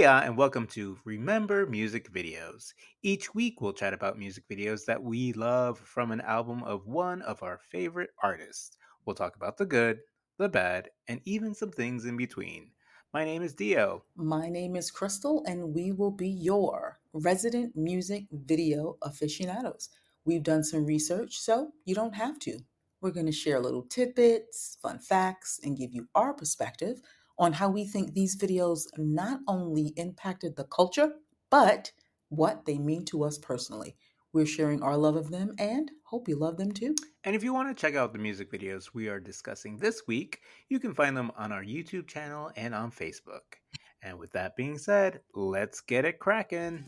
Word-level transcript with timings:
Hey, 0.00 0.06
uh, 0.06 0.22
and 0.22 0.34
welcome 0.34 0.66
to 0.68 0.96
Remember 1.04 1.66
Music 1.66 2.10
Videos. 2.10 2.72
Each 3.02 3.34
week, 3.34 3.60
we'll 3.60 3.74
chat 3.74 3.92
about 3.92 4.18
music 4.18 4.44
videos 4.48 4.86
that 4.86 5.02
we 5.02 5.34
love 5.34 5.78
from 5.78 6.10
an 6.10 6.22
album 6.22 6.62
of 6.62 6.86
one 6.86 7.20
of 7.20 7.42
our 7.42 7.58
favorite 7.58 8.08
artists. 8.22 8.78
We'll 9.04 9.14
talk 9.14 9.36
about 9.36 9.58
the 9.58 9.66
good, 9.66 9.98
the 10.38 10.48
bad, 10.48 10.88
and 11.06 11.20
even 11.26 11.54
some 11.54 11.70
things 11.70 12.06
in 12.06 12.16
between. 12.16 12.70
My 13.12 13.26
name 13.26 13.42
is 13.42 13.52
Dio. 13.52 14.04
My 14.16 14.48
name 14.48 14.74
is 14.74 14.90
Crystal, 14.90 15.44
and 15.46 15.74
we 15.74 15.92
will 15.92 16.12
be 16.12 16.30
your 16.30 16.98
resident 17.12 17.76
music 17.76 18.24
video 18.32 18.96
aficionados. 19.02 19.90
We've 20.24 20.42
done 20.42 20.64
some 20.64 20.86
research, 20.86 21.38
so 21.38 21.72
you 21.84 21.94
don't 21.94 22.14
have 22.14 22.38
to. 22.38 22.60
We're 23.02 23.10
going 23.10 23.26
to 23.26 23.32
share 23.32 23.60
little 23.60 23.82
tidbits, 23.82 24.78
fun 24.80 24.98
facts, 24.98 25.60
and 25.62 25.76
give 25.76 25.92
you 25.92 26.08
our 26.14 26.32
perspective 26.32 27.02
on 27.40 27.54
how 27.54 27.70
we 27.70 27.84
think 27.84 28.12
these 28.12 28.36
videos 28.36 28.82
not 28.98 29.40
only 29.48 29.94
impacted 29.96 30.54
the 30.54 30.64
culture, 30.64 31.14
but 31.48 31.90
what 32.28 32.66
they 32.66 32.78
mean 32.78 33.04
to 33.06 33.24
us 33.24 33.38
personally. 33.38 33.96
We're 34.32 34.46
sharing 34.46 34.82
our 34.82 34.96
love 34.96 35.16
of 35.16 35.30
them 35.30 35.54
and 35.58 35.90
hope 36.04 36.28
you 36.28 36.36
love 36.36 36.58
them 36.58 36.70
too. 36.70 36.94
And 37.24 37.34
if 37.34 37.42
you 37.42 37.52
want 37.52 37.74
to 37.74 37.80
check 37.80 37.96
out 37.96 38.12
the 38.12 38.18
music 38.18 38.52
videos 38.52 38.90
we 38.94 39.08
are 39.08 39.18
discussing 39.18 39.78
this 39.78 40.02
week, 40.06 40.42
you 40.68 40.78
can 40.78 40.94
find 40.94 41.16
them 41.16 41.32
on 41.36 41.50
our 41.50 41.64
YouTube 41.64 42.06
channel 42.06 42.52
and 42.56 42.74
on 42.74 42.92
Facebook. 42.92 43.56
And 44.02 44.18
with 44.18 44.32
that 44.32 44.54
being 44.54 44.78
said, 44.78 45.20
let's 45.34 45.80
get 45.80 46.04
it 46.04 46.18
cracking. 46.20 46.84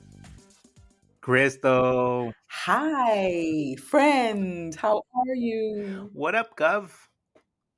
Crystal. 1.22 2.32
Hi, 2.48 3.74
friend. 3.88 4.74
How 4.74 5.02
are 5.14 5.34
you? 5.34 6.10
What 6.12 6.34
up, 6.34 6.56
Gov? 6.56 6.90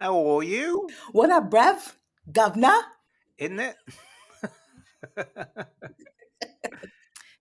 How 0.00 0.26
are 0.26 0.42
you? 0.42 0.88
What 1.12 1.30
up, 1.30 1.50
Brev? 1.50 1.94
Governor? 2.30 2.78
Isn't 3.38 3.60
it? 3.60 3.76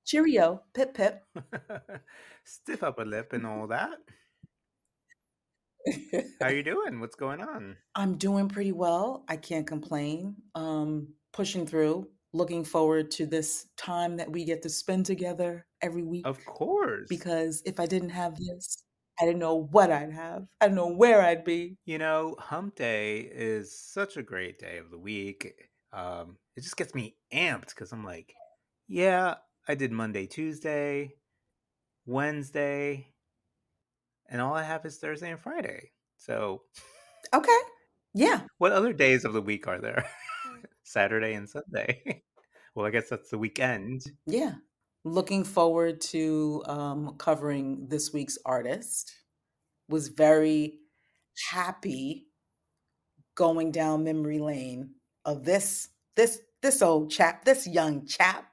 Cheerio, 0.06 0.64
pip 0.74 0.94
pip. 0.94 1.24
Stiff 2.44 2.84
upper 2.84 3.06
lip 3.06 3.34
and 3.34 3.46
all 3.46 3.68
that. 3.68 3.98
How 6.42 6.48
are 6.48 6.54
you 6.54 6.64
doing? 6.64 7.00
What's 7.00 7.16
going 7.16 7.42
on? 7.42 7.78
I'm 7.96 8.18
doing 8.18 8.50
pretty 8.50 8.72
well. 8.72 9.24
I 9.28 9.38
can't 9.38 9.68
complain. 9.68 10.36
Um, 10.56 11.10
pushing 11.32 11.66
through. 11.66 12.08
Looking 12.34 12.64
forward 12.64 13.12
to 13.12 13.26
this 13.26 13.68
time 13.78 14.18
that 14.18 14.32
we 14.32 14.44
get 14.44 14.64
to 14.64 14.70
spend 14.70 15.06
together 15.06 15.66
every 15.82 16.04
week. 16.04 16.26
Of 16.26 16.44
course. 16.46 17.06
Because 17.08 17.62
if 17.66 17.80
I 17.80 17.86
didn't 17.86 18.10
have 18.10 18.36
this, 18.36 18.76
I 19.20 19.26
didn't 19.26 19.40
know 19.40 19.68
what 19.72 19.92
I'd 19.92 20.12
have. 20.12 20.48
I 20.60 20.68
don't 20.68 20.76
know 20.76 20.92
where 20.92 21.22
I'd 21.22 21.44
be. 21.44 21.78
You 21.86 21.98
know, 21.98 22.36
Hump 22.40 22.76
Day 22.76 23.20
is 23.20 23.78
such 23.78 24.18
a 24.18 24.24
great 24.24 24.60
day 24.60 24.78
of 24.78 24.90
the 24.90 24.98
week. 24.98 25.54
Um, 25.92 26.38
it 26.56 26.62
just 26.62 26.78
gets 26.78 26.96
me 26.96 27.16
amped 27.34 27.70
because 27.70 27.92
I'm 27.92 28.04
like, 28.04 28.34
yeah, 28.88 29.36
I 29.68 29.76
did 29.76 29.92
Monday, 29.92 30.26
Tuesday, 30.26 31.16
Wednesday, 32.06 33.08
and 34.30 34.42
all 34.42 34.56
I 34.56 34.64
have 34.64 34.86
is 34.86 34.98
Thursday 34.98 35.32
and 35.32 35.40
Friday. 35.40 35.92
So, 36.18 36.64
okay, 37.34 37.60
yeah. 38.14 38.42
What 38.58 38.72
other 38.72 38.94
days 38.94 39.26
of 39.26 39.34
the 39.34 39.42
week 39.42 39.68
are 39.68 39.80
there? 39.80 40.06
Saturday 40.84 41.34
and 41.34 41.48
Sunday. 41.48 42.24
well, 42.76 42.86
I 42.86 42.90
guess 42.90 43.10
that's 43.10 43.30
the 43.30 43.38
weekend. 43.38 44.04
Yeah. 44.26 44.54
Looking 45.06 45.44
forward 45.44 46.00
to 46.02 46.64
um, 46.66 47.16
covering 47.18 47.88
this 47.90 48.14
week's 48.14 48.38
artist. 48.46 49.14
Was 49.90 50.08
very 50.08 50.80
happy 51.52 52.28
going 53.36 53.72
down 53.72 54.04
memory 54.04 54.40
lane 54.40 54.92
of 55.26 55.44
this 55.44 55.90
this 56.16 56.42
this 56.62 56.82
old 56.82 57.12
chap, 57.12 57.44
this 57.44 57.68
young 57.68 58.06
chap. 58.06 58.48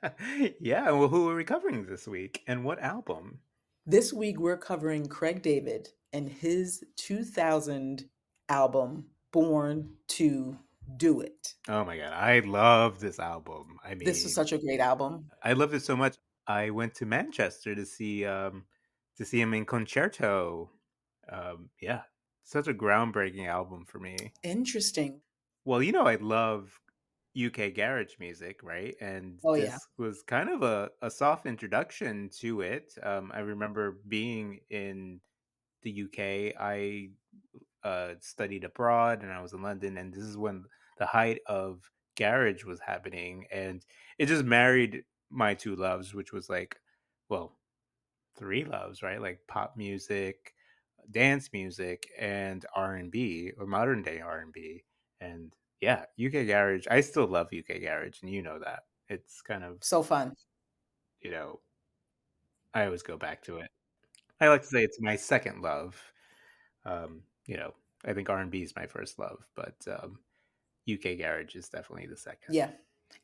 yeah, 0.60 0.90
well, 0.90 1.08
who 1.08 1.28
are 1.28 1.36
we 1.36 1.44
covering 1.44 1.86
this 1.86 2.08
week, 2.08 2.42
and 2.48 2.64
what 2.64 2.80
album? 2.80 3.38
This 3.86 4.12
week 4.12 4.40
we're 4.40 4.56
covering 4.56 5.06
Craig 5.06 5.42
David 5.42 5.88
and 6.12 6.28
his 6.28 6.84
2000 6.96 8.04
album, 8.48 9.06
Born 9.32 9.94
to 10.08 10.58
do 10.96 11.20
it. 11.20 11.54
Oh 11.68 11.84
my 11.84 11.96
god, 11.96 12.12
I 12.12 12.40
love 12.40 13.00
this 13.00 13.18
album. 13.18 13.78
I 13.84 13.90
mean, 13.90 14.04
this 14.04 14.24
was 14.24 14.34
such 14.34 14.52
a 14.52 14.58
great 14.58 14.80
album. 14.80 15.26
I 15.42 15.52
love 15.52 15.74
it 15.74 15.82
so 15.82 15.96
much. 15.96 16.16
I 16.46 16.70
went 16.70 16.94
to 16.96 17.06
Manchester 17.06 17.74
to 17.74 17.86
see 17.86 18.24
um 18.24 18.64
to 19.16 19.24
see 19.24 19.40
him 19.40 19.54
in 19.54 19.64
concerto. 19.64 20.70
Um, 21.30 21.70
yeah, 21.80 22.02
such 22.44 22.68
a 22.68 22.74
groundbreaking 22.74 23.46
album 23.46 23.84
for 23.86 23.98
me. 23.98 24.16
Interesting. 24.42 25.20
Well, 25.64 25.82
you 25.82 25.92
know, 25.92 26.06
I 26.06 26.16
love 26.16 26.78
UK 27.36 27.74
garage 27.74 28.14
music, 28.18 28.60
right? 28.62 28.94
And 29.00 29.38
oh, 29.44 29.56
this 29.56 29.70
yeah. 29.70 29.78
was 29.96 30.22
kind 30.22 30.50
of 30.50 30.62
a, 30.62 30.90
a 31.00 31.10
soft 31.10 31.46
introduction 31.46 32.30
to 32.40 32.60
it. 32.60 32.92
Um, 33.02 33.30
I 33.34 33.40
remember 33.40 33.98
being 34.08 34.60
in 34.70 35.20
the 35.82 36.02
UK. 36.02 36.60
I 36.60 37.10
uh, 37.84 38.14
studied 38.20 38.64
abroad 38.64 39.22
and 39.22 39.32
I 39.32 39.40
was 39.40 39.52
in 39.52 39.62
London, 39.62 39.96
and 39.98 40.12
this 40.12 40.24
is 40.24 40.36
when 40.36 40.64
the 41.02 41.06
height 41.06 41.40
of 41.46 41.90
garage 42.16 42.64
was 42.64 42.78
happening, 42.78 43.44
and 43.50 43.84
it 44.18 44.26
just 44.26 44.44
married 44.44 45.02
my 45.30 45.52
two 45.52 45.74
loves, 45.74 46.14
which 46.14 46.32
was 46.32 46.48
like, 46.48 46.76
well, 47.28 47.56
three 48.38 48.64
loves, 48.64 49.02
right? 49.02 49.20
Like 49.20 49.40
pop 49.48 49.76
music, 49.76 50.54
dance 51.10 51.50
music, 51.52 52.08
and 52.16 52.64
R 52.76 52.94
and 52.94 53.10
B 53.10 53.50
or 53.58 53.66
modern 53.66 54.02
day 54.04 54.20
R 54.20 54.38
and 54.38 54.52
B, 54.52 54.84
and 55.20 55.52
yeah, 55.80 56.04
UK 56.24 56.46
garage. 56.46 56.86
I 56.88 57.00
still 57.00 57.26
love 57.26 57.48
UK 57.52 57.80
garage, 57.80 58.22
and 58.22 58.30
you 58.30 58.42
know 58.42 58.60
that 58.60 58.84
it's 59.08 59.42
kind 59.42 59.64
of 59.64 59.78
so 59.82 60.04
fun. 60.04 60.36
You 61.20 61.32
know, 61.32 61.60
I 62.74 62.84
always 62.84 63.02
go 63.02 63.16
back 63.16 63.42
to 63.46 63.56
it. 63.56 63.72
I 64.40 64.46
like 64.46 64.62
to 64.62 64.68
say 64.68 64.84
it's 64.84 65.00
my 65.00 65.16
second 65.16 65.62
love. 65.62 66.00
Um, 66.84 67.22
you 67.48 67.56
know, 67.56 67.74
I 68.04 68.12
think 68.12 68.30
R 68.30 68.38
and 68.38 68.52
B 68.52 68.62
is 68.62 68.76
my 68.76 68.86
first 68.86 69.18
love, 69.18 69.44
but 69.56 69.74
um, 69.88 70.20
UK 70.90 71.18
garage 71.18 71.54
is 71.54 71.68
definitely 71.68 72.06
the 72.06 72.16
second. 72.16 72.54
Yeah, 72.54 72.70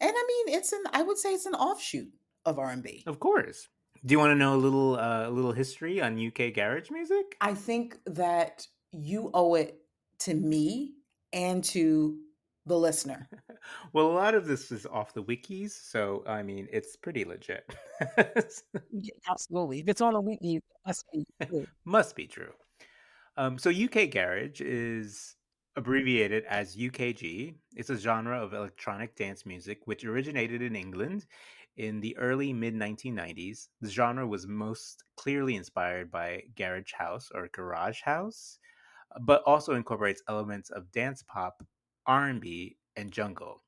and 0.00 0.12
I 0.14 0.24
mean 0.28 0.56
it's 0.56 0.72
an 0.72 0.82
I 0.92 1.02
would 1.02 1.18
say 1.18 1.32
it's 1.34 1.46
an 1.46 1.54
offshoot 1.54 2.08
of 2.44 2.58
R 2.58 2.70
and 2.70 2.82
B. 2.82 3.02
Of 3.06 3.20
course. 3.20 3.68
Do 4.04 4.12
you 4.12 4.18
want 4.18 4.30
to 4.30 4.36
know 4.36 4.54
a 4.54 4.56
little 4.56 4.98
uh, 4.98 5.28
a 5.28 5.30
little 5.30 5.52
history 5.52 6.00
on 6.00 6.24
UK 6.24 6.54
garage 6.54 6.90
music? 6.90 7.36
I 7.40 7.54
think 7.54 7.98
that 8.06 8.66
you 8.92 9.30
owe 9.34 9.54
it 9.54 9.78
to 10.20 10.34
me 10.34 10.94
and 11.32 11.62
to 11.64 12.18
the 12.66 12.78
listener. 12.78 13.28
well, 13.92 14.06
a 14.06 14.12
lot 14.12 14.34
of 14.34 14.46
this 14.46 14.70
is 14.70 14.86
off 14.86 15.14
the 15.14 15.22
wikis, 15.22 15.70
so 15.70 16.22
I 16.26 16.42
mean, 16.42 16.68
it's 16.72 16.96
pretty 16.96 17.24
legit. 17.24 17.74
yeah, 18.92 19.14
absolutely. 19.28 19.80
If 19.80 19.88
it's 19.88 20.00
on 20.00 20.14
a 20.14 20.20
wiki, 20.20 20.60
must 20.86 21.04
be 21.12 21.24
true. 21.46 21.66
must 21.84 22.14
be 22.14 22.26
true. 22.26 22.52
Um, 23.36 23.58
so 23.58 23.70
UK 23.70 24.10
garage 24.10 24.60
is 24.60 25.36
abbreviated 25.78 26.44
as 26.46 26.74
UKG. 26.74 27.54
It's 27.76 27.88
a 27.88 27.96
genre 27.96 28.42
of 28.42 28.52
electronic 28.52 29.14
dance 29.14 29.46
music 29.46 29.78
which 29.84 30.04
originated 30.04 30.60
in 30.60 30.74
England 30.74 31.24
in 31.76 32.00
the 32.00 32.16
early 32.16 32.52
mid 32.52 32.74
1990s. 32.74 33.68
The 33.80 33.88
genre 33.88 34.26
was 34.26 34.48
most 34.48 35.04
clearly 35.14 35.54
inspired 35.54 36.10
by 36.10 36.42
garage 36.56 36.92
house 36.94 37.30
or 37.32 37.48
garage 37.52 38.00
house, 38.02 38.58
but 39.20 39.44
also 39.46 39.76
incorporates 39.76 40.20
elements 40.26 40.70
of 40.70 40.90
dance 40.90 41.22
pop, 41.22 41.62
R&B, 42.06 42.76
and 42.96 43.12
jungle. 43.12 43.62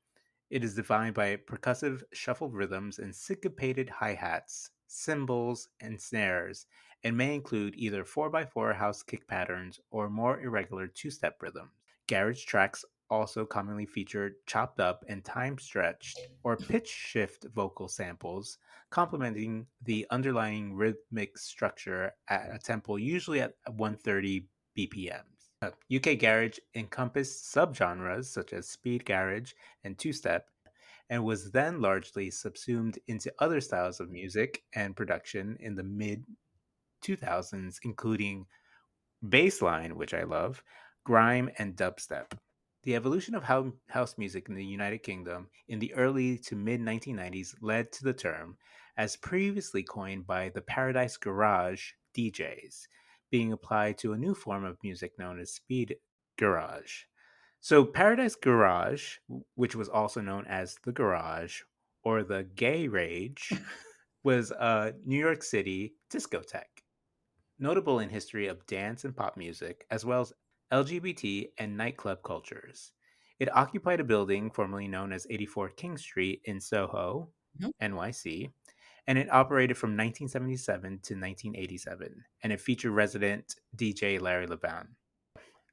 It 0.49 0.65
is 0.65 0.75
defined 0.75 1.15
by 1.15 1.37
percussive 1.37 2.03
shuffled 2.11 2.53
rhythms 2.53 2.99
and 2.99 3.15
syncopated 3.15 3.89
hi-hats, 3.89 4.71
cymbals, 4.85 5.69
and 5.79 5.99
snares, 5.99 6.65
and 7.05 7.15
may 7.15 7.33
include 7.33 7.73
either 7.77 8.03
4x4 8.03 8.75
house 8.75 9.01
kick 9.01 9.25
patterns 9.29 9.79
or 9.91 10.09
more 10.09 10.41
irregular 10.41 10.87
two-step 10.87 11.41
rhythms. 11.41 11.80
Garage 12.11 12.43
tracks 12.43 12.83
also 13.09 13.45
commonly 13.45 13.85
feature 13.85 14.35
chopped 14.45 14.81
up 14.81 15.05
and 15.07 15.23
time 15.23 15.57
stretched 15.57 16.19
or 16.43 16.57
pitch 16.57 16.89
shift 16.89 17.45
vocal 17.55 17.87
samples, 17.87 18.57
complementing 18.89 19.65
the 19.85 20.05
underlying 20.11 20.75
rhythmic 20.75 21.37
structure 21.37 22.11
at 22.27 22.49
a 22.53 22.59
tempo 22.59 22.97
usually 22.97 23.39
at 23.39 23.53
130 23.77 24.45
BPM. 24.77 25.21
UK 25.63 26.07
uh, 26.07 26.15
garage 26.15 26.57
encompassed 26.75 27.53
subgenres 27.55 28.25
such 28.25 28.51
as 28.51 28.67
speed 28.67 29.05
garage 29.05 29.53
and 29.85 29.97
two 29.97 30.11
step, 30.11 30.49
and 31.09 31.23
was 31.23 31.49
then 31.51 31.79
largely 31.79 32.29
subsumed 32.29 32.99
into 33.07 33.31
other 33.39 33.61
styles 33.61 34.01
of 34.01 34.11
music 34.11 34.63
and 34.73 34.97
production 34.97 35.55
in 35.61 35.75
the 35.75 35.83
mid 35.83 36.25
2000s, 37.05 37.77
including 37.83 38.45
bassline, 39.25 39.93
which 39.93 40.13
I 40.13 40.23
love, 40.23 40.61
grime, 41.03 41.49
and 41.57 41.75
dubstep. 41.75 42.33
The 42.83 42.95
evolution 42.95 43.35
of 43.35 43.43
house 43.43 44.17
music 44.17 44.49
in 44.49 44.55
the 44.55 44.65
United 44.65 45.03
Kingdom 45.03 45.49
in 45.67 45.79
the 45.79 45.93
early 45.93 46.37
to 46.39 46.55
mid 46.55 46.81
1990s 46.81 47.55
led 47.61 47.91
to 47.91 48.03
the 48.03 48.13
term, 48.13 48.57
as 48.97 49.15
previously 49.15 49.83
coined 49.83 50.25
by 50.25 50.49
the 50.49 50.61
Paradise 50.61 51.17
Garage 51.17 51.91
DJs, 52.15 52.87
being 53.29 53.51
applied 53.51 53.97
to 53.99 54.13
a 54.13 54.17
new 54.17 54.33
form 54.33 54.63
of 54.65 54.77
music 54.83 55.13
known 55.19 55.39
as 55.39 55.53
speed 55.53 55.95
garage. 56.37 57.03
So, 57.59 57.85
Paradise 57.85 58.35
Garage, 58.35 59.17
which 59.53 59.75
was 59.75 59.87
also 59.87 60.19
known 60.19 60.45
as 60.47 60.77
the 60.83 60.91
Garage, 60.91 61.61
or 62.03 62.23
the 62.23 62.43
Gay 62.55 62.87
Rage, 62.87 63.53
was 64.23 64.49
a 64.49 64.93
New 65.05 65.19
York 65.19 65.43
City 65.43 65.93
discotheque, 66.11 66.83
notable 67.59 67.99
in 67.99 68.09
history 68.09 68.47
of 68.47 68.65
dance 68.65 69.05
and 69.05 69.15
pop 69.15 69.37
music, 69.37 69.85
as 69.91 70.03
well 70.03 70.21
as 70.21 70.33
LGBT 70.71 71.53
and 71.57 71.77
nightclub 71.77 72.23
cultures. 72.23 72.93
It 73.39 73.53
occupied 73.55 73.99
a 73.99 74.03
building 74.05 74.51
formerly 74.51 74.87
known 74.87 75.11
as 75.13 75.27
84 75.29 75.69
King 75.69 75.97
Street 75.97 76.41
in 76.45 76.59
Soho, 76.61 77.33
Mhm. 77.59 77.71
NYC, 77.81 78.53
and 79.07 79.17
it 79.17 79.29
operated 79.31 79.77
from 79.77 79.95
1977 79.95 80.99
to 81.01 81.15
1987, 81.15 82.25
and 82.43 82.53
it 82.53 82.61
featured 82.61 82.93
resident 82.93 83.55
DJ 83.75 84.19
Larry 84.19 84.47
Levan. 84.47 84.95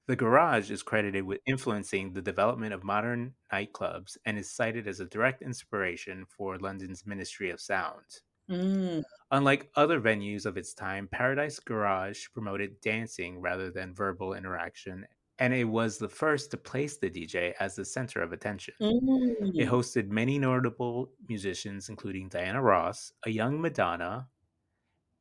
The 0.06 0.16
Garage 0.16 0.70
is 0.72 0.82
credited 0.82 1.24
with 1.24 1.40
influencing 1.46 2.12
the 2.14 2.22
development 2.22 2.74
of 2.74 2.82
modern 2.82 3.36
nightclubs 3.52 4.16
and 4.24 4.36
is 4.36 4.50
cited 4.50 4.88
as 4.88 4.98
a 5.00 5.06
direct 5.06 5.40
inspiration 5.42 6.26
for 6.26 6.58
London's 6.58 7.06
Ministry 7.06 7.50
of 7.50 7.60
Sound. 7.60 8.22
Mm, 8.50 9.02
Unlike 9.30 9.70
other 9.76 10.00
venues 10.00 10.46
of 10.46 10.56
its 10.56 10.72
time, 10.72 11.06
Paradise 11.06 11.60
Garage 11.60 12.28
promoted 12.32 12.80
dancing 12.80 13.40
rather 13.40 13.70
than 13.70 13.94
verbal 13.94 14.32
interaction, 14.32 15.06
and 15.38 15.52
it 15.52 15.64
was 15.64 15.98
the 15.98 16.08
first 16.08 16.50
to 16.50 16.56
place 16.56 16.96
the 16.96 17.10
DJ 17.10 17.52
as 17.60 17.76
the 17.76 17.84
center 17.84 18.22
of 18.22 18.32
attention. 18.32 18.74
It 18.80 19.02
mm. 19.02 19.68
hosted 19.68 20.08
many 20.08 20.38
notable 20.38 21.12
musicians, 21.28 21.90
including 21.90 22.30
Diana 22.30 22.62
Ross, 22.62 23.12
a 23.26 23.30
young 23.30 23.60
Madonna, 23.60 24.28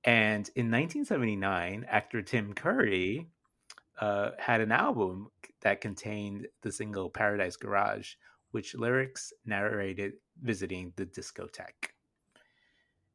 and 0.06 0.50
in 0.56 0.71
1979, 0.71 1.85
actor 1.89 2.21
Tim 2.21 2.53
Curry 2.53 3.27
uh, 4.00 4.31
had 4.39 4.62
an 4.62 4.71
album 4.71 5.30
that 5.62 5.81
contained 5.81 6.47
the 6.62 6.71
single 6.71 7.09
Paradise 7.09 7.57
Garage, 7.57 8.13
which 8.51 8.73
lyrics 8.73 9.33
narrated 9.45 10.13
visiting 10.41 10.94
the 10.95 11.06
discotheque. 11.06 11.91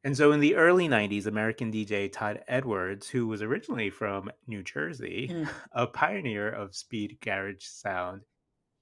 And 0.04 0.16
so 0.16 0.32
in 0.32 0.40
the 0.40 0.56
early 0.56 0.88
90s, 0.88 1.26
American 1.26 1.70
DJ 1.72 2.10
Todd 2.10 2.42
Edwards, 2.48 3.08
who 3.08 3.26
was 3.28 3.40
originally 3.42 3.88
from 3.90 4.30
New 4.48 4.62
Jersey, 4.62 5.28
Mm. 5.30 5.48
a 5.72 5.86
pioneer 5.86 6.48
of 6.50 6.74
speed 6.74 7.18
garage 7.20 7.64
sound, 7.64 8.24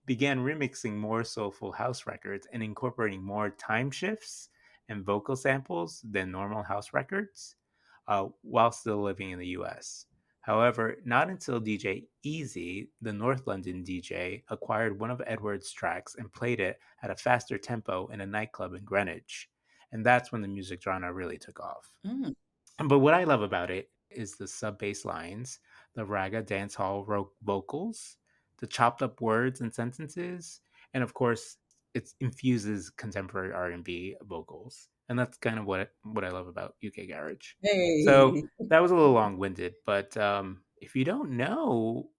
began 0.06 0.40
remixing 0.44 0.96
more 0.96 1.22
soulful 1.22 1.72
house 1.72 2.06
records 2.06 2.46
and 2.52 2.62
incorporating 2.62 3.22
more 3.22 3.50
time 3.50 3.90
shifts 3.90 4.48
and 4.88 5.04
vocal 5.04 5.36
samples 5.36 6.00
than 6.10 6.30
normal 6.32 6.62
house 6.62 6.92
records 6.94 7.54
uh, 8.08 8.28
while 8.40 8.72
still 8.72 9.02
living 9.02 9.30
in 9.30 9.38
the 9.38 9.48
US. 9.58 10.06
However, 10.40 10.96
not 11.04 11.28
until 11.28 11.60
DJ 11.60 12.08
EZ, 12.24 12.54
the 13.02 13.12
North 13.12 13.46
London 13.46 13.84
DJ, 13.84 14.42
acquired 14.48 14.98
one 14.98 15.10
of 15.10 15.20
Edwards' 15.26 15.70
tracks 15.70 16.14
and 16.14 16.32
played 16.32 16.60
it 16.60 16.80
at 17.02 17.10
a 17.10 17.14
faster 17.14 17.58
tempo 17.58 18.06
in 18.08 18.22
a 18.22 18.26
nightclub 18.26 18.72
in 18.72 18.84
Greenwich. 18.84 19.49
And 19.92 20.04
that's 20.04 20.30
when 20.32 20.42
the 20.42 20.48
music 20.48 20.82
genre 20.82 21.12
really 21.12 21.38
took 21.38 21.60
off. 21.60 21.90
Mm. 22.06 22.34
But 22.84 23.00
what 23.00 23.14
I 23.14 23.24
love 23.24 23.42
about 23.42 23.70
it 23.70 23.90
is 24.10 24.36
the 24.36 24.48
sub 24.48 24.78
bass 24.78 25.04
lines, 25.04 25.58
the 25.94 26.04
ragga 26.04 26.44
dance 26.44 26.74
hall 26.74 27.04
ro- 27.04 27.32
vocals, 27.42 28.16
the 28.58 28.66
chopped 28.66 29.02
up 29.02 29.20
words 29.20 29.60
and 29.60 29.72
sentences, 29.72 30.60
and 30.94 31.02
of 31.02 31.14
course, 31.14 31.56
it 31.94 32.10
infuses 32.20 32.90
contemporary 32.90 33.52
R 33.52 33.70
and 33.70 33.84
B 33.84 34.16
vocals, 34.22 34.88
and 35.08 35.18
that's 35.18 35.38
kind 35.38 35.58
of 35.58 35.66
what 35.66 35.90
what 36.02 36.24
I 36.24 36.30
love 36.30 36.46
about 36.46 36.74
UK 36.84 37.08
garage. 37.08 37.54
Hey. 37.62 38.02
So 38.04 38.40
that 38.68 38.80
was 38.80 38.90
a 38.90 38.94
little 38.94 39.12
long 39.12 39.38
winded, 39.38 39.74
but 39.86 40.16
um, 40.16 40.62
if 40.76 40.94
you 40.94 41.04
don't 41.04 41.32
know, 41.32 42.10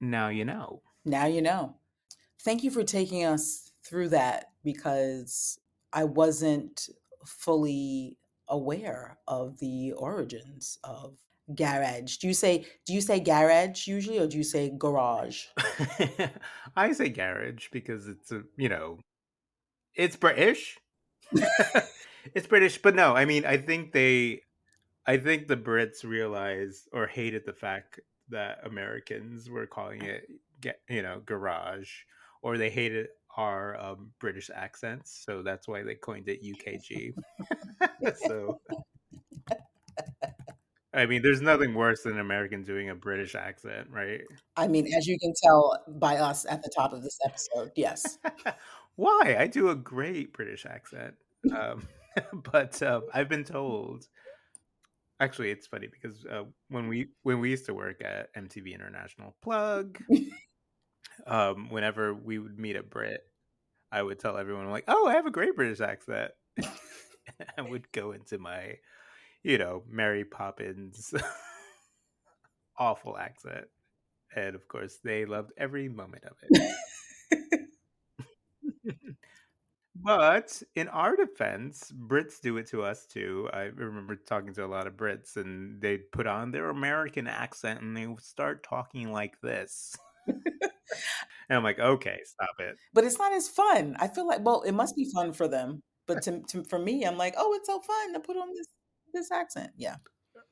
now 0.00 0.28
you 0.28 0.44
know. 0.44 0.82
now 1.04 1.26
you 1.26 1.42
know. 1.42 1.76
Thank 2.42 2.64
you 2.64 2.70
for 2.70 2.84
taking 2.84 3.24
us 3.24 3.70
through 3.84 4.10
that 4.10 4.46
because 4.64 5.58
I 5.92 6.04
wasn't 6.04 6.88
fully 7.24 8.18
aware 8.48 9.18
of 9.28 9.58
the 9.58 9.92
origins 9.92 10.78
of 10.84 11.16
garage. 11.54 12.16
Do 12.16 12.28
you 12.28 12.34
say 12.34 12.66
do 12.86 12.92
you 12.92 13.00
say 13.00 13.20
garage 13.20 13.86
usually 13.86 14.18
or 14.18 14.26
do 14.26 14.36
you 14.36 14.44
say 14.44 14.72
garage? 14.76 15.44
I 16.76 16.92
say 16.92 17.08
garage 17.08 17.68
because 17.70 18.08
it's 18.08 18.32
a 18.32 18.42
you 18.56 18.68
know, 18.68 18.98
it's 19.94 20.16
British. 20.16 20.78
it's 22.34 22.46
British, 22.46 22.78
but 22.78 22.94
no, 22.94 23.14
I 23.14 23.24
mean, 23.24 23.44
I 23.44 23.56
think 23.56 23.92
they, 23.92 24.42
I 25.06 25.16
think 25.16 25.48
the 25.48 25.56
Brits 25.56 26.04
realized 26.04 26.88
or 26.92 27.06
hated 27.06 27.46
the 27.46 27.52
fact 27.52 28.00
that 28.28 28.60
Americans 28.64 29.48
were 29.48 29.66
calling 29.66 30.02
it, 30.02 30.28
you 30.88 31.02
know, 31.02 31.20
garage, 31.24 31.90
or 32.42 32.58
they 32.58 32.70
hated 32.70 33.08
our 33.40 33.80
um, 33.80 34.10
British 34.20 34.50
accents, 34.54 35.22
so 35.24 35.42
that's 35.42 35.66
why 35.66 35.82
they 35.82 35.94
coined 35.94 36.28
it 36.28 36.42
UKG. 36.42 37.14
so, 38.26 38.60
I 40.92 41.06
mean, 41.06 41.22
there's 41.22 41.40
nothing 41.40 41.74
worse 41.74 42.02
than 42.02 42.14
an 42.14 42.20
American 42.20 42.62
doing 42.62 42.90
a 42.90 42.94
British 42.94 43.34
accent, 43.34 43.88
right? 43.90 44.20
I 44.56 44.68
mean, 44.68 44.92
as 44.92 45.06
you 45.06 45.18
can 45.18 45.32
tell 45.42 45.82
by 45.88 46.16
us 46.16 46.44
at 46.48 46.62
the 46.62 46.70
top 46.74 46.92
of 46.92 47.02
this 47.02 47.18
episode, 47.24 47.72
yes. 47.76 48.18
Why? 48.96 49.36
I 49.38 49.46
do 49.46 49.70
a 49.70 49.74
great 49.74 50.32
British 50.32 50.66
accent. 50.66 51.14
Um, 51.56 51.88
but 52.52 52.82
uh, 52.82 53.00
I've 53.14 53.28
been 53.28 53.44
told. 53.44 54.06
Actually, 55.20 55.50
it's 55.50 55.66
funny 55.66 55.86
because 55.86 56.24
uh, 56.26 56.44
when 56.68 56.88
we 56.88 57.08
when 57.22 57.40
we 57.40 57.50
used 57.50 57.66
to 57.66 57.74
work 57.74 58.02
at 58.02 58.34
MTV 58.34 58.74
International 58.74 59.36
Plug, 59.42 59.98
um, 61.26 61.68
whenever 61.70 62.14
we 62.14 62.38
would 62.38 62.58
meet 62.58 62.76
a 62.76 62.82
Brit, 62.82 63.22
I 63.92 64.02
would 64.02 64.18
tell 64.18 64.36
everyone 64.36 64.70
like, 64.70 64.84
"Oh, 64.88 65.06
I 65.08 65.14
have 65.14 65.26
a 65.26 65.30
great 65.30 65.56
British 65.56 65.80
accent." 65.80 66.32
I 67.58 67.62
would 67.62 67.90
go 67.92 68.12
into 68.12 68.38
my, 68.38 68.76
you 69.42 69.58
know, 69.58 69.84
Mary 69.88 70.24
Poppins 70.24 71.14
awful 72.78 73.16
accent, 73.16 73.66
and 74.36 74.54
of 74.54 74.68
course, 74.68 74.98
they 75.04 75.24
loved 75.24 75.52
every 75.56 75.88
moment 75.88 76.24
of 76.24 76.36
it. 76.42 76.72
But 79.94 80.62
in 80.76 80.88
our 80.88 81.16
defense, 81.16 81.92
Brits 81.92 82.40
do 82.40 82.56
it 82.56 82.66
to 82.68 82.82
us 82.82 83.06
too. 83.06 83.50
I 83.52 83.62
remember 83.64 84.16
talking 84.16 84.54
to 84.54 84.64
a 84.64 84.66
lot 84.68 84.86
of 84.86 84.94
Brits 84.96 85.36
and 85.36 85.80
they'd 85.80 86.10
put 86.12 86.26
on 86.26 86.52
their 86.52 86.70
American 86.70 87.26
accent 87.26 87.80
and 87.82 87.96
they 87.96 88.06
would 88.06 88.20
start 88.22 88.62
talking 88.62 89.12
like 89.12 89.40
this. 89.40 89.96
And 91.50 91.58
I'm 91.58 91.64
like, 91.64 91.80
okay, 91.80 92.20
stop 92.24 92.56
it. 92.60 92.78
But 92.92 93.04
it's 93.04 93.18
not 93.18 93.32
as 93.32 93.48
fun. 93.48 93.96
I 93.98 94.06
feel 94.08 94.26
like 94.26 94.40
well, 94.44 94.62
it 94.62 94.72
must 94.72 94.94
be 94.96 95.10
fun 95.14 95.32
for 95.32 95.48
them. 95.48 95.82
But 96.06 96.22
to, 96.22 96.42
to 96.48 96.64
for 96.64 96.78
me, 96.78 97.04
I'm 97.04 97.16
like, 97.16 97.34
oh, 97.36 97.54
it's 97.54 97.66
so 97.68 97.80
fun 97.80 98.12
to 98.14 98.20
put 98.20 98.36
on 98.36 98.48
this 98.54 98.66
this 99.12 99.30
accent. 99.32 99.72
Yeah. 99.76 99.96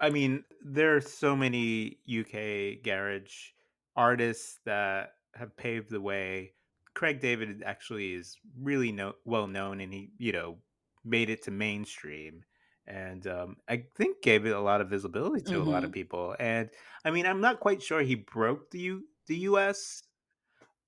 I 0.00 0.10
mean, 0.10 0.44
there 0.60 0.96
are 0.96 1.00
so 1.00 1.36
many 1.36 2.00
UK 2.06 2.76
garage 2.82 3.50
artists 3.96 4.60
that 4.64 5.14
have 5.34 5.56
paved 5.56 5.90
the 5.90 6.00
way. 6.00 6.54
Craig 6.94 7.20
David 7.20 7.62
actually 7.64 8.14
is 8.14 8.38
really 8.56 8.92
no, 8.92 9.14
well 9.24 9.46
known, 9.46 9.80
and 9.80 9.92
he, 9.92 10.12
you 10.18 10.32
know, 10.32 10.62
made 11.04 11.30
it 11.30 11.42
to 11.44 11.50
mainstream, 11.50 12.44
and 12.86 13.26
um, 13.26 13.56
I 13.68 13.86
think 13.96 14.22
gave 14.22 14.46
it 14.46 14.50
a 14.56 14.60
lot 14.60 14.80
of 14.80 14.90
visibility 14.90 15.44
to 15.44 15.62
a 15.62 15.64
lot 15.64 15.84
of 15.84 15.92
Mhm. 15.92 15.92
people. 15.92 16.34
And 16.40 16.70
I 17.04 17.10
mean, 17.10 17.26
I'm 17.26 17.40
not 17.40 17.60
quite 17.60 17.82
sure 17.82 18.00
he 18.02 18.14
broke 18.16 18.70
the 18.70 18.80
U, 18.80 19.04
the 19.26 19.36
US, 19.40 20.02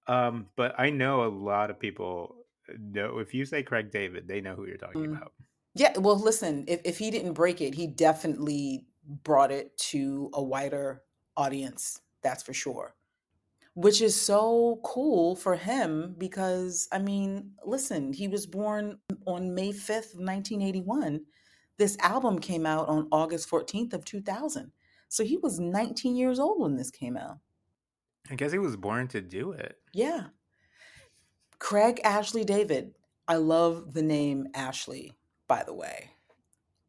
um, 0.06 0.46
but 0.56 0.74
I 0.78 0.90
know 0.90 1.24
a 1.24 1.28
lot 1.28 1.70
of 1.70 1.78
people 1.78 2.36
know 2.78 3.18
if 3.18 3.34
you 3.34 3.44
say 3.44 3.62
Craig 3.62 3.90
David, 3.90 4.28
they 4.28 4.40
know 4.40 4.54
who 4.54 4.66
you're 4.66 4.76
talking 4.76 5.02
Mm. 5.02 5.16
about. 5.16 5.32
Yeah, 5.74 5.96
well, 5.98 6.18
listen, 6.18 6.64
if, 6.66 6.80
if 6.84 6.98
he 6.98 7.10
didn't 7.10 7.34
break 7.34 7.60
it, 7.60 7.74
he 7.74 7.86
definitely 7.86 8.86
brought 9.22 9.52
it 9.52 9.76
to 9.78 10.30
a 10.34 10.42
wider 10.42 11.02
audience. 11.36 12.00
That's 12.22 12.42
for 12.42 12.52
sure. 12.52 12.94
Which 13.74 14.00
is 14.02 14.20
so 14.20 14.80
cool 14.82 15.36
for 15.36 15.54
him 15.54 16.16
because, 16.18 16.88
I 16.90 16.98
mean, 16.98 17.52
listen, 17.64 18.12
he 18.12 18.26
was 18.26 18.46
born 18.46 18.98
on 19.26 19.54
May 19.54 19.70
5th, 19.70 20.16
1981. 20.16 21.24
This 21.78 21.96
album 22.00 22.40
came 22.40 22.66
out 22.66 22.88
on 22.88 23.08
August 23.12 23.48
14th 23.48 23.92
of 23.92 24.04
2000. 24.04 24.72
So 25.08 25.24
he 25.24 25.36
was 25.36 25.60
19 25.60 26.16
years 26.16 26.40
old 26.40 26.60
when 26.60 26.76
this 26.76 26.90
came 26.90 27.16
out. 27.16 27.38
I 28.30 28.36
guess 28.36 28.52
he 28.52 28.58
was 28.58 28.76
born 28.76 29.08
to 29.08 29.20
do 29.20 29.52
it. 29.52 29.76
Yeah. 29.92 30.26
Craig 31.58 32.00
Ashley 32.04 32.44
David. 32.44 32.94
I 33.26 33.36
love 33.36 33.92
the 33.92 34.02
name 34.02 34.48
Ashley, 34.54 35.12
by 35.46 35.62
the 35.64 35.74
way. 35.74 36.10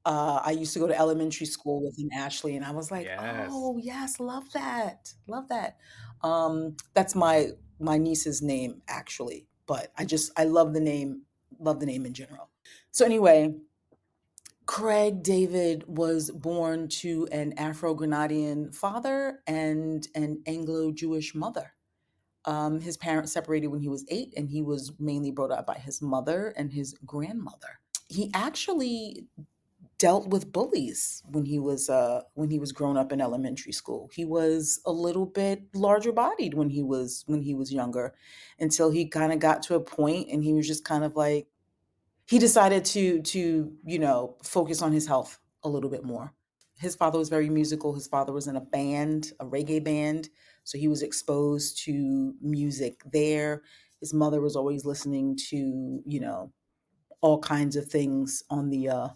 Uh, 0.05 0.41
I 0.43 0.51
used 0.51 0.73
to 0.73 0.79
go 0.79 0.87
to 0.87 0.97
elementary 0.97 1.45
school 1.45 1.83
with 1.83 1.95
an 1.99 2.09
Ashley, 2.15 2.55
and 2.55 2.65
I 2.65 2.71
was 2.71 2.89
like, 2.89 3.05
Yes. 3.05 3.49
"Oh 3.51 3.77
yes, 3.77 4.19
love 4.19 4.51
that, 4.53 5.13
love 5.27 5.47
that." 5.49 5.77
Um, 6.23 6.77
that's 6.95 7.13
my 7.13 7.51
my 7.79 7.97
niece's 7.97 8.41
name 8.41 8.81
actually, 8.87 9.47
but 9.67 9.91
I 9.97 10.05
just 10.05 10.31
I 10.37 10.45
love 10.45 10.73
the 10.73 10.79
name, 10.79 11.23
love 11.59 11.79
the 11.79 11.85
name 11.85 12.05
in 12.05 12.13
general. 12.13 12.49
So 12.91 13.05
anyway, 13.05 13.53
Craig 14.71 15.21
David 15.21 15.83
was 15.85 16.31
born 16.31 16.87
to 16.87 17.27
an 17.33 17.53
Afro 17.57 17.93
Grenadian 17.93 18.73
father 18.73 19.41
and 19.45 20.07
an 20.15 20.41
Anglo 20.47 20.93
Jewish 20.93 21.35
mother. 21.35 21.73
Um, 22.45 22.79
his 22.79 22.95
parents 22.95 23.33
separated 23.33 23.67
when 23.67 23.81
he 23.81 23.89
was 23.89 24.05
eight, 24.07 24.33
and 24.37 24.49
he 24.49 24.61
was 24.61 24.93
mainly 24.97 25.29
brought 25.29 25.51
up 25.51 25.67
by 25.67 25.77
his 25.77 26.01
mother 26.01 26.53
and 26.55 26.71
his 26.71 26.95
grandmother. 27.05 27.81
he 28.07 28.31
actually 28.33 29.27
dealt 29.97 30.29
with 30.29 30.51
bullies 30.51 31.21
when 31.29 31.45
he 31.45 31.59
was 31.59 31.89
uh 31.89 32.21
when 32.35 32.49
he 32.49 32.59
was 32.59 32.71
grown 32.71 32.97
up 32.97 33.11
in 33.11 33.21
elementary 33.21 33.73
school. 33.73 34.09
He 34.13 34.25
was 34.25 34.81
a 34.85 34.91
little 34.91 35.27
bit 35.27 35.63
larger 35.75 36.11
bodied 36.13 36.55
when 36.55 36.69
he 36.69 36.81
was 36.83 37.23
when 37.27 37.41
he 37.43 37.53
was 37.55 37.73
younger 37.73 38.15
until 38.59 38.91
he 38.91 39.07
kind 39.07 39.33
of 39.33 39.39
got 39.39 39.63
to 39.63 39.75
a 39.75 39.81
point 39.81 40.29
and 40.31 40.43
he 40.43 40.53
was 40.53 40.67
just 40.67 40.85
kind 40.85 41.03
of 41.03 41.15
like 41.15 41.47
he 42.31 42.39
decided 42.39 42.85
to 42.85 43.21
to, 43.23 43.73
you 43.83 43.99
know, 43.99 44.37
focus 44.41 44.81
on 44.81 44.93
his 44.93 45.05
health 45.05 45.37
a 45.63 45.69
little 45.69 45.89
bit 45.89 46.05
more. 46.05 46.33
His 46.77 46.95
father 46.95 47.19
was 47.19 47.27
very 47.27 47.49
musical. 47.49 47.93
His 47.93 48.07
father 48.07 48.31
was 48.31 48.47
in 48.47 48.55
a 48.55 48.61
band, 48.61 49.33
a 49.41 49.45
reggae 49.45 49.83
band, 49.83 50.29
so 50.63 50.77
he 50.77 50.87
was 50.87 51.01
exposed 51.01 51.83
to 51.83 52.33
music 52.39 53.01
there. 53.11 53.63
His 53.99 54.13
mother 54.13 54.39
was 54.39 54.55
always 54.55 54.85
listening 54.85 55.35
to, 55.49 56.01
you 56.05 56.19
know, 56.21 56.53
all 57.19 57.39
kinds 57.39 57.75
of 57.75 57.87
things 57.89 58.45
on 58.49 58.69
the 58.69 58.87
uh 58.87 59.09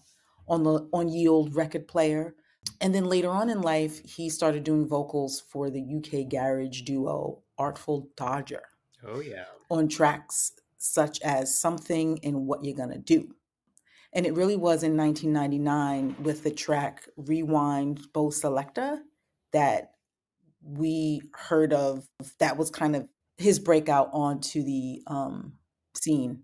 on 0.50 0.64
the 0.64 0.90
on 0.92 1.08
ye 1.08 1.26
old 1.26 1.56
record 1.56 1.88
player. 1.88 2.36
And 2.82 2.94
then 2.94 3.06
later 3.06 3.30
on 3.30 3.50
in 3.50 3.62
life, 3.62 4.04
he 4.04 4.30
started 4.30 4.66
doing 4.66 4.90
vocals 4.90 5.40
for 5.40 5.70
the 5.70 5.82
UK 5.98 6.30
garage 6.30 6.82
duo 6.82 7.44
Artful 7.58 8.10
Dodger 8.18 8.64
Oh 9.08 9.22
yeah. 9.22 9.46
on 9.70 9.88
tracks 9.88 10.52
such 10.86 11.22
as 11.22 11.60
Something 11.60 12.20
and 12.24 12.46
What 12.48 12.64
You're 12.64 12.76
Gonna 12.76 12.98
Do. 12.98 13.34
And 14.14 14.26
it 14.26 14.34
really 14.34 14.56
was 14.56 14.84
in 14.84 14.96
1999 14.96 16.24
with 16.24 16.44
the 16.44 16.52
track 16.52 17.08
Rewind 17.18 18.02
Bo 18.14 18.30
Selecta 18.30 19.00
that 19.52 19.92
we 20.64 21.22
heard 21.34 21.74
of 21.74 22.08
that 22.40 22.58
was 22.58 22.72
kind 22.72 22.96
of 22.96 23.08
his 23.38 23.60
breakout 23.60 24.10
onto 24.14 24.64
the 24.64 25.02
um, 25.08 25.54
scene. 25.96 26.44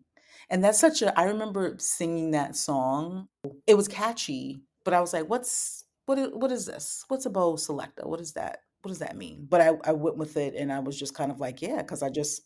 And 0.49 0.63
that's 0.63 0.79
such 0.79 1.01
a 1.01 1.17
I 1.17 1.23
remember 1.23 1.75
singing 1.79 2.31
that 2.31 2.57
song. 2.57 3.29
It 3.65 3.75
was 3.75 3.87
catchy, 3.87 4.63
but 4.83 4.93
I 4.93 4.99
was 4.99 5.13
like, 5.13 5.29
what's 5.29 5.85
what 6.05 6.19
is, 6.19 6.29
what 6.33 6.51
is 6.51 6.65
this? 6.65 7.05
What's 7.07 7.25
a 7.25 7.29
Bo 7.29 7.53
Selecta? 7.53 8.05
What 8.05 8.19
is 8.19 8.33
that? 8.33 8.59
What 8.81 8.89
does 8.89 8.99
that 8.99 9.15
mean? 9.15 9.47
But 9.49 9.61
I, 9.61 9.71
I 9.85 9.93
went 9.93 10.17
with 10.17 10.35
it 10.35 10.55
and 10.55 10.73
I 10.73 10.79
was 10.79 10.99
just 10.99 11.13
kind 11.13 11.31
of 11.31 11.39
like, 11.39 11.61
yeah, 11.61 11.77
because 11.77 12.03
I 12.03 12.09
just 12.09 12.41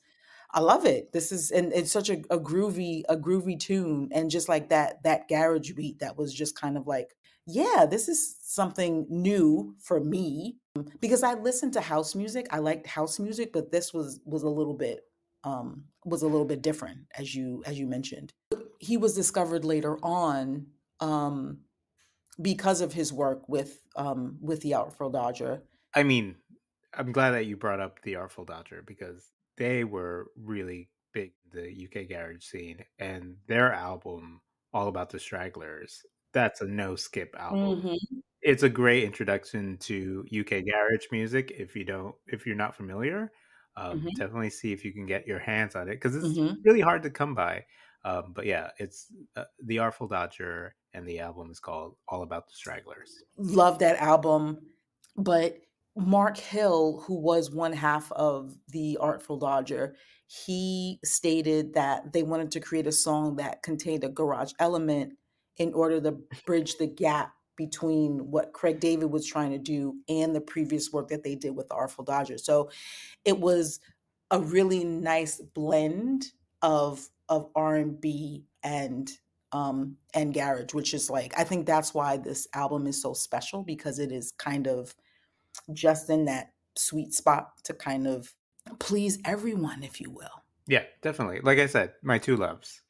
I 0.51 0.61
love 0.61 0.85
it. 0.85 1.11
This 1.11 1.31
is 1.31 1.51
and 1.51 1.73
it's 1.73 1.91
such 1.91 2.09
a, 2.09 2.17
a 2.29 2.39
groovy, 2.39 3.03
a 3.09 3.17
groovy 3.17 3.59
tune. 3.59 4.09
And 4.11 4.31
just 4.31 4.47
like 4.49 4.69
that, 4.69 5.03
that 5.03 5.27
garage 5.27 5.71
beat 5.73 5.99
that 5.99 6.17
was 6.17 6.33
just 6.33 6.59
kind 6.59 6.77
of 6.77 6.87
like, 6.87 7.15
yeah, 7.45 7.85
this 7.89 8.07
is 8.07 8.37
something 8.41 9.05
new 9.09 9.75
for 9.79 9.99
me. 9.99 10.57
Because 10.99 11.23
I 11.23 11.35
listened 11.35 11.73
to 11.73 11.81
house 11.81 12.15
music. 12.15 12.47
I 12.51 12.59
liked 12.59 12.87
house 12.87 13.19
music, 13.19 13.53
but 13.53 13.71
this 13.71 13.93
was 13.93 14.19
was 14.25 14.43
a 14.43 14.49
little 14.49 14.73
bit 14.73 15.05
um 15.43 15.85
was 16.03 16.21
a 16.21 16.27
little 16.27 16.45
bit 16.45 16.61
different 16.61 16.99
as 17.17 17.33
you 17.33 17.63
as 17.65 17.79
you 17.79 17.87
mentioned. 17.87 18.33
He 18.79 18.97
was 18.97 19.15
discovered 19.15 19.63
later 19.63 19.97
on 20.03 20.67
um 20.99 21.59
because 22.41 22.81
of 22.81 22.93
his 22.93 23.13
work 23.13 23.47
with 23.47 23.81
um 23.95 24.37
with 24.41 24.61
the 24.61 24.73
Artful 24.73 25.09
Dodger. 25.09 25.61
I 25.93 26.03
mean, 26.03 26.35
I'm 26.93 27.11
glad 27.11 27.31
that 27.31 27.45
you 27.45 27.55
brought 27.55 27.79
up 27.79 28.01
the 28.01 28.15
Artful 28.15 28.45
Dodger 28.45 28.83
because 28.85 29.23
they 29.57 29.83
were 29.83 30.31
really 30.37 30.91
big 31.13 31.33
the 31.51 31.71
UK 31.73 32.05
garage 32.05 32.43
scene, 32.45 32.85
and 32.99 33.37
their 33.47 33.73
album, 33.73 34.41
All 34.73 34.87
About 34.87 35.09
the 35.09 35.19
Stragglers, 35.19 36.03
that's 36.33 36.61
a 36.61 36.65
no 36.67 36.95
skip 36.95 37.35
album. 37.37 37.85
Mhm. 37.85 38.21
It's 38.41 38.63
a 38.63 38.69
great 38.69 39.03
introduction 39.03 39.77
to 39.79 40.25
UK 40.29 40.61
garage 40.61 41.07
music. 41.11 41.51
If 41.51 41.75
you 41.75 41.83
don't, 41.85 42.15
if 42.27 42.45
you're 42.45 42.55
not 42.55 42.75
familiar, 42.75 43.31
um, 43.75 43.97
Mhm. 43.97 44.15
definitely 44.15 44.49
see 44.51 44.71
if 44.73 44.85
you 44.85 44.93
can 44.93 45.05
get 45.05 45.27
your 45.27 45.39
hands 45.39 45.75
on 45.75 45.87
it 45.89 45.95
because 45.95 46.15
it's 46.15 46.41
Mhm. 46.41 46.65
really 46.65 46.81
hard 46.81 47.03
to 47.03 47.09
come 47.11 47.33
by. 47.35 47.65
Um, 48.05 48.33
but 48.33 48.45
yeah, 48.45 48.71
it's 48.79 49.11
uh, 49.35 49.45
the 49.63 49.79
Artful 49.79 50.07
Dodger, 50.07 50.75
and 50.93 51.07
the 51.07 51.19
album 51.19 51.49
is 51.51 51.59
called 51.59 51.97
All 52.07 52.21
About 52.23 52.47
the 52.47 52.53
Stragglers. 52.53 53.23
love 53.37 53.79
that 53.79 53.97
album. 53.97 54.59
But 55.15 55.61
Mark 55.95 56.37
Hill, 56.37 57.03
who 57.05 57.15
was 57.15 57.51
one 57.51 57.73
half 57.73 58.11
of 58.11 58.55
the 58.69 58.97
Artful 58.99 59.37
Dodger, 59.37 59.95
he 60.27 60.99
stated 61.03 61.73
that 61.75 62.11
they 62.11 62.23
wanted 62.23 62.51
to 62.51 62.59
create 62.59 62.87
a 62.87 62.91
song 62.91 63.37
that 63.37 63.63
contained 63.63 64.03
a 64.03 64.09
garage 64.09 64.51
element 64.59 65.13
in 65.57 65.73
order 65.73 66.01
to 66.01 66.17
bridge 66.45 66.77
the 66.77 66.87
gap 66.87 67.33
between 67.55 68.31
what 68.31 68.51
Craig 68.51 68.81
David 68.81 69.11
was 69.11 69.25
trying 69.25 69.51
to 69.51 69.57
do 69.57 69.95
and 70.09 70.35
the 70.35 70.41
previous 70.41 70.91
work 70.91 71.07
that 71.07 71.23
they 71.23 71.35
did 71.35 71.55
with 71.55 71.69
the 71.69 71.75
Artful 71.75 72.03
Dodger. 72.03 72.37
So 72.37 72.69
it 73.23 73.39
was 73.39 73.79
a 74.31 74.39
really 74.39 74.83
nice 74.83 75.39
blend 75.39 76.25
of 76.61 77.07
of 77.29 77.49
R&B 77.55 78.43
and 78.63 79.09
um 79.51 79.95
and 80.13 80.33
garage 80.33 80.73
which 80.73 80.93
is 80.93 81.09
like 81.09 81.37
i 81.37 81.43
think 81.43 81.65
that's 81.65 81.93
why 81.93 82.17
this 82.17 82.47
album 82.55 82.87
is 82.87 82.99
so 82.99 83.13
special 83.13 83.61
because 83.61 83.99
it 83.99 84.11
is 84.11 84.31
kind 84.31 84.67
of 84.67 84.95
just 85.73 86.09
in 86.09 86.25
that 86.25 86.53
sweet 86.77 87.13
spot 87.13 87.51
to 87.63 87.73
kind 87.73 88.07
of 88.07 88.33
please 88.79 89.19
everyone 89.25 89.83
if 89.83 90.01
you 90.01 90.09
will 90.11 90.43
Yeah, 90.67 90.83
definitely. 91.01 91.39
Like 91.41 91.59
I 91.59 91.67
said, 91.67 91.93
my 92.01 92.17
two 92.17 92.35
loves, 92.37 92.81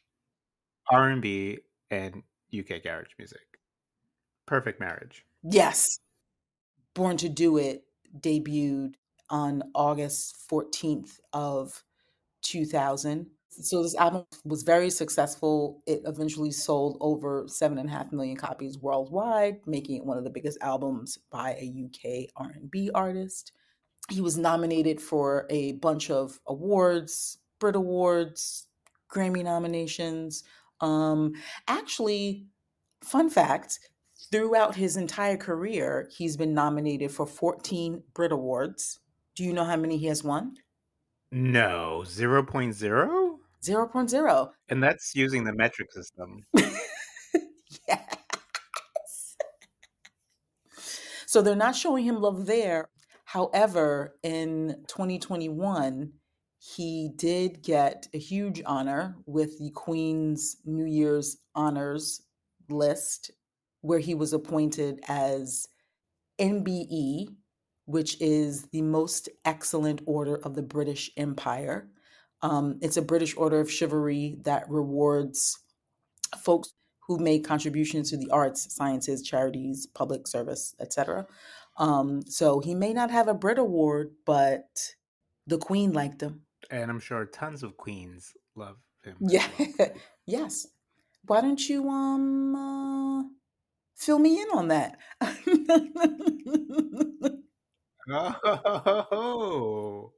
R 0.90 1.10
and 1.10 1.22
B 1.22 1.60
and 1.92 2.24
UK 2.58 2.82
garage 2.84 3.12
music. 3.18 3.42
Perfect 4.46 4.80
marriage. 4.80 5.26
yes 5.44 6.00
born 6.94 7.18
to 7.18 7.28
do 7.30 7.58
it 7.58 7.84
debuted 8.20 8.94
on 9.30 9.62
august 9.74 10.36
14th 10.50 11.20
of 11.34 11.84
2000 12.44 13.28
so 13.62 13.84
this 13.84 13.96
album 13.96 14.26
was 14.44 14.64
very 14.64 14.90
successful. 14.90 15.82
It 15.86 16.02
eventually 16.06 16.52
sold 16.52 16.98
over 17.00 17.46
seven 17.48 17.78
and 17.78 17.90
a 17.90 17.92
half 17.92 18.12
million 18.12 18.36
copies 18.36 18.78
worldwide 18.78 19.60
making 19.66 19.98
it 19.98 20.06
one 20.06 20.18
of 20.18 20.24
the 20.24 20.30
biggest 20.30 20.58
albums 20.62 21.18
by 21.32 21.52
a 21.54 21.86
uk 21.86 22.30
r&b 22.36 22.92
artist. 22.94 23.52
He 24.10 24.22
was 24.22 24.38
nominated 24.38 25.02
for 25.02 25.48
a 25.50 25.74
bunch 25.74 26.10
of 26.10 26.40
awards 26.48 27.40
brit 27.60 27.76
awards 27.76 28.68
grammy 29.10 29.44
nominations. 29.44 30.44
Um 30.82 31.34
actually 31.68 32.48
fun 33.04 33.30
fact 33.30 33.80
throughout 34.32 34.76
his 34.76 34.98
entire 34.98 35.38
career 35.38 36.10
he's 36.16 36.36
been 36.38 36.54
nominated 36.54 37.12
for 37.12 37.26
14 37.26 38.04
brit 38.14 38.32
awards. 38.32 39.00
Do 39.36 39.44
you 39.44 39.54
know 39.54 39.66
how 39.66 39.76
many 39.76 39.98
he 39.98 40.08
has 40.08 40.24
won? 40.24 40.56
No, 41.32 42.04
0.0? 42.06 43.35
0.0 43.66 44.50
And 44.70 44.84
that's 44.84 45.16
using 45.16 45.44
the 45.44 45.54
metric 45.54 45.92
system. 45.92 46.46
yes. 47.88 49.36
So 51.26 51.42
they're 51.42 51.56
not 51.56 51.76
showing 51.76 52.06
him 52.06 52.22
love 52.22 52.46
there. 52.46 52.88
However, 53.26 54.16
in 54.24 54.84
2021, 54.88 56.14
he 56.60 57.10
did 57.16 57.62
get 57.62 58.08
a 58.14 58.18
huge 58.18 58.62
honor 58.66 59.18
with 59.26 59.60
the 59.60 59.72
Queen's 59.72 60.58
New 60.66 60.86
Year's 60.86 61.38
honors 61.54 62.22
list, 62.70 63.32
where 63.82 64.00
he 64.00 64.16
was 64.16 64.34
appointed 64.34 65.00
as 65.08 65.68
MBE, 66.40 67.28
which 67.86 68.20
is 68.22 68.64
the 68.72 68.82
most 68.82 69.30
excellent 69.44 70.02
order 70.06 70.38
of 70.38 70.56
the 70.56 70.64
British 70.64 71.12
Empire. 71.18 71.90
Um, 72.42 72.77
it's 72.82 72.98
a 72.98 73.01
British 73.01 73.36
order 73.38 73.60
of 73.60 73.72
chivalry 73.72 74.38
that 74.44 74.70
rewards 74.70 75.60
folks 76.39 76.74
who 77.08 77.20
made 77.20 77.44
contributions 77.44 78.10
to 78.10 78.18
the 78.18 78.30
arts, 78.32 78.74
sciences, 78.74 79.22
charities, 79.22 79.88
public 79.88 80.27
service, 80.27 80.75
etc. 80.80 81.27
Um, 81.77 82.22
so 82.27 82.60
he 82.60 82.74
may 82.74 82.94
not 82.94 83.12
have 83.12 83.27
a 83.27 83.34
Brit 83.34 83.60
Award, 83.60 84.12
but 84.25 84.65
the 85.46 85.58
Queen 85.58 85.94
liked 85.94 86.22
him. 86.22 86.42
And 86.72 86.89
I'm 86.89 87.00
sure 87.00 87.25
tons 87.25 87.63
of 87.63 87.77
queens 87.77 88.34
love 88.56 88.77
him. 89.04 89.15
Yeah. 89.20 89.48
well. 89.77 89.89
yes. 90.25 90.68
Why 91.27 91.42
don't 91.42 91.70
you 91.70 91.89
um 91.89 92.56
uh, 92.56 93.24
fill 93.96 94.20
me 94.20 94.42
in 94.42 94.48
on 94.54 94.68
that? 94.70 94.98
Oh. 98.08 100.13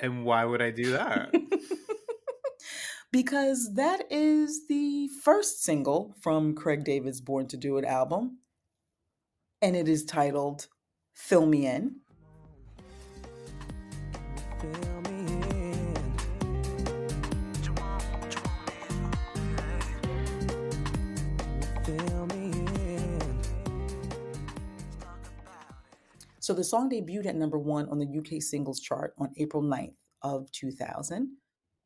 And 0.00 0.24
why 0.24 0.44
would 0.44 0.62
I 0.62 0.70
do 0.70 0.92
that? 0.92 1.34
because 3.12 3.74
that 3.74 4.04
is 4.10 4.66
the 4.68 5.08
first 5.22 5.62
single 5.62 6.14
from 6.20 6.54
Craig 6.54 6.84
David's 6.84 7.20
Born 7.20 7.46
to 7.48 7.56
Do 7.56 7.76
It 7.76 7.84
album, 7.84 8.38
and 9.60 9.76
it 9.76 9.88
is 9.88 10.04
titled 10.04 10.68
Fill 11.14 11.46
Me 11.46 11.66
In. 11.66 11.96
So 26.50 26.54
the 26.54 26.64
song 26.64 26.90
debuted 26.90 27.26
at 27.26 27.36
number 27.36 27.60
one 27.60 27.88
on 27.90 28.00
the 28.00 28.18
UK 28.18 28.42
singles 28.42 28.80
chart 28.80 29.14
on 29.18 29.32
April 29.36 29.62
9th 29.62 29.94
of 30.22 30.50
2000. 30.50 31.36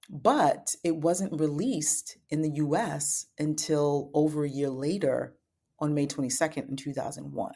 but 0.09 0.75
it 0.85 0.97
wasn't 0.97 1.39
released 1.39 2.17
in 2.31 2.43
the 2.43 2.53
US 2.53 3.27
until 3.39 4.11
over 4.15 4.45
a 4.45 4.49
year 4.49 4.71
later 4.71 5.37
on 5.81 5.95
May 5.95 6.07
22nd 6.07 6.71
in 6.71 6.77
2001. 6.77 7.53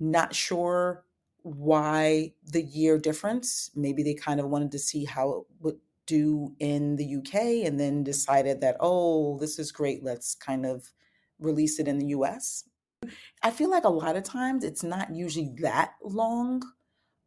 Not 0.00 0.34
sure 0.34 1.04
why 1.42 2.34
the 2.44 2.62
year 2.62 2.98
difference. 2.98 3.70
Maybe 3.76 4.02
they 4.02 4.14
kind 4.14 4.40
of 4.40 4.48
wanted 4.48 4.72
to 4.72 4.80
see 4.80 5.04
how 5.04 5.30
it 5.32 5.44
would 5.60 5.78
do 6.06 6.56
in 6.58 6.96
the 6.96 7.16
UK 7.18 7.66
and 7.66 7.78
then 7.78 8.04
decided 8.04 8.60
that, 8.62 8.76
oh, 8.80 9.38
this 9.38 9.58
is 9.60 9.72
great, 9.72 10.02
let's 10.04 10.34
kind 10.34 10.66
of 10.66 10.92
release 11.38 11.78
it 11.78 11.88
in 11.88 11.98
the 11.98 12.08
US. 12.08 12.64
I 13.42 13.50
feel 13.50 13.70
like 13.70 13.84
a 13.84 13.88
lot 13.88 14.16
of 14.16 14.24
times 14.24 14.64
it's 14.64 14.82
not 14.82 15.14
usually 15.14 15.50
that 15.62 15.94
long 16.02 16.62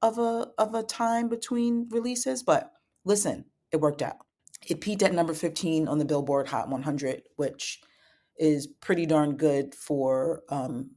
of 0.01 0.17
a 0.19 0.51
of 0.57 0.75
a 0.75 0.83
time 0.83 1.29
between 1.29 1.87
releases, 1.89 2.43
but 2.43 2.71
listen, 3.05 3.45
it 3.71 3.81
worked 3.81 4.01
out. 4.01 4.17
It 4.67 4.81
peaked 4.81 5.01
at 5.01 5.13
number 5.13 5.33
15 5.33 5.87
on 5.87 5.97
the 5.97 6.05
Billboard 6.05 6.47
Hot 6.47 6.69
100, 6.69 7.23
which 7.35 7.81
is 8.37 8.67
pretty 8.67 9.05
darn 9.05 9.35
good 9.35 9.75
for 9.75 10.43
um, 10.49 10.91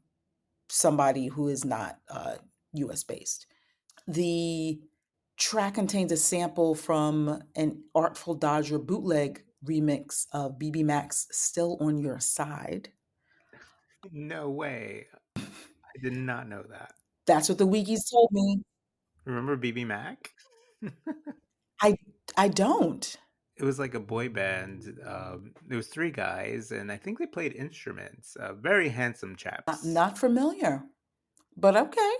somebody 0.68 1.26
who 1.26 1.48
is 1.48 1.64
not 1.64 1.98
uh, 2.08 2.36
US 2.74 3.04
based. 3.04 3.46
The 4.06 4.80
track 5.36 5.74
contains 5.74 6.12
a 6.12 6.16
sample 6.16 6.74
from 6.74 7.42
an 7.54 7.82
Artful 7.94 8.34
Dodger 8.34 8.78
bootleg 8.78 9.42
remix 9.64 10.26
of 10.32 10.58
BBMak's 10.58 11.26
Still 11.32 11.76
on 11.80 11.98
Your 11.98 12.20
Side. 12.20 12.90
No 14.12 14.50
way. 14.50 15.06
I 15.36 15.42
did 16.02 16.14
not 16.14 16.48
know 16.48 16.62
that. 16.70 16.92
That's 17.26 17.48
what 17.48 17.58
the 17.58 17.66
wikis 17.66 18.10
told 18.10 18.30
me. 18.32 18.62
Remember 19.24 19.56
BBMak? 19.56 20.16
I 21.82 21.96
I 22.36 22.48
don't. 22.48 23.16
It 23.56 23.64
was 23.64 23.78
like 23.78 23.94
a 23.94 24.00
boy 24.00 24.28
band. 24.28 24.98
Um, 25.04 25.52
there 25.66 25.78
was 25.78 25.88
three 25.88 26.10
guys, 26.10 26.72
and 26.72 26.92
I 26.92 26.96
think 26.96 27.18
they 27.18 27.26
played 27.26 27.54
instruments. 27.54 28.36
Uh, 28.36 28.52
very 28.52 28.90
handsome 28.90 29.34
chaps. 29.34 29.64
Not, 29.66 29.84
not 29.84 30.18
familiar, 30.18 30.84
but 31.56 31.76
okay. 31.76 32.12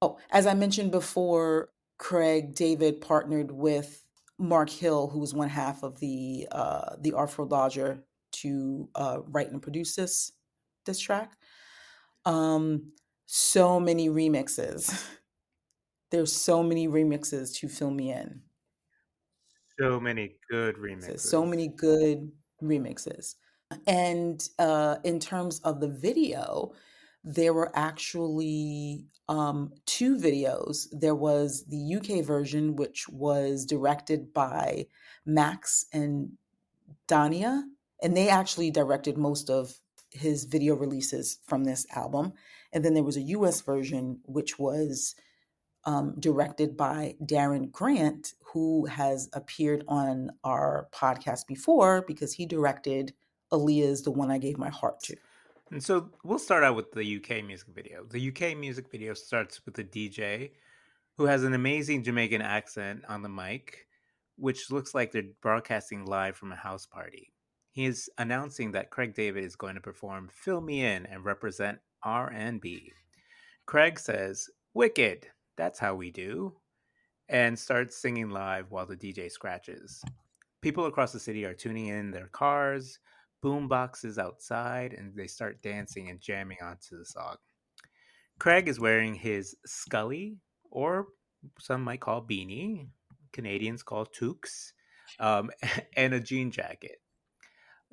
Oh, 0.00 0.18
as 0.30 0.46
I 0.46 0.54
mentioned 0.54 0.90
before, 0.90 1.68
Craig 1.98 2.54
David 2.54 3.00
partnered 3.00 3.52
with 3.52 4.04
Mark 4.38 4.70
Hill, 4.70 5.08
who 5.08 5.20
was 5.20 5.34
one 5.34 5.48
half 5.48 5.82
of 5.82 6.00
the 6.00 6.48
uh, 6.50 6.96
the 7.00 7.12
Artful 7.12 7.46
Dodger, 7.46 8.02
to 8.32 8.88
uh, 8.94 9.18
write 9.26 9.50
and 9.50 9.62
produce 9.62 9.94
this 9.94 10.32
this 10.84 10.98
track. 10.98 11.32
Um, 12.24 12.92
so 13.26 13.80
many 13.80 14.08
remixes. 14.08 15.06
There's 16.10 16.32
so 16.32 16.62
many 16.62 16.88
remixes 16.88 17.56
to 17.60 17.68
fill 17.68 17.90
me 17.90 18.12
in. 18.12 18.42
So 19.80 19.98
many 19.98 20.36
good 20.50 20.76
remixes. 20.76 21.20
So 21.20 21.46
many 21.46 21.68
good 21.68 22.30
remixes. 22.62 23.34
And 23.86 24.46
uh, 24.58 24.96
in 25.04 25.18
terms 25.18 25.60
of 25.60 25.80
the 25.80 25.88
video, 25.88 26.72
there 27.24 27.54
were 27.54 27.70
actually 27.74 29.06
um, 29.28 29.72
two 29.86 30.16
videos. 30.16 30.88
There 30.92 31.14
was 31.14 31.64
the 31.66 31.96
UK 31.96 32.24
version, 32.24 32.76
which 32.76 33.08
was 33.08 33.64
directed 33.64 34.34
by 34.34 34.86
Max 35.24 35.86
and 35.92 36.32
Dania, 37.08 37.62
and 38.02 38.16
they 38.16 38.28
actually 38.28 38.70
directed 38.70 39.16
most 39.16 39.48
of 39.48 39.74
his 40.12 40.44
video 40.44 40.74
releases 40.74 41.38
from 41.46 41.64
this 41.64 41.86
album. 41.94 42.32
And 42.72 42.84
then 42.84 42.94
there 42.94 43.02
was 43.02 43.16
a 43.16 43.22
US 43.22 43.60
version, 43.60 44.20
which 44.24 44.58
was 44.58 45.14
um, 45.84 46.14
directed 46.18 46.76
by 46.76 47.16
Darren 47.22 47.70
Grant, 47.70 48.34
who 48.52 48.86
has 48.86 49.28
appeared 49.32 49.84
on 49.88 50.30
our 50.44 50.88
podcast 50.92 51.46
before 51.46 52.02
because 52.06 52.34
he 52.34 52.46
directed 52.46 53.12
Aaliyah's 53.52 54.02
The 54.02 54.10
One 54.10 54.30
I 54.30 54.38
Gave 54.38 54.58
My 54.58 54.70
Heart 54.70 55.00
to. 55.04 55.16
And 55.70 55.82
so 55.82 56.10
we'll 56.22 56.38
start 56.38 56.64
out 56.64 56.76
with 56.76 56.92
the 56.92 57.16
UK 57.16 57.44
music 57.44 57.68
video. 57.74 58.04
The 58.04 58.28
UK 58.28 58.56
music 58.56 58.90
video 58.90 59.14
starts 59.14 59.64
with 59.64 59.78
a 59.78 59.84
DJ 59.84 60.50
who 61.16 61.24
has 61.24 61.44
an 61.44 61.54
amazing 61.54 62.04
Jamaican 62.04 62.42
accent 62.42 63.04
on 63.08 63.22
the 63.22 63.28
mic, 63.28 63.86
which 64.36 64.70
looks 64.70 64.94
like 64.94 65.12
they're 65.12 65.22
broadcasting 65.40 66.04
live 66.04 66.36
from 66.36 66.52
a 66.52 66.56
house 66.56 66.86
party. 66.86 67.32
He 67.72 67.86
is 67.86 68.10
announcing 68.18 68.72
that 68.72 68.90
Craig 68.90 69.14
David 69.14 69.44
is 69.44 69.56
going 69.56 69.74
to 69.76 69.80
perform 69.80 70.28
Fill 70.30 70.60
Me 70.60 70.84
In 70.84 71.06
and 71.06 71.24
represent 71.24 71.78
R&B. 72.02 72.92
Craig 73.64 73.98
says, 73.98 74.50
"Wicked, 74.74 75.28
that's 75.56 75.78
how 75.78 75.94
we 75.94 76.10
do." 76.10 76.54
And 77.30 77.58
starts 77.58 77.96
singing 77.96 78.28
live 78.28 78.70
while 78.70 78.84
the 78.84 78.96
DJ 78.96 79.30
scratches. 79.30 80.04
People 80.60 80.84
across 80.84 81.12
the 81.12 81.20
city 81.20 81.46
are 81.46 81.54
tuning 81.54 81.86
in 81.86 82.10
their 82.10 82.28
cars, 82.28 82.98
boom 83.40 83.68
boxes 83.68 84.18
outside, 84.18 84.92
and 84.92 85.16
they 85.16 85.26
start 85.26 85.62
dancing 85.62 86.10
and 86.10 86.20
jamming 86.20 86.58
onto 86.62 86.98
the 86.98 87.06
song. 87.06 87.36
Craig 88.38 88.68
is 88.68 88.78
wearing 88.80 89.14
his 89.14 89.56
Scully, 89.64 90.36
or 90.70 91.08
some 91.58 91.82
might 91.82 92.00
call 92.00 92.22
beanie, 92.22 92.88
Canadians 93.32 93.82
call 93.82 94.04
toques, 94.04 94.74
um, 95.18 95.50
and 95.96 96.12
a 96.12 96.20
jean 96.20 96.50
jacket. 96.50 97.01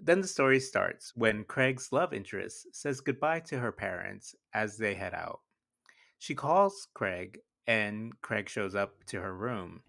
Then 0.01 0.21
the 0.21 0.27
story 0.27 0.59
starts 0.59 1.11
when 1.15 1.43
Craig's 1.43 1.91
love 1.91 2.13
interest 2.13 2.67
says 2.73 3.01
goodbye 3.01 3.41
to 3.41 3.59
her 3.59 3.71
parents 3.71 4.33
as 4.53 4.77
they 4.77 4.93
head 4.95 5.13
out. 5.13 5.41
She 6.17 6.35
calls 6.35 6.87
Craig, 6.93 7.39
and 7.67 8.13
Craig 8.21 8.49
shows 8.49 8.75
up 8.75 9.03
to 9.07 9.19
her 9.21 9.35
room. 9.35 9.81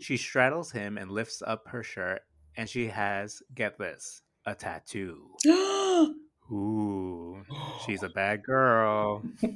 She 0.00 0.16
straddles 0.16 0.72
him 0.72 0.98
and 0.98 1.10
lifts 1.10 1.42
up 1.44 1.68
her 1.68 1.82
shirt, 1.82 2.22
and 2.56 2.68
she 2.68 2.86
has, 2.88 3.42
get 3.54 3.78
this, 3.78 4.22
a 4.44 4.54
tattoo. 4.54 5.30
Ooh, 6.52 7.42
she's 7.84 8.02
a 8.02 8.08
bad 8.08 8.42
girl. 8.44 9.22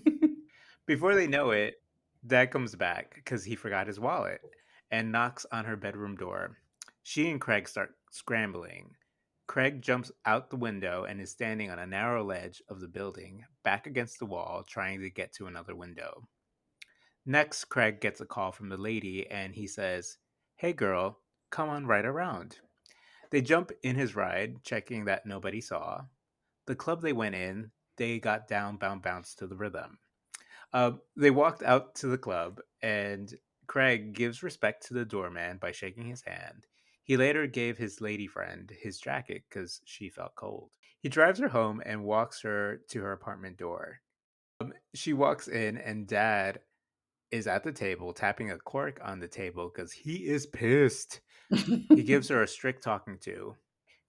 Before 0.87 1.15
they 1.15 1.27
know 1.29 1.51
it, 1.51 1.75
Dad 2.27 2.51
comes 2.51 2.75
back 2.75 3.15
because 3.15 3.45
he 3.45 3.55
forgot 3.55 3.87
his 3.87 4.01
wallet 4.01 4.41
and 4.91 5.13
knocks 5.13 5.47
on 5.53 5.65
her 5.65 5.77
bedroom 5.77 6.17
door. 6.17 6.59
She 7.03 7.31
and 7.31 7.41
Craig 7.41 7.69
start 7.69 7.95
scrambling. 8.11 8.97
Craig 9.51 9.83
jumps 9.83 10.13
out 10.27 10.49
the 10.49 10.57
window 10.57 11.03
and 11.03 11.21
is 11.21 11.33
standing 11.33 11.73
on 11.73 11.81
a 11.81 11.85
narrow 11.85 12.23
ledge 12.23 12.63
of 12.69 12.79
the 12.79 12.87
building, 12.87 13.45
back 13.65 13.89
against 13.89 14.21
the 14.21 14.25
wall, 14.25 14.63
trying 14.63 15.01
to 15.01 15.11
get 15.11 15.33
to 15.33 15.49
another 15.49 15.75
window. 15.75 16.29
Next, 17.27 17.65
Craig 17.65 18.01
gets 18.01 18.21
a 18.21 18.27
call 18.27 18.53
from 18.53 18.69
the 18.69 18.77
lady 18.77 19.29
and 19.29 19.53
he 19.53 19.67
says, 19.67 20.19
Hey 20.55 20.73
girl, 20.73 21.19
come 21.51 21.69
on 21.69 21.89
right 21.89 22.05
around. 22.05 22.59
They 23.33 23.41
jump 23.41 23.73
in 23.83 23.97
his 23.97 24.15
ride, 24.15 24.63
checking 24.63 25.07
that 25.07 25.27
nobody 25.27 25.61
saw. 25.61 26.03
The 26.69 26.77
club 26.77 27.03
they 27.03 27.13
went 27.13 27.35
in, 27.35 27.73
they 27.97 28.21
got 28.21 28.47
down, 28.47 28.77
bound, 28.77 29.03
bounce 29.03 29.35
to 29.35 29.49
the 29.49 29.57
rhythm. 29.57 29.99
Uh, 30.73 30.93
they 31.17 31.33
walked 31.33 31.65
out 31.65 31.97
to 31.97 32.07
the 32.07 32.19
club, 32.19 32.61
and 32.83 33.35
Craig 33.67 34.13
gives 34.13 34.45
respect 34.45 34.87
to 34.87 34.95
the 34.95 35.05
doorman 35.05 35.59
by 35.61 35.73
shaking 35.73 36.05
his 36.05 36.23
hand. 36.23 36.69
He 37.11 37.17
later 37.17 37.49
gave 37.49 37.77
his 37.77 38.01
lady 38.01 38.29
friend 38.29 38.71
his 38.81 39.01
jacket 39.01 39.43
because 39.49 39.81
she 39.85 40.11
felt 40.11 40.37
cold. 40.37 40.71
He 41.01 41.09
drives 41.09 41.41
her 41.41 41.49
home 41.49 41.83
and 41.85 42.05
walks 42.05 42.43
her 42.43 42.83
to 42.91 43.01
her 43.01 43.11
apartment 43.11 43.57
door. 43.57 43.99
Um, 44.61 44.73
she 44.95 45.13
walks 45.13 45.49
in, 45.49 45.77
and 45.77 46.07
dad 46.07 46.61
is 47.33 47.49
at 47.49 47.65
the 47.65 47.73
table 47.73 48.13
tapping 48.13 48.53
a 48.53 48.59
cork 48.59 49.01
on 49.03 49.19
the 49.19 49.27
table 49.27 49.73
because 49.75 49.91
he 49.91 50.19
is 50.19 50.47
pissed. 50.47 51.21
he 51.51 52.05
gives 52.05 52.29
her 52.29 52.45
a 52.45 52.47
strict 52.47 52.85
talking 52.85 53.19
to. 53.23 53.57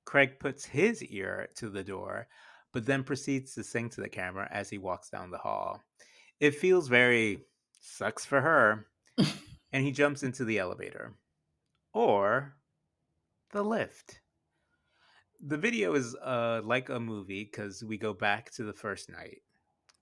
Craig 0.05 0.39
puts 0.39 0.63
his 0.63 1.03
ear 1.05 1.49
to 1.55 1.71
the 1.71 1.83
door, 1.83 2.27
but 2.71 2.85
then 2.85 3.03
proceeds 3.03 3.55
to 3.55 3.63
sing 3.63 3.89
to 3.89 4.01
the 4.01 4.09
camera 4.09 4.47
as 4.51 4.69
he 4.69 4.77
walks 4.77 5.09
down 5.09 5.31
the 5.31 5.39
hall. 5.39 5.81
It 6.39 6.53
feels 6.53 6.87
very 6.87 7.45
sucks 7.79 8.25
for 8.25 8.41
her, 8.41 8.85
and 9.73 9.83
he 9.83 9.91
jumps 9.91 10.21
into 10.21 10.45
the 10.45 10.59
elevator. 10.59 11.15
Or 11.95 12.57
the 13.51 13.63
lift. 13.63 14.19
The 15.43 15.57
video 15.57 15.93
is 15.93 16.15
uh, 16.15 16.61
like 16.63 16.89
a 16.89 16.99
movie 16.99 17.49
because 17.51 17.83
we 17.83 17.97
go 17.97 18.13
back 18.13 18.51
to 18.51 18.63
the 18.63 18.73
first 18.73 19.09
night. 19.09 19.41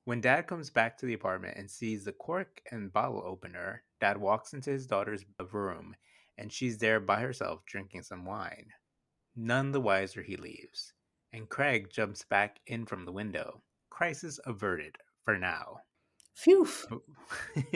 When 0.05 0.21
dad 0.21 0.47
comes 0.47 0.69
back 0.69 0.97
to 0.97 1.05
the 1.05 1.13
apartment 1.13 1.57
and 1.57 1.69
sees 1.69 2.03
the 2.03 2.11
cork 2.11 2.61
and 2.71 2.91
bottle 2.91 3.23
opener, 3.25 3.83
dad 4.01 4.17
walks 4.17 4.53
into 4.53 4.71
his 4.71 4.87
daughter's 4.87 5.23
room 5.51 5.95
and 6.37 6.51
she's 6.51 6.77
there 6.77 6.99
by 6.99 7.19
herself 7.19 7.65
drinking 7.65 8.03
some 8.03 8.25
wine. 8.25 8.67
None 9.35 9.71
the 9.71 9.81
wiser 9.81 10.21
he 10.21 10.37
leaves, 10.37 10.93
and 11.33 11.49
Craig 11.49 11.89
jumps 11.91 12.23
back 12.23 12.59
in 12.65 12.85
from 12.85 13.05
the 13.05 13.11
window. 13.11 13.61
Crisis 13.89 14.39
averted 14.45 14.95
for 15.23 15.37
now. 15.37 15.81
Phew. 16.33 16.67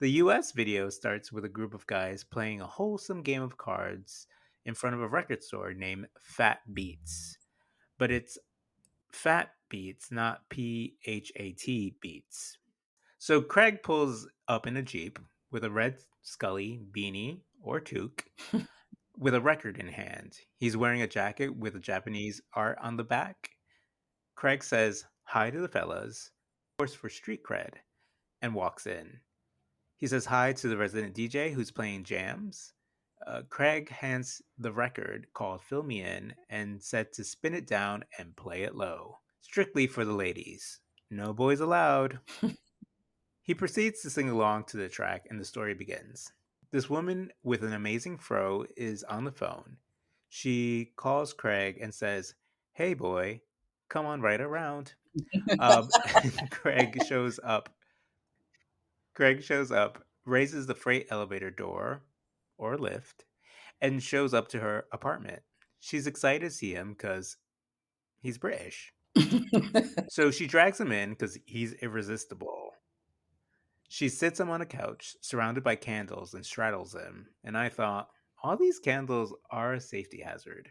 the 0.00 0.10
US 0.22 0.52
video 0.52 0.88
starts 0.88 1.30
with 1.30 1.44
a 1.44 1.48
group 1.50 1.74
of 1.74 1.86
guys 1.86 2.24
playing 2.24 2.62
a 2.62 2.66
wholesome 2.66 3.22
game 3.22 3.42
of 3.42 3.58
cards 3.58 4.26
in 4.64 4.74
front 4.74 4.94
of 4.94 5.02
a 5.02 5.08
record 5.08 5.42
store 5.42 5.72
named 5.74 6.08
Fat 6.20 6.60
Beats. 6.72 7.38
But 7.98 8.10
it's 8.10 8.38
Fat 9.12 9.50
Beats, 9.68 10.10
not 10.10 10.48
P 10.48 10.96
H 11.06 11.32
A 11.36 11.52
T 11.52 11.94
Beats. 12.00 12.58
So 13.18 13.40
Craig 13.40 13.82
pulls 13.82 14.28
up 14.48 14.66
in 14.66 14.76
a 14.76 14.82
Jeep 14.82 15.18
with 15.50 15.64
a 15.64 15.70
red 15.70 15.98
Scully 16.22 16.80
beanie 16.92 17.40
or 17.62 17.80
toque 17.80 18.24
with 19.18 19.34
a 19.34 19.40
record 19.40 19.78
in 19.78 19.88
hand. 19.88 20.38
He's 20.56 20.76
wearing 20.76 21.02
a 21.02 21.06
jacket 21.06 21.56
with 21.56 21.76
a 21.76 21.80
Japanese 21.80 22.40
art 22.54 22.78
on 22.82 22.96
the 22.96 23.04
back. 23.04 23.50
Craig 24.34 24.64
says 24.64 25.04
hi 25.24 25.50
to 25.50 25.60
the 25.60 25.68
fellas, 25.68 26.30
of 26.72 26.78
course 26.78 26.94
for 26.94 27.08
street 27.08 27.42
cred, 27.42 27.74
and 28.42 28.54
walks 28.54 28.86
in. 28.86 29.20
He 29.96 30.06
says 30.06 30.26
hi 30.26 30.52
to 30.54 30.68
the 30.68 30.76
resident 30.76 31.14
DJ 31.14 31.52
who's 31.52 31.70
playing 31.70 32.04
jams. 32.04 32.72
Uh, 33.26 33.40
Craig 33.48 33.88
hands 33.88 34.42
the 34.58 34.72
record 34.72 35.26
called 35.32 35.62
Fill 35.62 35.82
Me 35.82 36.02
In 36.02 36.34
and 36.50 36.82
said 36.82 37.12
to 37.14 37.24
spin 37.24 37.54
it 37.54 37.66
down 37.66 38.04
and 38.18 38.36
play 38.36 38.62
it 38.62 38.74
low. 38.74 39.18
Strictly 39.40 39.86
for 39.86 40.04
the 40.04 40.12
ladies. 40.12 40.80
No 41.10 41.32
boys 41.32 41.60
allowed. 41.60 42.18
he 43.42 43.54
proceeds 43.54 44.02
to 44.02 44.10
sing 44.10 44.28
along 44.28 44.64
to 44.64 44.76
the 44.76 44.88
track 44.88 45.26
and 45.30 45.40
the 45.40 45.44
story 45.44 45.72
begins. 45.72 46.32
This 46.70 46.90
woman 46.90 47.30
with 47.42 47.62
an 47.62 47.72
amazing 47.72 48.18
fro 48.18 48.66
is 48.76 49.04
on 49.04 49.24
the 49.24 49.32
phone. 49.32 49.78
She 50.28 50.92
calls 50.96 51.32
Craig 51.32 51.78
and 51.80 51.94
says, 51.94 52.34
Hey 52.72 52.92
boy, 52.92 53.40
come 53.88 54.04
on 54.04 54.20
right 54.20 54.40
around. 54.40 54.94
Um, 55.60 55.88
Craig 56.50 56.98
shows 57.06 57.40
up. 57.42 57.70
Craig 59.14 59.42
shows 59.42 59.70
up, 59.70 60.04
raises 60.26 60.66
the 60.66 60.74
freight 60.74 61.06
elevator 61.10 61.50
door 61.50 62.02
or 62.64 62.78
lift, 62.78 63.24
and 63.80 64.02
shows 64.02 64.34
up 64.34 64.48
to 64.48 64.60
her 64.60 64.86
apartment. 64.92 65.42
She's 65.80 66.06
excited 66.06 66.48
to 66.48 66.50
see 66.50 66.72
him 66.72 66.94
because 66.94 67.36
he's 68.20 68.38
British. 68.38 68.92
so 70.08 70.30
she 70.30 70.46
drags 70.46 70.80
him 70.80 70.90
in 70.92 71.10
because 71.10 71.38
he's 71.44 71.74
irresistible. 71.74 72.72
She 73.88 74.08
sits 74.08 74.40
him 74.40 74.50
on 74.50 74.60
a 74.60 74.66
couch, 74.66 75.14
surrounded 75.20 75.62
by 75.62 75.76
candles, 75.76 76.34
and 76.34 76.44
straddles 76.44 76.94
him. 76.94 77.26
And 77.44 77.56
I 77.56 77.68
thought, 77.68 78.08
all 78.42 78.56
these 78.56 78.78
candles 78.78 79.32
are 79.50 79.74
a 79.74 79.80
safety 79.80 80.20
hazard. 80.20 80.70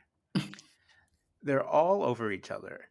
They're 1.42 1.66
all 1.66 2.04
over 2.04 2.32
each 2.32 2.52
other. 2.52 2.90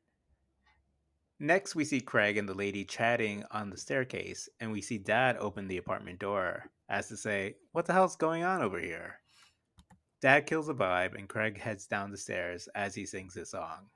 Next, 1.41 1.75
we 1.75 1.85
see 1.85 2.01
Craig 2.01 2.37
and 2.37 2.49
the 2.49 2.55
lady 2.55 2.85
chatting 2.85 3.45
on 3.51 3.71
the 3.71 3.77
staircase, 3.77 4.49
and 4.61 4.71
we 4.71 4.81
see 4.81 4.99
Dad 4.99 5.37
open 5.39 5.67
the 5.67 5.79
apartment 5.79 6.21
door 6.21 6.71
as 6.93 7.09
to 7.09 7.17
say, 7.17 7.57
What 7.73 7.87
the 7.87 7.93
hell's 7.95 8.15
going 8.15 8.45
on 8.45 8.63
over 8.63 8.79
here? 8.79 9.17
Dad 10.21 10.47
kills 10.47 10.69
a 10.69 10.75
vibe, 10.75 11.19
and 11.19 11.29
Craig 11.29 11.59
heads 11.59 11.87
down 11.87 12.13
the 12.13 12.17
stairs 12.17 12.69
as 12.77 12.95
he 12.95 13.07
sings 13.07 13.35
his 13.35 13.51
song. 13.51 13.89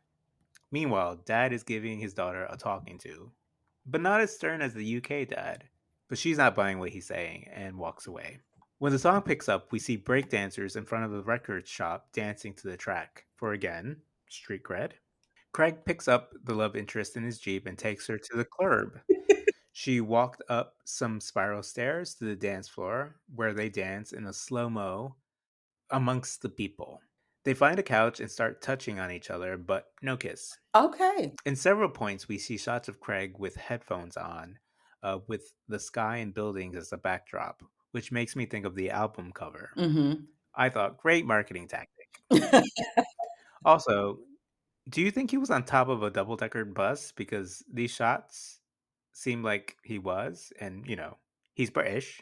Meanwhile, 0.73 1.21
Dad 1.25 1.53
is 1.53 1.63
giving 1.63 2.01
his 2.01 2.15
daughter 2.15 2.49
a 2.51 2.57
talking 2.57 2.99
to, 2.99 3.31
but 3.87 4.01
not 4.01 4.21
as 4.21 4.35
stern 4.35 4.61
as 4.61 4.75
the 4.75 4.97
UK 4.97 5.29
dad. 5.29 5.65
But 6.09 6.19
she's 6.19 6.39
not 6.39 6.57
buying 6.57 6.79
what 6.79 6.91
he's 6.91 7.07
saying 7.07 7.49
and 7.53 7.79
walks 7.79 8.07
away. 8.07 8.39
When 8.79 8.93
the 8.93 8.99
song 8.99 9.23
picks 9.23 9.49
up, 9.49 9.71
we 9.73 9.79
see 9.79 9.99
breakdancers 9.99 10.77
in 10.77 10.85
front 10.85 11.05
of 11.05 11.11
the 11.11 11.23
record 11.23 11.69
shop 11.69 12.09
dancing 12.13 12.55
to 12.55 12.69
the 12.69 12.77
track 12.77 13.27
for 13.35 13.53
again, 13.53 13.97
street 14.29 14.63
cred. 14.65 14.93
Craig 15.53 15.85
picks 15.85 16.09
up 16.09 16.33
the 16.45 16.55
love 16.55 16.77
interest 16.77 17.17
in 17.17 17.25
his 17.25 17.39
Jeep 17.39 17.67
and 17.67 17.79
takes 17.79 18.07
her 18.07 18.19
to 18.19 18.37
the 18.37 18.45
club. 18.45 18.99
she 19.77 20.01
walked 20.01 20.43
up 20.49 20.77
some 20.87 21.21
spiral 21.21 21.63
stairs 21.63 22.15
to 22.15 22.25
the 22.25 22.35
dance 22.35 22.67
floor 22.67 23.21
where 23.35 23.53
they 23.53 23.69
dance 23.69 24.11
in 24.11 24.25
a 24.25 24.33
slow 24.33 24.71
mo 24.71 25.17
amongst 25.91 26.43
the 26.43 26.49
people. 26.49 27.03
They 27.45 27.55
find 27.55 27.79
a 27.79 27.83
couch 27.85 28.21
and 28.21 28.31
start 28.31 28.63
touching 28.63 28.99
on 29.01 29.11
each 29.13 29.31
other, 29.31 29.59
but 29.59 29.93
no 30.03 30.17
kiss. 30.17 30.59
okay. 30.75 31.35
In 31.45 31.57
several 31.57 31.91
points, 31.91 32.29
we 32.29 32.39
see 32.39 32.57
shots 32.59 32.89
of 32.89 33.01
Craig 33.01 33.39
with 33.39 33.57
headphones 33.57 34.17
on, 34.17 34.59
uh, 35.03 35.21
with 35.29 35.53
the 35.69 35.79
sky 35.79 36.19
and 36.19 36.35
buildings 36.35 36.77
as 36.77 36.93
a 36.93 36.99
backdrop, 36.99 37.63
which 37.93 38.13
makes 38.13 38.35
me 38.35 38.47
think 38.47 38.65
of 38.67 38.77
the 38.77 38.91
album 38.91 39.33
cover. 39.33 39.77
hmm 39.77 40.29
I 40.55 40.71
thought, 40.71 40.99
great 40.99 41.27
marketing 41.27 41.69
tactic. 41.69 42.23
Also, 43.65 44.21
do 44.89 45.03
you 45.03 45.11
think 45.11 45.31
he 45.31 45.39
was 45.39 45.51
on 45.51 45.65
top 45.65 45.89
of 45.89 46.03
a 46.03 46.11
double 46.11 46.37
decker 46.37 46.65
bus? 46.65 47.13
Because 47.13 47.65
these 47.73 47.91
shots 47.91 48.61
seem 49.17 49.43
like 49.43 49.77
he 49.83 49.99
was, 49.99 50.53
and 50.61 50.87
you 50.87 50.95
know, 50.95 51.17
he's 51.55 51.71
British. 51.71 52.21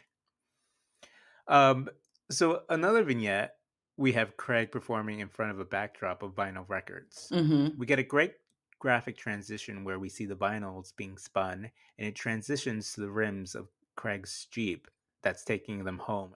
Um, 1.47 1.89
so 2.31 2.61
another 2.69 3.03
vignette, 3.03 3.55
we 3.97 4.13
have 4.13 4.37
Craig 4.37 4.71
performing 4.71 5.19
in 5.19 5.27
front 5.27 5.51
of 5.51 5.59
a 5.59 5.65
backdrop 5.65 6.23
of 6.23 6.31
vinyl 6.35 6.67
records. 6.69 7.29
hmm 7.33 7.67
We 7.77 7.85
get 7.85 7.99
a 7.99 8.03
great 8.03 8.33
graphic 8.79 9.17
transition 9.17 9.83
where 9.83 9.99
we 9.99 10.09
see 10.09 10.25
the 10.25 10.35
vinyls 10.35 10.95
being 10.95 11.17
spun, 11.17 11.69
and 11.99 12.07
it 12.07 12.15
transitions 12.15 12.93
to 12.93 13.01
the 13.01 13.11
rims 13.11 13.55
of 13.55 13.67
Craig's 13.97 14.47
Jeep 14.49 14.87
that's 15.21 15.43
taking 15.43 15.83
them 15.83 15.97
home 15.99 16.33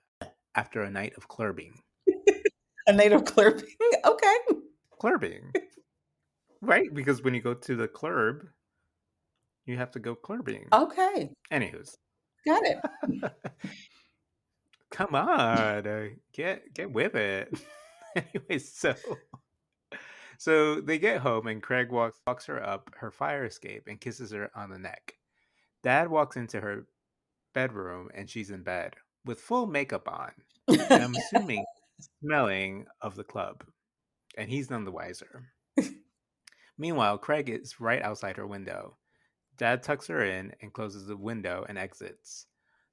after 0.56 0.82
a 0.82 0.92
night 0.92 1.14
of 1.18 1.30
clurbing. 1.30 1.72
A 2.88 2.92
night 2.92 3.12
of 3.12 3.24
club. 3.24 3.62
okay. 4.04 4.36
Clurbing. 5.00 5.54
right? 6.62 6.92
Because 6.92 7.22
when 7.22 7.36
you 7.36 7.42
go 7.42 7.54
to 7.54 7.76
the 7.76 7.88
club, 7.88 8.42
you 9.70 9.78
have 9.78 9.92
to 9.92 10.00
go 10.00 10.16
clurbing. 10.16 10.66
Okay. 10.74 11.30
Anywho's. 11.52 11.96
Got 12.46 12.64
it. 12.66 12.80
Come 14.92 15.14
on. 15.14 15.88
uh, 15.88 16.08
get 16.34 16.74
get 16.74 16.92
with 16.92 17.16
it. 17.16 17.54
Anyways, 18.16 18.74
so 18.74 18.96
so 20.40 20.82
they 20.82 20.98
get 20.98 21.22
home 21.22 21.46
and 21.48 21.62
Craig 21.62 21.92
walks 21.92 22.20
walks 22.26 22.46
her 22.48 22.62
up 22.66 22.90
her 22.98 23.12
fire 23.12 23.46
escape 23.46 23.84
and 23.88 24.02
kisses 24.02 24.32
her 24.32 24.50
on 24.56 24.72
the 24.72 24.80
neck. 24.80 25.14
Dad 25.84 26.10
walks 26.10 26.36
into 26.36 26.60
her 26.60 26.88
bedroom 27.54 28.10
and 28.16 28.30
she's 28.30 28.50
in 28.50 28.64
bed 28.64 28.96
with 29.26 29.40
full 29.40 29.68
makeup 29.68 30.08
on. 30.08 30.32
And 30.68 31.04
I'm 31.04 31.16
assuming 31.16 31.64
smelling 32.24 32.86
of 33.02 33.16
the 33.16 33.24
club. 33.24 33.64
And 34.38 34.50
he's 34.50 34.70
none 34.70 34.86
the 34.86 34.92
wiser. 34.92 35.44
Meanwhile, 36.78 37.18
Craig 37.18 37.50
is 37.50 37.80
right 37.82 38.02
outside 38.02 38.38
her 38.38 38.48
window. 38.48 38.96
Dad 39.60 39.84
tucks 39.84 40.08
her 40.08 40.24
in 40.24 40.54
and 40.62 40.72
closes 40.74 41.06
the 41.06 41.18
window 41.18 41.66
and 41.68 41.78
exits. 41.78 42.48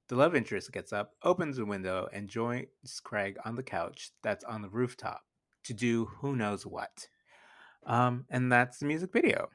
The 0.09 0.15
love 0.15 0.35
interest 0.35 0.71
gets 0.73 0.91
up, 0.91 1.13
opens 1.23 1.55
the 1.55 1.65
window, 1.65 2.07
and 2.11 2.27
joins 2.27 2.67
Craig 3.03 3.37
on 3.45 3.55
the 3.55 3.63
couch 3.63 4.11
that's 4.21 4.43
on 4.43 4.61
the 4.61 4.69
rooftop 4.69 5.21
to 5.63 5.73
do 5.73 6.05
who 6.19 6.35
knows 6.35 6.65
what. 6.65 7.07
Um, 7.85 8.25
and 8.29 8.51
that's 8.51 8.79
the 8.79 8.85
music 8.85 9.13
video. 9.13 9.47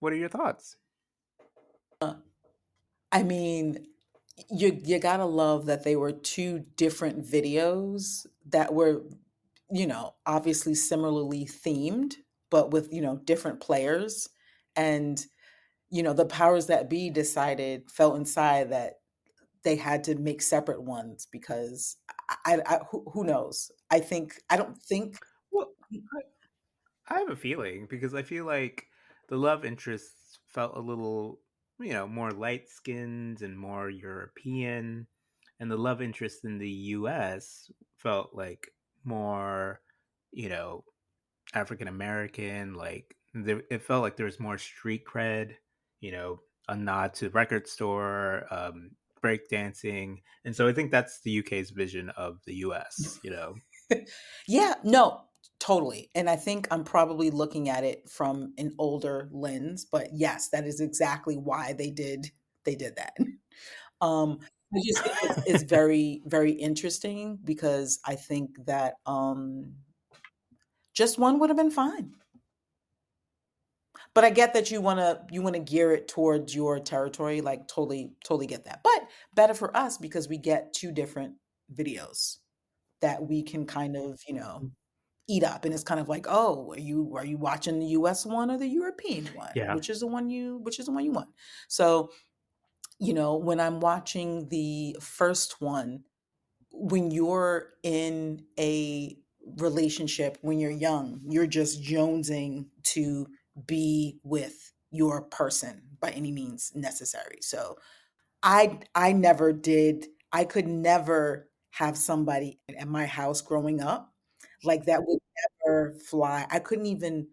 What 0.00 0.14
are 0.14 0.16
your 0.16 0.30
thoughts? 0.30 0.76
I 3.12 3.22
mean, 3.22 3.86
you 4.50 4.80
you 4.82 4.98
gotta 4.98 5.26
love 5.26 5.66
that 5.66 5.84
they 5.84 5.96
were 5.96 6.12
two 6.12 6.64
different 6.76 7.22
videos 7.22 8.26
that 8.46 8.72
were, 8.72 9.02
you 9.70 9.86
know, 9.86 10.14
obviously 10.24 10.74
similarly 10.74 11.44
themed, 11.44 12.14
but 12.48 12.70
with 12.70 12.90
you 12.92 13.02
know 13.02 13.16
different 13.24 13.60
players, 13.60 14.28
and 14.74 15.26
you 15.90 16.02
know 16.02 16.12
the 16.12 16.26
powers 16.26 16.66
that 16.66 16.90
be 16.90 17.10
decided 17.10 17.90
felt 17.90 18.16
inside 18.16 18.70
that 18.70 18.94
they 19.64 19.76
had 19.76 20.04
to 20.04 20.16
make 20.16 20.42
separate 20.42 20.82
ones 20.82 21.26
because 21.26 21.98
I, 22.46 22.60
I, 22.66 22.80
who, 22.90 23.04
who 23.12 23.24
knows? 23.24 23.70
I 23.90 24.00
think 24.00 24.40
I 24.50 24.56
don't 24.56 24.76
think 24.78 25.18
Well, 25.50 25.74
I, 25.92 26.22
I 27.08 27.18
have 27.20 27.30
a 27.30 27.36
feeling 27.36 27.86
because 27.86 28.14
I 28.14 28.22
feel 28.22 28.44
like 28.44 28.86
the 29.28 29.36
love 29.36 29.64
interests 29.64 30.38
felt 30.48 30.76
a 30.76 30.80
little, 30.80 31.40
you 31.78 31.92
know, 31.92 32.06
more 32.06 32.30
light 32.30 32.68
skinned 32.68 33.42
and 33.42 33.58
more 33.58 33.90
European, 33.90 35.08
and 35.58 35.70
the 35.70 35.76
love 35.76 36.00
interest 36.02 36.44
in 36.44 36.58
the 36.58 36.70
U.S. 36.70 37.70
felt 37.96 38.34
like 38.34 38.70
more, 39.04 39.82
you 40.32 40.48
know, 40.48 40.84
African 41.54 41.88
American. 41.88 42.74
Like 42.74 43.16
there, 43.34 43.62
it 43.70 43.82
felt 43.82 44.02
like 44.02 44.16
there 44.16 44.26
was 44.26 44.40
more 44.40 44.58
street 44.58 45.04
cred, 45.06 45.56
you 46.00 46.12
know, 46.12 46.40
a 46.68 46.76
nod 46.76 47.14
to 47.14 47.30
record 47.30 47.66
store, 47.66 48.46
um, 48.50 48.90
breakdancing, 49.22 50.22
and 50.44 50.54
so 50.54 50.66
I 50.66 50.72
think 50.72 50.90
that's 50.90 51.20
the 51.22 51.40
UK's 51.40 51.70
vision 51.70 52.10
of 52.10 52.38
the 52.46 52.54
U.S. 52.56 53.18
You 53.22 53.30
know, 53.30 53.54
Yeah, 54.48 54.74
no, 54.84 55.22
totally. 55.58 56.10
And 56.14 56.28
I 56.28 56.36
think 56.36 56.68
I'm 56.70 56.84
probably 56.84 57.30
looking 57.30 57.68
at 57.68 57.84
it 57.84 58.08
from 58.08 58.54
an 58.58 58.74
older 58.78 59.28
lens, 59.32 59.86
but 59.90 60.08
yes, 60.12 60.48
that 60.50 60.66
is 60.66 60.80
exactly 60.80 61.36
why 61.36 61.72
they 61.72 61.90
did 61.90 62.30
they 62.64 62.74
did 62.74 62.96
that. 62.96 63.16
Um, 64.02 64.38
I 64.74 64.80
just 64.82 65.02
think 65.02 65.16
it's, 65.24 65.46
it's 65.46 65.62
very 65.64 66.22
very 66.24 66.52
interesting 66.52 67.38
because 67.44 68.00
I 68.06 68.14
think 68.14 68.64
that 68.64 68.94
um, 69.04 69.74
just 70.94 71.18
one 71.18 71.38
would 71.38 71.50
have 71.50 71.58
been 71.58 71.70
fine. 71.70 72.14
But 74.14 74.24
I 74.24 74.30
get 74.30 74.54
that 74.54 74.70
you 74.70 74.80
want 74.80 74.98
to 74.98 75.20
you 75.30 75.42
want 75.42 75.54
to 75.54 75.60
gear 75.60 75.92
it 75.92 76.08
towards 76.08 76.54
your 76.54 76.80
territory, 76.80 77.40
like 77.40 77.68
totally 77.68 78.12
totally 78.24 78.46
get 78.46 78.64
that. 78.64 78.80
But 78.82 79.08
better 79.34 79.54
for 79.54 79.76
us 79.76 79.98
because 79.98 80.28
we 80.28 80.36
get 80.36 80.72
two 80.72 80.92
different 80.92 81.34
videos 81.72 82.38
that 83.00 83.22
we 83.22 83.42
can 83.42 83.66
kind 83.66 83.96
of, 83.96 84.20
you 84.26 84.34
know, 84.34 84.56
mm-hmm. 84.58 84.66
eat 85.28 85.44
up 85.44 85.64
and 85.64 85.72
it's 85.72 85.84
kind 85.84 86.00
of 86.00 86.08
like 86.08 86.26
oh 86.28 86.72
are 86.72 86.78
you 86.78 87.14
are 87.16 87.24
you 87.24 87.38
watching 87.38 87.78
the 87.78 87.86
us 87.86 88.26
one 88.26 88.50
or 88.50 88.58
the 88.58 88.66
european 88.66 89.26
one 89.34 89.52
Yeah. 89.54 89.74
which 89.74 89.88
is 89.88 90.00
the 90.00 90.06
one 90.08 90.28
you 90.28 90.58
which 90.58 90.80
is 90.80 90.86
the 90.86 90.92
one 90.92 91.04
you 91.04 91.12
want 91.12 91.28
so 91.68 92.10
you 92.98 93.14
know 93.14 93.36
when 93.36 93.60
i'm 93.60 93.78
watching 93.78 94.48
the 94.48 94.96
first 95.00 95.60
one 95.60 96.02
when 96.72 97.10
you're 97.10 97.70
in 97.82 98.44
a 98.58 99.16
relationship 99.58 100.38
when 100.42 100.58
you're 100.58 100.70
young, 100.70 101.20
you're 101.28 101.46
just 101.46 101.82
jonesing 101.82 102.66
to 102.82 103.26
be 103.66 104.18
with 104.22 104.72
your 104.90 105.22
person 105.22 105.82
by 106.00 106.10
any 106.10 106.32
means 106.32 106.72
necessary. 106.74 107.38
So 107.40 107.76
I 108.42 108.80
I 108.94 109.12
never 109.12 109.52
did 109.52 110.06
I 110.32 110.44
could 110.44 110.66
never 110.66 111.48
have 111.72 111.96
somebody 111.96 112.58
at 112.78 112.88
my 112.88 113.06
house 113.06 113.40
growing 113.40 113.80
up 113.80 114.12
like 114.64 114.84
that 114.86 115.04
would 115.06 115.18
never 115.64 115.94
fly. 115.94 116.46
I 116.50 116.58
couldn't 116.58 116.86
even 116.86 117.28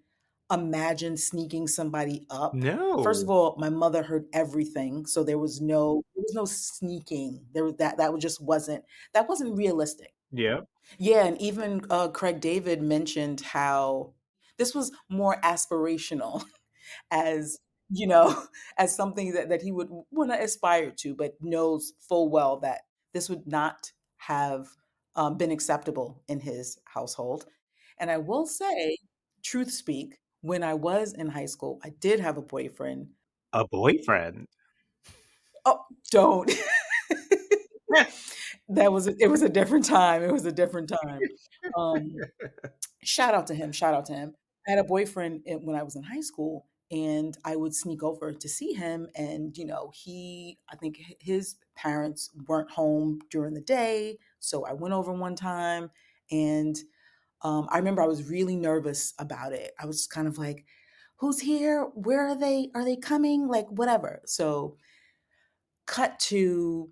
imagine 0.51 1.17
sneaking 1.17 1.67
somebody 1.67 2.25
up. 2.29 2.53
No. 2.53 3.03
First 3.03 3.23
of 3.23 3.29
all, 3.29 3.55
my 3.57 3.69
mother 3.69 4.01
heard 4.01 4.25
everything, 4.33 5.05
so 5.05 5.23
there 5.23 5.37
was 5.37 5.61
no 5.61 6.03
there 6.15 6.23
was 6.23 6.33
no 6.33 6.45
sneaking. 6.45 7.45
There 7.53 7.63
was 7.63 7.75
that 7.75 7.97
that 7.97 8.17
just 8.19 8.41
wasn't 8.41 8.83
that 9.13 9.27
wasn't 9.27 9.57
realistic. 9.57 10.13
Yeah. 10.31 10.61
Yeah, 10.97 11.25
and 11.25 11.41
even 11.41 11.81
uh, 11.89 12.07
Craig 12.09 12.39
David 12.39 12.81
mentioned 12.81 13.41
how 13.41 14.13
this 14.58 14.76
was 14.76 14.91
more 15.10 15.39
aspirational 15.43 16.43
as 17.12 17.60
you 17.89 18.08
know 18.08 18.43
as 18.78 18.96
something 18.96 19.34
that, 19.34 19.50
that 19.50 19.62
he 19.62 19.72
would 19.72 19.89
want 20.12 20.32
to 20.32 20.41
aspire 20.41 20.91
to 20.91 21.15
but 21.15 21.34
knows 21.41 21.93
full 22.08 22.30
well 22.30 22.60
that 22.60 22.82
this 23.13 23.30
would 23.30 23.48
not 23.48 23.91
have 24.17 24.67
um, 25.15 25.38
been 25.38 25.52
acceptable 25.52 26.22
in 26.28 26.39
his 26.39 26.78
household. 26.86 27.46
And 28.00 28.12
i 28.12 28.17
will 28.17 28.46
say 28.46 28.98
truth 29.43 29.72
speak 29.72 30.17
when 30.41 30.63
i 30.63 30.74
was 30.74 31.13
in 31.13 31.28
high 31.28 31.46
school 31.46 31.80
i 31.84 31.89
did 32.00 32.20
have 32.20 32.38
a 32.38 32.41
boyfriend. 32.41 33.08
A 33.54 33.65
boyfriend. 33.67 34.48
oh 35.65 35.82
don't. 36.12 36.52
That 38.70 38.91
was 38.91 39.08
it 39.08 39.28
was 39.28 39.41
a 39.41 39.50
different 39.50 39.86
time 39.86 40.24
it 40.24 40.32
was 40.32 40.46
a 40.46 40.52
different 40.52 40.89
time. 40.89 41.20
Um 41.78 42.15
shout 43.02 43.34
out 43.34 43.48
to 43.48 43.56
him 43.56 43.72
shout 43.72 43.93
out 43.93 44.06
to 44.08 44.13
him 44.13 44.34
i 44.67 44.71
had 44.71 44.80
a 44.80 44.84
boyfriend 44.84 45.41
when 45.62 45.75
i 45.75 45.84
was 45.84 45.95
in 45.95 46.03
high 46.03 46.21
school 46.21 46.65
and 46.91 47.38
i 47.45 47.56
would 47.56 47.75
sneak 47.75 48.03
over 48.03 48.32
to 48.32 48.47
see 48.47 48.73
him 48.73 49.08
and 49.15 49.58
you 49.58 49.65
know 49.65 49.91
he 49.93 50.58
i 50.71 50.75
think 50.75 50.99
his 51.19 51.56
parents 51.75 52.30
weren't 52.47 52.71
home 52.71 53.19
during 53.30 53.53
the 53.53 53.62
day 53.62 54.17
so 54.39 54.65
i 54.65 54.73
went 54.73 54.93
over 54.93 55.12
one 55.12 55.36
time 55.36 55.89
and 56.32 56.77
um, 57.43 57.67
i 57.71 57.77
remember 57.77 58.01
i 58.01 58.08
was 58.08 58.30
really 58.30 58.56
nervous 58.56 59.13
about 59.19 59.53
it. 59.53 59.73
I 59.80 59.86
was 59.86 60.08
kind 60.08 60.27
of 60.27 60.38
like 60.38 60.65
who's 61.17 61.39
here? 61.39 61.84
Where 61.95 62.27
are 62.27 62.36
they? 62.38 62.69
Are 62.75 62.86
they 62.86 62.95
coming? 62.95 63.47
Like 63.47 63.67
whatever. 63.69 64.21
So 64.25 64.77
cut 65.86 66.19
to 66.19 66.89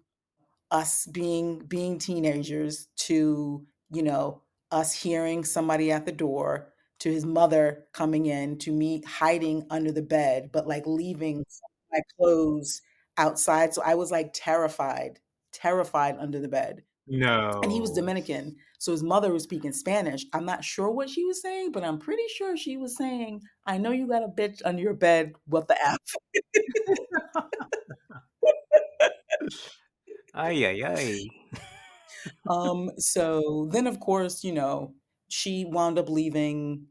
us 0.71 1.07
being 1.07 1.59
being 1.67 1.99
teenagers 1.99 2.87
to 2.97 3.65
you 3.91 4.03
know 4.03 4.41
us 4.71 4.93
hearing 4.93 5.43
somebody 5.45 5.91
at 5.91 6.05
the 6.05 6.11
door 6.11 6.73
to 6.99 7.11
his 7.11 7.25
mother 7.25 7.85
coming 7.93 8.25
in 8.27 8.57
to 8.59 8.71
me 8.71 9.01
hiding 9.05 9.65
under 9.69 9.91
the 9.91 10.01
bed 10.01 10.49
but 10.51 10.67
like 10.67 10.85
leaving 10.85 11.45
my 11.91 11.99
clothes 12.17 12.81
outside. 13.17 13.73
So 13.73 13.81
i 13.83 13.95
was 13.95 14.11
like 14.11 14.31
terrified 14.33 15.19
terrified 15.51 16.17
under 16.19 16.39
the 16.39 16.49
bed. 16.49 16.83
No. 17.07 17.61
and 17.63 17.71
he 17.71 17.79
was 17.79 17.91
dominican 17.91 18.55
so 18.79 18.91
his 18.91 19.03
mother 19.03 19.31
was 19.31 19.43
speaking 19.43 19.71
spanish. 19.71 20.25
I'm 20.33 20.45
not 20.45 20.63
sure 20.63 20.89
what 20.91 21.09
she 21.09 21.23
was 21.25 21.41
saying 21.41 21.71
but 21.71 21.83
i'm 21.83 21.99
pretty 21.99 22.27
sure 22.35 22.57
she 22.57 22.77
was 22.77 22.97
saying 22.97 23.41
i 23.65 23.77
know 23.77 23.91
you 23.91 24.07
got 24.07 24.23
a 24.23 24.27
bitch 24.27 24.61
under 24.65 24.81
your 24.81 24.93
bed. 24.93 25.33
What 25.47 25.67
the 25.67 25.77
f? 25.81 25.97
Ay, 30.37 30.65
ay, 30.65 30.83
ay. 30.83 31.25
um 32.49 32.89
so 32.97 33.69
then 33.71 33.87
of 33.87 33.99
course 33.99 34.43
you 34.43 34.51
know 34.51 34.93
she 35.29 35.65
wound 35.65 35.97
up 35.99 36.09
leaving 36.09 36.85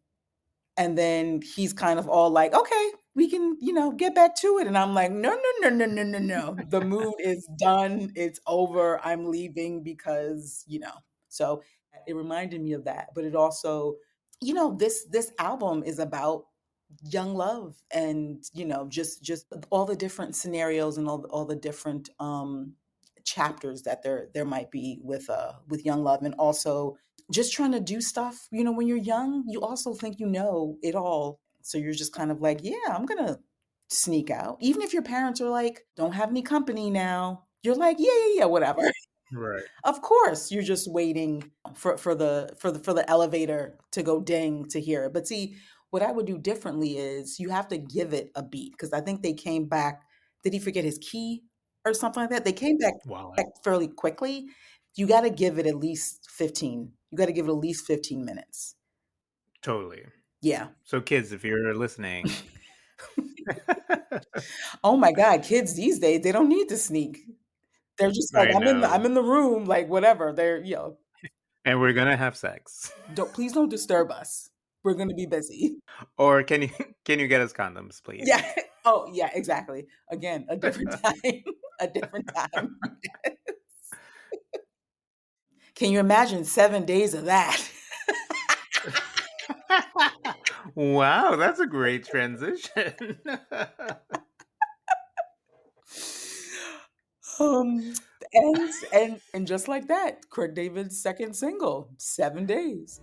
and 0.77 0.99
then 0.99 1.40
he's 1.55 1.73
kind 1.73 1.99
of 1.99 2.09
all 2.09 2.31
like 2.31 2.55
okay 2.55 2.90
we 3.14 3.31
can 3.31 3.57
you 3.61 3.73
know 3.73 3.92
get 3.92 4.14
back 4.14 4.35
to 4.35 4.59
it 4.59 4.66
and 4.66 4.77
i'm 4.77 4.94
like 4.94 5.11
no 5.11 5.31
no 5.31 5.68
no 5.68 5.77
no 5.77 5.87
no 5.87 6.03
no 6.03 6.18
no 6.18 6.57
the 6.68 6.81
mood 6.81 7.14
is 7.18 7.49
done 7.59 8.11
it's 8.14 8.40
over 8.47 9.05
i'm 9.05 9.27
leaving 9.31 9.83
because 9.83 10.64
you 10.66 10.81
know. 10.81 10.92
So 11.29 11.62
it 12.07 12.14
reminded 12.14 12.61
me 12.61 12.73
of 12.75 12.85
that 12.85 13.09
but 13.14 13.25
it 13.25 13.35
also 13.35 13.97
you 14.40 14.55
know 14.55 14.77
this 14.77 15.07
this 15.11 15.33
album 15.38 15.83
is 15.85 15.99
about 15.99 16.44
young 17.03 17.35
love 17.35 17.75
and 17.90 18.44
you 18.53 18.64
know 18.64 18.87
just 18.88 19.23
just 19.23 19.47
all 19.70 19.85
the 19.85 19.97
different 19.97 20.37
scenarios 20.37 20.99
and 20.99 21.09
all, 21.09 21.25
all 21.31 21.44
the 21.44 21.57
different 21.57 22.11
um 22.20 22.75
chapters 23.25 23.83
that 23.83 24.03
there 24.03 24.29
there 24.35 24.44
might 24.44 24.70
be 24.70 25.01
with 25.03 25.29
uh 25.31 25.53
with 25.68 25.85
young 25.85 26.05
love 26.05 26.23
and 26.23 26.35
also 26.35 26.97
just 27.33 27.53
trying 27.53 27.73
to 27.73 27.81
do 27.81 28.01
stuff 28.01 28.49
you 28.53 28.65
know 28.65 28.73
when 28.73 28.87
you're 28.87 28.97
young 28.97 29.45
you 29.49 29.61
also 29.63 29.95
think 29.95 30.19
you 30.21 30.27
know 30.27 30.77
it 30.83 30.95
all. 30.95 31.41
So 31.63 31.79
you're 31.79 31.95
just 31.95 32.13
kind 32.15 32.31
of 32.31 32.41
like 32.41 32.61
yeah 32.63 32.75
i'm 32.91 33.07
gonna 33.07 33.39
sneak 33.91 34.31
out. 34.31 34.57
Even 34.61 34.83
if 34.83 34.93
your 34.93 35.03
parents 35.03 35.41
are 35.41 35.49
like 35.51 35.87
don't 35.97 36.13
have 36.13 36.31
any 36.31 36.43
company 36.43 36.91
now 36.91 37.45
you're 37.63 37.75
like 37.77 37.97
yeah 37.99 38.13
yeah 38.29 38.35
yeah 38.41 38.45
whatever. 38.47 38.81
Right. 39.33 39.65
of 39.85 40.01
course 40.03 40.53
you're 40.53 40.63
just 40.63 40.91
waiting 40.91 41.51
for 41.75 41.97
for 41.97 42.15
the 42.15 42.55
for 42.59 42.71
the 42.71 42.79
for 42.79 42.93
the 42.93 43.09
elevator 43.11 43.79
to 43.93 44.03
go 44.03 44.21
ding 44.21 44.67
to 44.71 44.81
hear 44.81 45.05
it. 45.05 45.13
But 45.13 45.27
see 45.27 45.57
what 45.91 46.03
i 46.03 46.11
would 46.11 46.27
do 46.27 46.39
differently 46.39 46.99
is 46.99 47.39
you 47.39 47.51
have 47.51 47.69
to 47.69 47.79
give 47.79 48.13
it 48.13 48.31
a 48.35 48.43
beat 48.43 48.73
because 48.73 48.93
i 48.93 49.01
think 49.01 49.23
they 49.23 49.33
came 49.33 49.67
back 49.67 50.03
did 50.43 50.53
he 50.53 50.59
forget 50.59 50.85
his 50.85 50.99
key 50.99 51.43
or 51.87 51.95
something 51.95 52.23
like 52.23 52.31
that? 52.31 52.45
They 52.45 52.53
came 52.53 52.77
back 52.79 52.95
Wow. 53.07 53.33
back 53.37 53.47
fairly 53.63 53.89
quickly. 53.89 54.47
You 54.97 55.07
got 55.07 55.23
to 55.23 55.31
give 55.31 55.59
it 55.59 55.67
at 55.67 55.77
least 55.77 56.29
15 56.31 56.93
you 57.14 57.18
got 57.18 57.27
to 57.27 57.33
give 57.33 57.46
it 57.46 57.50
at 57.50 57.57
least 57.57 57.87
15 57.87 58.24
minutes 58.24 58.74
Totally. 59.62 60.03
yeah 60.42 60.68
So, 60.85 61.00
kids, 61.00 61.33
if 61.33 61.44
you're 61.44 61.74
listening, 61.74 62.27
oh 64.85 64.96
my 64.96 65.12
god 65.12 65.42
kids 65.42 65.74
these 65.74 65.98
days 65.98 66.22
they 66.22 66.33
don't 66.33 66.48
need 66.48 66.68
to 66.68 66.77
sneak 66.77 67.18
they're 67.98 68.11
just 68.11 68.35
like 68.35 68.50
I 68.50 68.53
i'm 68.53 68.62
in 68.66 68.81
the 68.81 68.88
i'm 68.88 69.05
in 69.05 69.14
the 69.14 69.22
room 69.22 69.64
like 69.64 69.88
whatever 69.88 70.33
they're 70.33 70.62
you 70.62 70.74
know 70.77 70.96
and 71.64 71.81
we're 71.81 71.92
gonna 71.92 72.16
have 72.16 72.37
sex. 72.37 72.92
don't 73.14 73.33
please 73.33 73.53
don't 73.53 73.68
disturb 73.68 74.11
us 74.11 74.50
we're 74.85 74.94
going 74.94 75.09
to 75.09 75.14
be 75.14 75.27
busy 75.27 75.79
Or 76.18 76.42
can 76.42 76.62
you 76.62 76.70
can 77.05 77.18
you 77.18 77.27
get 77.27 77.40
us 77.40 77.53
condoms, 77.53 78.03
please? 78.03 78.24
Yeah. 78.27 78.44
Oh, 78.85 79.09
yeah, 79.11 79.31
exactly. 79.33 79.87
Again, 80.11 80.44
a 80.50 80.57
different 80.57 80.90
time. 81.03 81.42
a 81.81 81.88
different 81.88 82.29
time. 82.35 82.77
Can 85.75 85.91
you 85.91 85.99
imagine 85.99 86.45
seven 86.45 86.85
days 86.85 87.15
of 87.15 87.25
that? 87.25 87.61
wow, 90.75 91.37
that's 91.37 91.61
a 91.61 91.67
great 91.67 92.07
transition. 92.07 93.19
um, 97.41 97.95
and 98.33 98.71
and 98.93 99.21
and 99.33 99.47
just 99.47 99.69
like 99.69 99.89
that, 99.89 100.29
Craig 100.31 100.55
David's 100.55 101.01
second 101.01 101.35
single, 101.35 101.89
Seven 101.99 102.47
Days. 102.47 103.01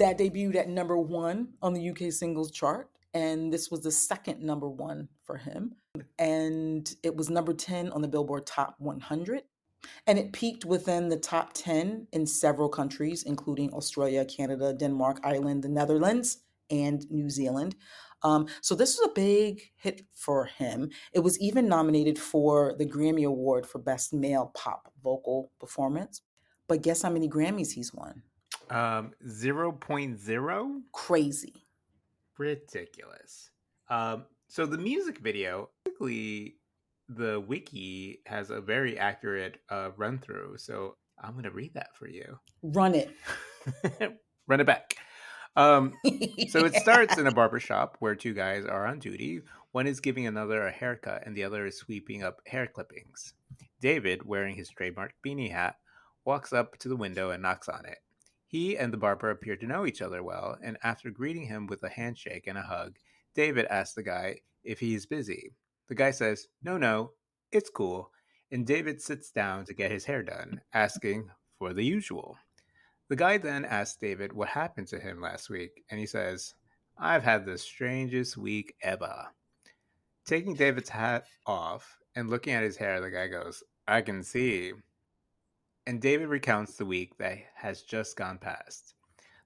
That 0.00 0.16
debuted 0.16 0.56
at 0.56 0.70
number 0.70 0.96
one 0.96 1.48
on 1.60 1.74
the 1.74 1.90
UK 1.90 2.10
singles 2.10 2.50
chart, 2.50 2.88
and 3.12 3.52
this 3.52 3.70
was 3.70 3.82
the 3.82 3.92
second 3.92 4.40
number 4.40 4.66
one 4.66 5.08
for 5.24 5.36
him. 5.36 5.74
And 6.18 6.90
it 7.02 7.14
was 7.14 7.28
number 7.28 7.52
10 7.52 7.92
on 7.92 8.00
the 8.00 8.08
Billboard 8.08 8.46
Top 8.46 8.76
100. 8.78 9.42
And 10.06 10.18
it 10.18 10.32
peaked 10.32 10.64
within 10.64 11.10
the 11.10 11.18
top 11.18 11.50
10 11.52 12.06
in 12.12 12.26
several 12.26 12.70
countries, 12.70 13.24
including 13.24 13.74
Australia, 13.74 14.24
Canada, 14.24 14.72
Denmark, 14.72 15.20
Ireland, 15.22 15.64
the 15.64 15.68
Netherlands, 15.68 16.38
and 16.70 17.04
New 17.10 17.28
Zealand. 17.28 17.76
Um, 18.22 18.46
so 18.62 18.74
this 18.74 18.98
was 18.98 19.06
a 19.06 19.12
big 19.12 19.70
hit 19.76 20.06
for 20.14 20.46
him. 20.46 20.88
It 21.12 21.20
was 21.20 21.38
even 21.40 21.68
nominated 21.68 22.18
for 22.18 22.74
the 22.78 22.86
Grammy 22.86 23.26
Award 23.26 23.66
for 23.66 23.78
Best 23.78 24.14
Male 24.14 24.50
Pop 24.54 24.94
Vocal 25.04 25.52
Performance. 25.60 26.22
But 26.68 26.80
guess 26.80 27.02
how 27.02 27.10
many 27.10 27.28
Grammys 27.28 27.72
he's 27.72 27.92
won? 27.92 28.22
Um, 28.70 29.12
0.0? 29.26 30.80
Crazy. 30.92 31.54
Ridiculous. 32.38 33.50
Um, 33.88 34.24
so 34.48 34.66
the 34.66 34.78
music 34.78 35.18
video, 35.18 35.70
basically, 35.84 36.56
the 37.08 37.40
wiki 37.40 38.20
has 38.26 38.50
a 38.50 38.60
very 38.60 38.98
accurate 38.98 39.58
uh, 39.68 39.90
run 39.96 40.18
through. 40.18 40.56
So 40.58 40.96
I'm 41.22 41.32
going 41.32 41.44
to 41.44 41.50
read 41.50 41.74
that 41.74 41.96
for 41.96 42.08
you. 42.08 42.38
Run 42.62 42.94
it. 42.94 43.10
Run 44.46 44.60
it 44.60 44.66
back. 44.66 44.94
Um, 45.56 45.94
so 46.48 46.64
it 46.64 46.74
starts 46.82 47.18
in 47.18 47.26
a 47.26 47.32
barber 47.32 47.60
shop 47.60 47.96
where 47.98 48.14
two 48.14 48.34
guys 48.34 48.64
are 48.64 48.86
on 48.86 49.00
duty. 49.00 49.42
One 49.72 49.86
is 49.86 50.00
giving 50.00 50.26
another 50.26 50.66
a 50.66 50.72
haircut, 50.72 51.26
and 51.26 51.36
the 51.36 51.44
other 51.44 51.66
is 51.66 51.76
sweeping 51.76 52.22
up 52.22 52.40
hair 52.46 52.66
clippings. 52.66 53.34
David, 53.80 54.26
wearing 54.26 54.56
his 54.56 54.68
trademark 54.68 55.14
beanie 55.24 55.52
hat, 55.52 55.76
walks 56.24 56.52
up 56.52 56.76
to 56.78 56.88
the 56.88 56.96
window 56.96 57.30
and 57.30 57.42
knocks 57.42 57.68
on 57.68 57.84
it. 57.86 57.98
He 58.50 58.76
and 58.76 58.92
the 58.92 58.96
barber 58.96 59.30
appear 59.30 59.54
to 59.54 59.66
know 59.66 59.86
each 59.86 60.02
other 60.02 60.24
well, 60.24 60.58
and 60.60 60.76
after 60.82 61.08
greeting 61.08 61.46
him 61.46 61.68
with 61.68 61.84
a 61.84 61.88
handshake 61.88 62.48
and 62.48 62.58
a 62.58 62.62
hug, 62.62 62.96
David 63.32 63.66
asks 63.66 63.94
the 63.94 64.02
guy 64.02 64.40
if 64.64 64.80
he 64.80 64.96
is 64.96 65.06
busy. 65.06 65.52
The 65.86 65.94
guy 65.94 66.10
says, 66.10 66.48
No, 66.60 66.76
no, 66.76 67.12
it's 67.52 67.70
cool. 67.70 68.10
And 68.50 68.66
David 68.66 69.00
sits 69.00 69.30
down 69.30 69.66
to 69.66 69.72
get 69.72 69.92
his 69.92 70.04
hair 70.04 70.24
done, 70.24 70.62
asking 70.74 71.30
for 71.60 71.72
the 71.72 71.84
usual. 71.84 72.38
The 73.08 73.14
guy 73.14 73.38
then 73.38 73.64
asks 73.64 73.96
David 73.96 74.32
what 74.32 74.48
happened 74.48 74.88
to 74.88 74.98
him 74.98 75.20
last 75.20 75.48
week, 75.48 75.84
and 75.88 76.00
he 76.00 76.06
says, 76.06 76.54
I've 76.98 77.22
had 77.22 77.46
the 77.46 77.56
strangest 77.56 78.36
week 78.36 78.74
ever. 78.82 79.28
Taking 80.26 80.54
David's 80.54 80.88
hat 80.88 81.26
off 81.46 81.98
and 82.16 82.28
looking 82.28 82.54
at 82.54 82.64
his 82.64 82.76
hair, 82.76 83.00
the 83.00 83.12
guy 83.12 83.28
goes, 83.28 83.62
I 83.86 84.02
can 84.02 84.24
see. 84.24 84.72
And 85.86 86.00
David 86.00 86.28
recounts 86.28 86.76
the 86.76 86.84
week 86.84 87.16
that 87.18 87.38
has 87.54 87.82
just 87.82 88.16
gone 88.16 88.38
past. 88.38 88.94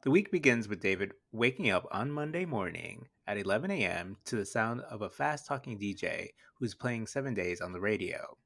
The 0.03 0.11
week 0.11 0.31
begins 0.31 0.69
with 0.69 0.81
David 0.81 1.13
waking 1.33 1.71
up 1.71 1.87
on 1.91 2.11
Monday 2.11 2.45
morning 2.45 3.07
at 3.27 3.39
11 3.39 3.71
a.m. 3.71 4.17
to 4.27 4.37
the 4.37 4.45
sound 4.45 4.83
of 4.83 5.03
a 5.03 5.09
fast 5.09 5.47
talking 5.47 5.79
DJ 5.79 6.31
who's 6.59 6.75
playing 6.75 7.07
seven 7.07 7.35
days 7.35 7.61
on 7.61 7.73
the 7.73 7.81
radio. 7.81 8.37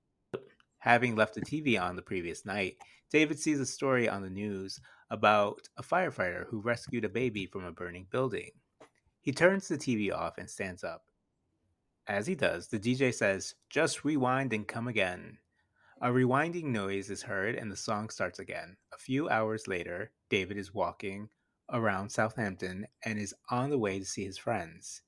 Having 0.79 1.17
left 1.17 1.35
the 1.35 1.41
TV 1.41 1.81
on 1.81 1.97
the 1.97 2.03
previous 2.03 2.45
night, 2.45 2.77
David 3.11 3.41
sees 3.41 3.59
a 3.59 3.67
story 3.67 4.09
on 4.09 4.23
the 4.23 4.31
news 4.31 4.81
about 5.11 5.69
a 5.77 5.83
firefighter 5.83 6.47
who 6.47 6.61
rescued 6.61 7.05
a 7.05 7.09
baby 7.09 7.47
from 7.47 7.65
a 7.65 7.73
burning 7.73 8.07
building. 8.11 8.51
He 9.21 9.33
turns 9.33 9.67
the 9.67 9.79
TV 9.79 10.15
off 10.15 10.39
and 10.39 10.49
stands 10.49 10.85
up. 10.85 11.07
As 12.07 12.27
he 12.27 12.35
does, 12.35 12.69
the 12.69 12.79
DJ 12.79 13.13
says, 13.13 13.55
Just 13.69 14.05
rewind 14.05 14.53
and 14.53 14.69
come 14.69 14.87
again. 14.87 15.39
A 16.01 16.11
rewinding 16.11 16.67
noise 16.67 17.11
is 17.11 17.23
heard 17.23 17.57
and 17.57 17.73
the 17.73 17.77
song 17.77 18.09
starts 18.09 18.39
again. 18.39 18.77
A 18.93 18.99
few 18.99 19.29
hours 19.29 19.67
later, 19.67 20.13
David 20.31 20.57
is 20.57 20.73
walking 20.73 21.29
around 21.73 22.11
Southampton 22.11 22.87
and 23.05 23.19
is 23.19 23.35
on 23.51 23.71
the 23.71 23.79
way 23.79 23.99
to 23.99 24.05
see 24.05 24.25
his 24.25 24.39
friends. 24.39 25.03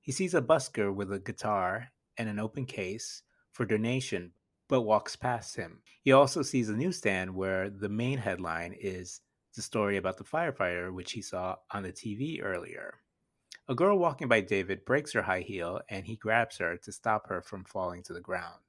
He 0.00 0.12
sees 0.12 0.34
a 0.34 0.40
busker 0.40 0.94
with 0.94 1.12
a 1.12 1.18
guitar 1.18 1.88
and 2.16 2.28
an 2.28 2.38
open 2.38 2.64
case 2.64 3.22
for 3.50 3.66
donation, 3.66 4.34
but 4.68 4.82
walks 4.82 5.16
past 5.16 5.56
him. 5.56 5.82
He 6.00 6.12
also 6.12 6.42
sees 6.42 6.68
a 6.68 6.76
newsstand 6.76 7.34
where 7.34 7.68
the 7.68 7.88
main 7.88 8.18
headline 8.18 8.72
is 8.72 9.22
the 9.56 9.62
story 9.62 9.96
about 9.96 10.16
the 10.16 10.22
firefighter, 10.22 10.94
which 10.94 11.10
he 11.10 11.22
saw 11.22 11.56
on 11.72 11.82
the 11.82 11.92
TV 11.92 12.40
earlier. 12.40 13.00
A 13.66 13.74
girl 13.74 13.98
walking 13.98 14.28
by 14.28 14.42
David 14.42 14.84
breaks 14.84 15.12
her 15.14 15.22
high 15.22 15.40
heel 15.40 15.80
and 15.88 16.06
he 16.06 16.14
grabs 16.14 16.58
her 16.58 16.76
to 16.76 16.92
stop 16.92 17.26
her 17.26 17.42
from 17.42 17.64
falling 17.64 18.04
to 18.04 18.12
the 18.12 18.20
ground. 18.20 18.60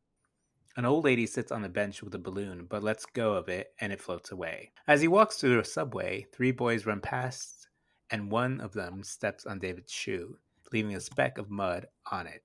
An 0.78 0.86
old 0.86 1.06
lady 1.06 1.26
sits 1.26 1.52
on 1.52 1.66
a 1.66 1.70
bench 1.70 2.04
with 2.04 2.14
a 2.14 2.20
balloon, 2.20 2.68
but 2.70 2.84
lets 2.84 3.08
go 3.08 3.34
of 3.34 3.50
it 3.50 3.74
and 3.82 3.92
it 3.92 4.00
floats 4.00 4.32
away. 4.32 4.70
As 4.88 5.02
he 5.02 5.08
walks 5.08 5.38
through 5.38 5.58
the 5.58 5.64
subway, 5.64 6.28
three 6.32 6.52
boys 6.52 6.86
run 6.86 7.02
past, 7.02 7.68
and 8.12 8.32
one 8.32 8.62
of 8.62 8.74
them 8.74 9.02
steps 9.02 9.48
on 9.48 9.58
David's 9.58 9.92
shoe, 9.92 10.38
leaving 10.72 10.94
a 10.94 11.00
speck 11.00 11.40
of 11.40 11.50
mud 11.50 11.88
on 12.12 12.28
it. 12.28 12.44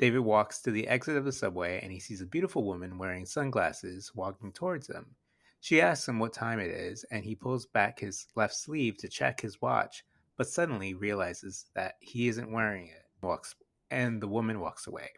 David 0.00 0.22
walks 0.22 0.60
to 0.62 0.72
the 0.72 0.88
exit 0.88 1.16
of 1.16 1.24
the 1.24 1.30
subway 1.30 1.78
and 1.80 1.92
he 1.92 2.00
sees 2.00 2.20
a 2.20 2.26
beautiful 2.26 2.64
woman 2.64 2.98
wearing 2.98 3.24
sunglasses 3.24 4.10
walking 4.12 4.50
towards 4.50 4.88
him. 4.88 5.14
She 5.60 5.80
asks 5.80 6.08
him 6.08 6.18
what 6.18 6.32
time 6.32 6.58
it 6.58 6.72
is, 6.72 7.04
and 7.12 7.24
he 7.24 7.36
pulls 7.36 7.66
back 7.66 8.00
his 8.00 8.26
left 8.34 8.56
sleeve 8.56 8.96
to 8.96 9.08
check 9.08 9.40
his 9.40 9.62
watch, 9.62 10.02
but 10.36 10.48
suddenly 10.48 10.94
realizes 10.94 11.66
that 11.76 11.94
he 12.00 12.26
isn't 12.26 12.50
wearing 12.50 12.88
it. 12.88 13.04
Walks 13.22 13.54
and 13.88 14.20
the 14.20 14.26
woman 14.26 14.58
walks 14.58 14.88
away. 14.88 15.10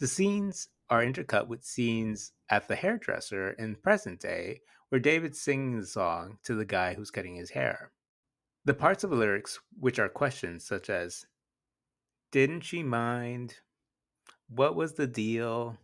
The 0.00 0.08
scenes 0.08 0.68
are 0.88 1.04
intercut 1.04 1.48
with 1.48 1.64
scenes 1.64 2.32
at 2.50 2.68
the 2.68 2.76
hairdresser 2.76 3.50
in 3.52 3.76
present 3.76 4.20
day 4.20 4.60
where 4.88 5.00
David's 5.00 5.40
singing 5.40 5.80
the 5.80 5.86
song 5.86 6.38
to 6.44 6.54
the 6.54 6.64
guy 6.64 6.94
who's 6.94 7.10
cutting 7.10 7.34
his 7.34 7.50
hair. 7.50 7.90
The 8.64 8.74
parts 8.74 9.04
of 9.04 9.10
the 9.10 9.16
lyrics 9.16 9.60
which 9.78 9.98
are 9.98 10.08
questions 10.08 10.66
such 10.66 10.90
as 10.90 11.26
Didn't 12.32 12.62
she 12.62 12.82
mind? 12.82 13.54
What 14.48 14.76
was 14.76 14.94
the 14.94 15.06
deal? 15.06 15.76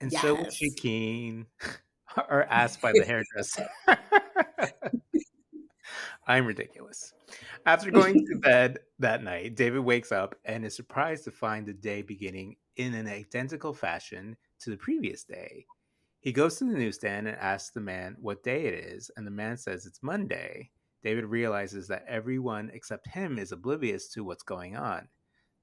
And 0.00 0.12
so 0.12 0.34
was 0.34 0.54
she 0.54 0.66
Yes. 0.66 0.74
keen? 0.80 1.46
are 2.16 2.44
asked 2.44 2.80
by 2.80 2.92
the 2.92 3.04
hairdresser. 3.04 3.68
I'm 6.26 6.46
ridiculous. 6.46 7.14
After 7.66 7.90
going 7.90 8.26
to 8.26 8.38
bed 8.38 8.78
that 8.98 9.22
night, 9.22 9.56
David 9.56 9.80
wakes 9.80 10.12
up 10.12 10.34
and 10.44 10.64
is 10.64 10.76
surprised 10.76 11.24
to 11.24 11.30
find 11.30 11.66
the 11.66 11.72
day 11.72 12.02
beginning 12.02 12.56
in 12.78 12.94
an 12.94 13.08
identical 13.08 13.74
fashion 13.74 14.38
to 14.60 14.70
the 14.70 14.78
previous 14.78 15.24
day. 15.24 15.66
He 16.20 16.32
goes 16.32 16.56
to 16.58 16.64
the 16.64 16.78
newsstand 16.78 17.28
and 17.28 17.36
asks 17.36 17.70
the 17.70 17.80
man 17.80 18.16
what 18.20 18.42
day 18.44 18.66
it 18.66 18.74
is, 18.74 19.10
and 19.16 19.26
the 19.26 19.30
man 19.32 19.56
says 19.58 19.86
it's 19.86 20.02
Monday. 20.02 20.72
David 21.02 21.26
realizes 21.26 21.88
that 21.88 22.04
everyone 22.06 22.70
except 22.70 23.08
him 23.08 23.38
is 23.38 23.52
oblivious 23.52 24.08
to 24.10 24.24
what's 24.24 24.42
going 24.44 24.76
on. 24.76 25.08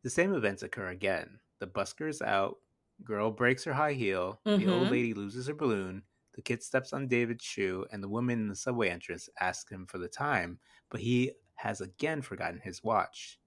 The 0.04 0.10
same 0.10 0.34
events 0.34 0.64
occur 0.64 0.88
again. 0.90 1.42
The 1.60 1.68
busker 1.68 2.08
is 2.10 2.22
out, 2.22 2.62
girl 3.04 3.32
breaks 3.32 3.64
her 3.66 3.74
high 3.74 3.94
heel, 3.94 4.42
the 4.56 4.68
old 4.68 4.90
Mhm. 4.90 4.92
lady 4.92 5.14
loses 5.14 5.48
her 5.48 5.54
balloon, 5.54 6.04
the 6.34 6.42
kid 6.42 6.64
steps 6.64 6.94
on 6.94 7.08
David's 7.10 7.44
shoe, 7.44 7.86
and 7.92 8.02
the 8.04 8.10
woman 8.10 8.40
in 8.40 8.48
the 8.48 8.56
subway 8.56 8.90
entrance 8.90 9.30
asks 9.40 9.72
him 9.72 9.86
for 9.88 9.98
the 9.98 10.08
time, 10.10 10.60
but 10.90 11.02
he 11.02 11.34
has 11.56 11.82
again 11.82 12.22
forgotten 12.22 12.62
his 12.62 12.84
watch. 12.84 13.40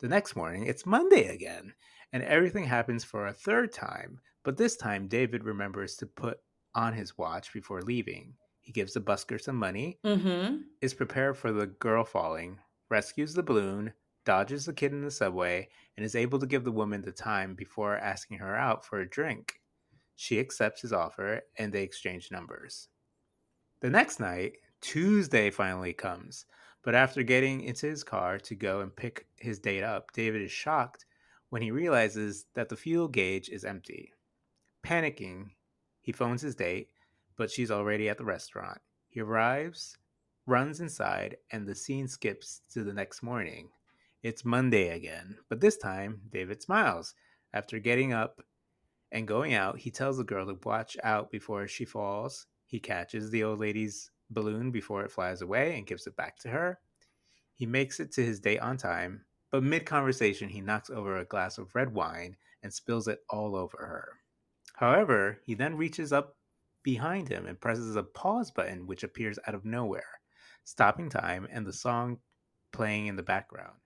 The 0.00 0.08
next 0.08 0.36
morning, 0.36 0.66
it's 0.66 0.86
Monday 0.86 1.28
again, 1.28 1.74
and 2.12 2.22
everything 2.22 2.64
happens 2.64 3.04
for 3.04 3.26
a 3.26 3.32
third 3.32 3.72
time, 3.72 4.20
but 4.44 4.56
this 4.56 4.76
time 4.76 5.08
David 5.08 5.44
remembers 5.44 5.96
to 5.96 6.06
put 6.06 6.40
on 6.74 6.94
his 6.94 7.18
watch 7.18 7.52
before 7.52 7.82
leaving. 7.82 8.36
He 8.60 8.72
gives 8.72 8.92
the 8.94 9.00
busker 9.00 9.40
some 9.40 9.56
money, 9.56 9.98
Mm-hmm. 10.04 10.62
is 10.80 10.94
prepared 10.94 11.36
for 11.36 11.52
the 11.52 11.66
girl 11.66 12.04
falling, 12.04 12.60
rescues 12.90 13.34
the 13.34 13.42
balloon, 13.42 13.92
dodges 14.24 14.66
the 14.66 14.72
kid 14.72 14.92
in 14.92 15.02
the 15.02 15.10
subway, 15.10 15.68
and 15.96 16.04
is 16.04 16.14
able 16.14 16.38
to 16.38 16.46
give 16.46 16.64
the 16.64 16.72
woman 16.72 17.02
the 17.02 17.12
time 17.12 17.54
before 17.54 17.96
asking 17.96 18.38
her 18.38 18.54
out 18.56 18.84
for 18.84 19.00
a 19.00 19.08
drink. 19.08 19.60
She 20.16 20.38
accepts 20.40 20.82
his 20.82 20.92
offer 20.92 21.42
and 21.58 21.72
they 21.72 21.82
exchange 21.82 22.30
numbers. 22.30 22.88
The 23.80 23.90
next 23.90 24.20
night, 24.20 24.58
Tuesday 24.80 25.50
finally 25.50 25.92
comes, 25.92 26.46
but 26.82 26.94
after 26.94 27.22
getting 27.22 27.62
into 27.62 27.86
his 27.86 28.04
car 28.04 28.38
to 28.38 28.54
go 28.54 28.80
and 28.80 28.94
pick 28.94 29.26
his 29.36 29.58
date 29.58 29.82
up, 29.82 30.12
David 30.12 30.42
is 30.42 30.52
shocked 30.52 31.06
when 31.50 31.62
he 31.62 31.70
realizes 31.70 32.46
that 32.54 32.68
the 32.68 32.76
fuel 32.76 33.08
gauge 33.08 33.48
is 33.48 33.64
empty. 33.64 34.12
Panicking, 34.84 35.50
he 36.00 36.12
phones 36.12 36.42
his 36.42 36.54
date, 36.54 36.90
but 37.36 37.50
she's 37.50 37.70
already 37.70 38.08
at 38.08 38.18
the 38.18 38.24
restaurant. 38.24 38.78
He 39.08 39.20
arrives, 39.20 39.96
runs 40.46 40.80
inside, 40.80 41.36
and 41.50 41.66
the 41.66 41.74
scene 41.74 42.08
skips 42.08 42.62
to 42.72 42.84
the 42.84 42.92
next 42.92 43.22
morning. 43.22 43.68
It's 44.22 44.44
Monday 44.44 44.90
again, 44.90 45.36
but 45.48 45.60
this 45.60 45.76
time 45.76 46.20
David 46.30 46.62
smiles. 46.62 47.14
After 47.52 47.78
getting 47.78 48.12
up 48.12 48.42
and 49.12 49.28
going 49.28 49.54
out, 49.54 49.78
he 49.78 49.90
tells 49.90 50.18
the 50.18 50.24
girl 50.24 50.46
to 50.46 50.58
watch 50.64 50.96
out 51.02 51.30
before 51.30 51.66
she 51.66 51.84
falls. 51.84 52.46
He 52.66 52.78
catches 52.78 53.30
the 53.30 53.44
old 53.44 53.60
lady's 53.60 54.10
balloon 54.30 54.70
before 54.70 55.04
it 55.04 55.10
flies 55.10 55.42
away 55.42 55.76
and 55.76 55.86
gives 55.86 56.06
it 56.06 56.16
back 56.16 56.38
to 56.40 56.48
her. 56.48 56.78
He 57.54 57.66
makes 57.66 58.00
it 58.00 58.12
to 58.12 58.24
his 58.24 58.40
date 58.40 58.60
on 58.60 58.76
time, 58.76 59.24
but 59.50 59.62
mid 59.62 59.86
conversation, 59.86 60.48
he 60.48 60.60
knocks 60.60 60.90
over 60.90 61.16
a 61.16 61.24
glass 61.24 61.58
of 61.58 61.74
red 61.74 61.92
wine 61.92 62.36
and 62.62 62.72
spills 62.72 63.08
it 63.08 63.20
all 63.30 63.56
over 63.56 63.78
her. 63.78 64.18
However, 64.76 65.40
he 65.44 65.54
then 65.54 65.76
reaches 65.76 66.12
up 66.12 66.36
behind 66.82 67.28
him 67.28 67.46
and 67.46 67.60
presses 67.60 67.96
a 67.96 68.02
pause 68.02 68.50
button, 68.50 68.86
which 68.86 69.02
appears 69.02 69.38
out 69.46 69.54
of 69.54 69.64
nowhere, 69.64 70.20
stopping 70.64 71.08
time 71.08 71.48
and 71.50 71.66
the 71.66 71.72
song 71.72 72.18
playing 72.72 73.06
in 73.06 73.16
the 73.16 73.22
background. 73.22 73.76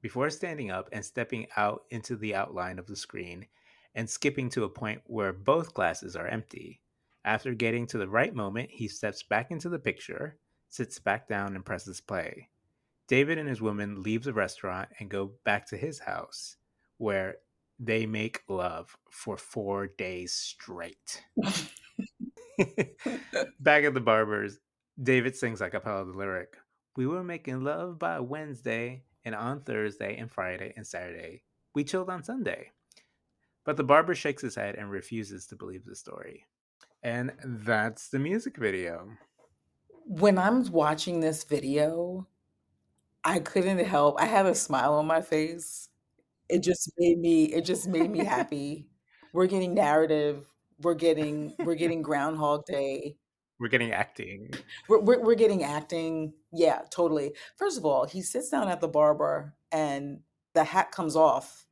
Before 0.00 0.30
standing 0.30 0.70
up 0.70 0.88
and 0.92 1.04
stepping 1.04 1.46
out 1.56 1.82
into 1.90 2.16
the 2.16 2.34
outline 2.34 2.78
of 2.78 2.86
the 2.86 2.96
screen 2.96 3.46
and 3.94 4.08
skipping 4.08 4.48
to 4.50 4.64
a 4.64 4.68
point 4.68 5.02
where 5.06 5.32
both 5.32 5.74
glasses 5.74 6.14
are 6.16 6.26
empty, 6.26 6.80
after 7.28 7.52
getting 7.52 7.86
to 7.86 7.98
the 7.98 8.08
right 8.08 8.34
moment, 8.34 8.70
he 8.72 8.88
steps 8.88 9.22
back 9.22 9.50
into 9.50 9.68
the 9.68 9.78
picture, 9.78 10.38
sits 10.70 10.98
back 10.98 11.28
down, 11.28 11.54
and 11.54 11.62
presses 11.62 12.00
play. 12.00 12.48
David 13.06 13.36
and 13.36 13.46
his 13.46 13.60
woman 13.60 14.02
leave 14.02 14.24
the 14.24 14.32
restaurant 14.32 14.88
and 14.98 15.10
go 15.10 15.32
back 15.44 15.66
to 15.66 15.76
his 15.76 15.98
house, 15.98 16.56
where 16.96 17.36
they 17.78 18.06
make 18.06 18.40
love 18.48 18.96
for 19.10 19.36
four 19.36 19.88
days 19.88 20.32
straight. 20.32 21.22
back 23.60 23.84
at 23.84 23.92
the 23.92 24.00
barber's, 24.00 24.58
David 25.02 25.36
sings 25.36 25.60
like 25.60 25.74
a 25.74 25.80
cappella 25.80 26.06
the 26.06 26.12
lyric 26.12 26.56
We 26.96 27.06
were 27.06 27.22
making 27.22 27.62
love 27.62 27.98
by 27.98 28.20
Wednesday, 28.20 29.02
and 29.26 29.34
on 29.34 29.60
Thursday 29.60 30.16
and 30.16 30.32
Friday 30.32 30.72
and 30.78 30.86
Saturday, 30.86 31.42
we 31.74 31.84
chilled 31.84 32.08
on 32.08 32.24
Sunday. 32.24 32.70
But 33.66 33.76
the 33.76 33.84
barber 33.84 34.14
shakes 34.14 34.40
his 34.40 34.54
head 34.54 34.76
and 34.76 34.90
refuses 34.90 35.46
to 35.48 35.56
believe 35.56 35.84
the 35.84 35.94
story. 35.94 36.46
And 37.02 37.32
that's 37.44 38.08
the 38.08 38.18
music 38.18 38.56
video. 38.56 39.10
When 40.06 40.38
I'm 40.38 40.64
watching 40.72 41.20
this 41.20 41.44
video, 41.44 42.26
I 43.24 43.38
couldn't 43.40 43.84
help. 43.84 44.20
I 44.20 44.26
had 44.26 44.46
a 44.46 44.54
smile 44.54 44.94
on 44.94 45.06
my 45.06 45.20
face. 45.20 45.88
It 46.48 46.62
just 46.62 46.90
made 46.98 47.18
me. 47.18 47.44
It 47.44 47.64
just 47.64 47.88
made 47.88 48.10
me 48.10 48.24
happy. 48.24 48.88
We're 49.32 49.46
getting 49.46 49.74
narrative. 49.74 50.46
We're 50.80 50.94
getting. 50.94 51.54
We're 51.58 51.74
getting 51.74 52.02
Groundhog 52.02 52.64
Day. 52.66 53.16
We're 53.60 53.68
getting 53.68 53.92
acting. 53.92 54.50
We're, 54.88 55.00
we're, 55.00 55.20
we're 55.20 55.34
getting 55.34 55.64
acting. 55.64 56.32
Yeah, 56.52 56.82
totally. 56.90 57.34
First 57.56 57.76
of 57.76 57.84
all, 57.84 58.06
he 58.06 58.22
sits 58.22 58.50
down 58.50 58.68
at 58.68 58.80
the 58.80 58.88
barber 58.88 59.54
and 59.72 60.20
the 60.54 60.62
hat 60.64 60.92
comes 60.92 61.16
off 61.16 61.66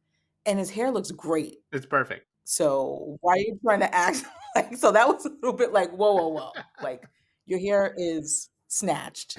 and 0.44 0.58
his 0.58 0.70
hair 0.70 0.90
looks 0.90 1.12
great. 1.12 1.58
It's 1.72 1.86
perfect. 1.86 2.26
So 2.48 3.16
why 3.22 3.32
are 3.32 3.38
you 3.38 3.58
trying 3.60 3.80
to 3.80 3.92
act 3.92 4.22
like 4.54 4.76
so 4.76 4.92
that 4.92 5.08
was 5.08 5.26
a 5.26 5.30
little 5.30 5.52
bit 5.52 5.72
like 5.72 5.90
whoa 5.90 6.14
whoa 6.14 6.28
whoa 6.28 6.52
like 6.80 7.02
your 7.44 7.58
hair 7.58 7.92
is 7.98 8.50
snatched 8.68 9.38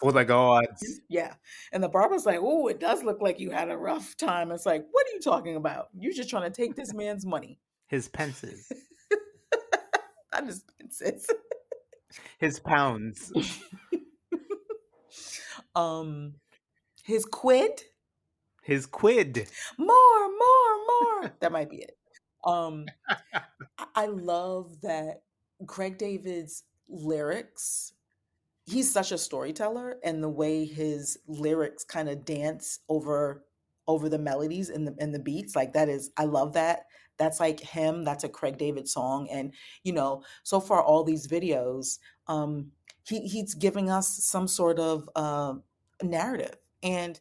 For 0.00 0.10
the 0.10 0.24
gods. 0.24 1.00
yeah 1.10 1.34
and 1.72 1.84
the 1.84 1.88
barber's 1.90 2.24
like 2.24 2.38
oh 2.40 2.66
it 2.68 2.80
does 2.80 3.04
look 3.04 3.20
like 3.20 3.40
you 3.40 3.50
had 3.50 3.70
a 3.70 3.76
rough 3.76 4.16
time 4.16 4.52
it's 4.52 4.64
like 4.64 4.86
what 4.90 5.06
are 5.06 5.10
you 5.12 5.20
talking 5.20 5.56
about 5.56 5.88
you're 5.98 6.14
just 6.14 6.30
trying 6.30 6.50
to 6.50 6.62
take 6.62 6.74
this 6.74 6.94
man's 6.94 7.26
money 7.26 7.60
His 7.88 8.08
pences. 8.08 8.72
I 10.32 10.40
just 10.40 10.64
it's 10.78 11.02
His 12.38 12.58
pounds. 12.58 13.30
um 15.74 16.36
his 17.04 17.26
quid 17.26 17.82
His 18.62 18.86
quid. 18.86 19.46
more 19.78 19.88
more 19.88 21.20
more 21.20 21.32
that 21.40 21.52
might 21.52 21.68
be 21.68 21.82
it 21.82 21.98
um 22.44 22.86
I- 23.96 24.06
love 24.06 24.80
that 24.82 25.22
craig 25.66 25.98
david's 25.98 26.64
lyrics 26.88 27.92
he's 28.66 28.90
such 28.92 29.12
a 29.12 29.18
storyteller 29.18 29.98
and 30.04 30.22
the 30.22 30.28
way 30.28 30.64
his 30.64 31.18
lyrics 31.26 31.84
kind 31.84 32.08
of 32.08 32.24
dance 32.24 32.80
over 32.88 33.44
over 33.88 34.08
the 34.08 34.18
melodies 34.18 34.70
and 34.70 34.86
the 34.86 34.94
and 34.98 35.14
the 35.14 35.18
beats 35.18 35.56
like 35.56 35.72
that 35.72 35.88
is 35.88 36.10
i 36.16 36.24
love 36.24 36.52
that. 36.54 36.86
That's 37.18 37.38
like 37.40 37.60
him 37.60 38.04
that's 38.04 38.24
a 38.24 38.28
craig 38.30 38.56
david 38.56 38.88
song 38.88 39.28
and 39.30 39.52
you 39.84 39.92
know 39.92 40.22
so 40.42 40.58
far 40.58 40.82
all 40.82 41.04
these 41.04 41.26
videos 41.28 41.98
um 42.28 42.70
he 43.04 43.20
he's 43.26 43.54
giving 43.54 43.90
us 43.90 44.08
some 44.24 44.48
sort 44.48 44.78
of 44.78 45.08
uh 45.16 45.54
narrative 46.02 46.56
and 46.82 47.20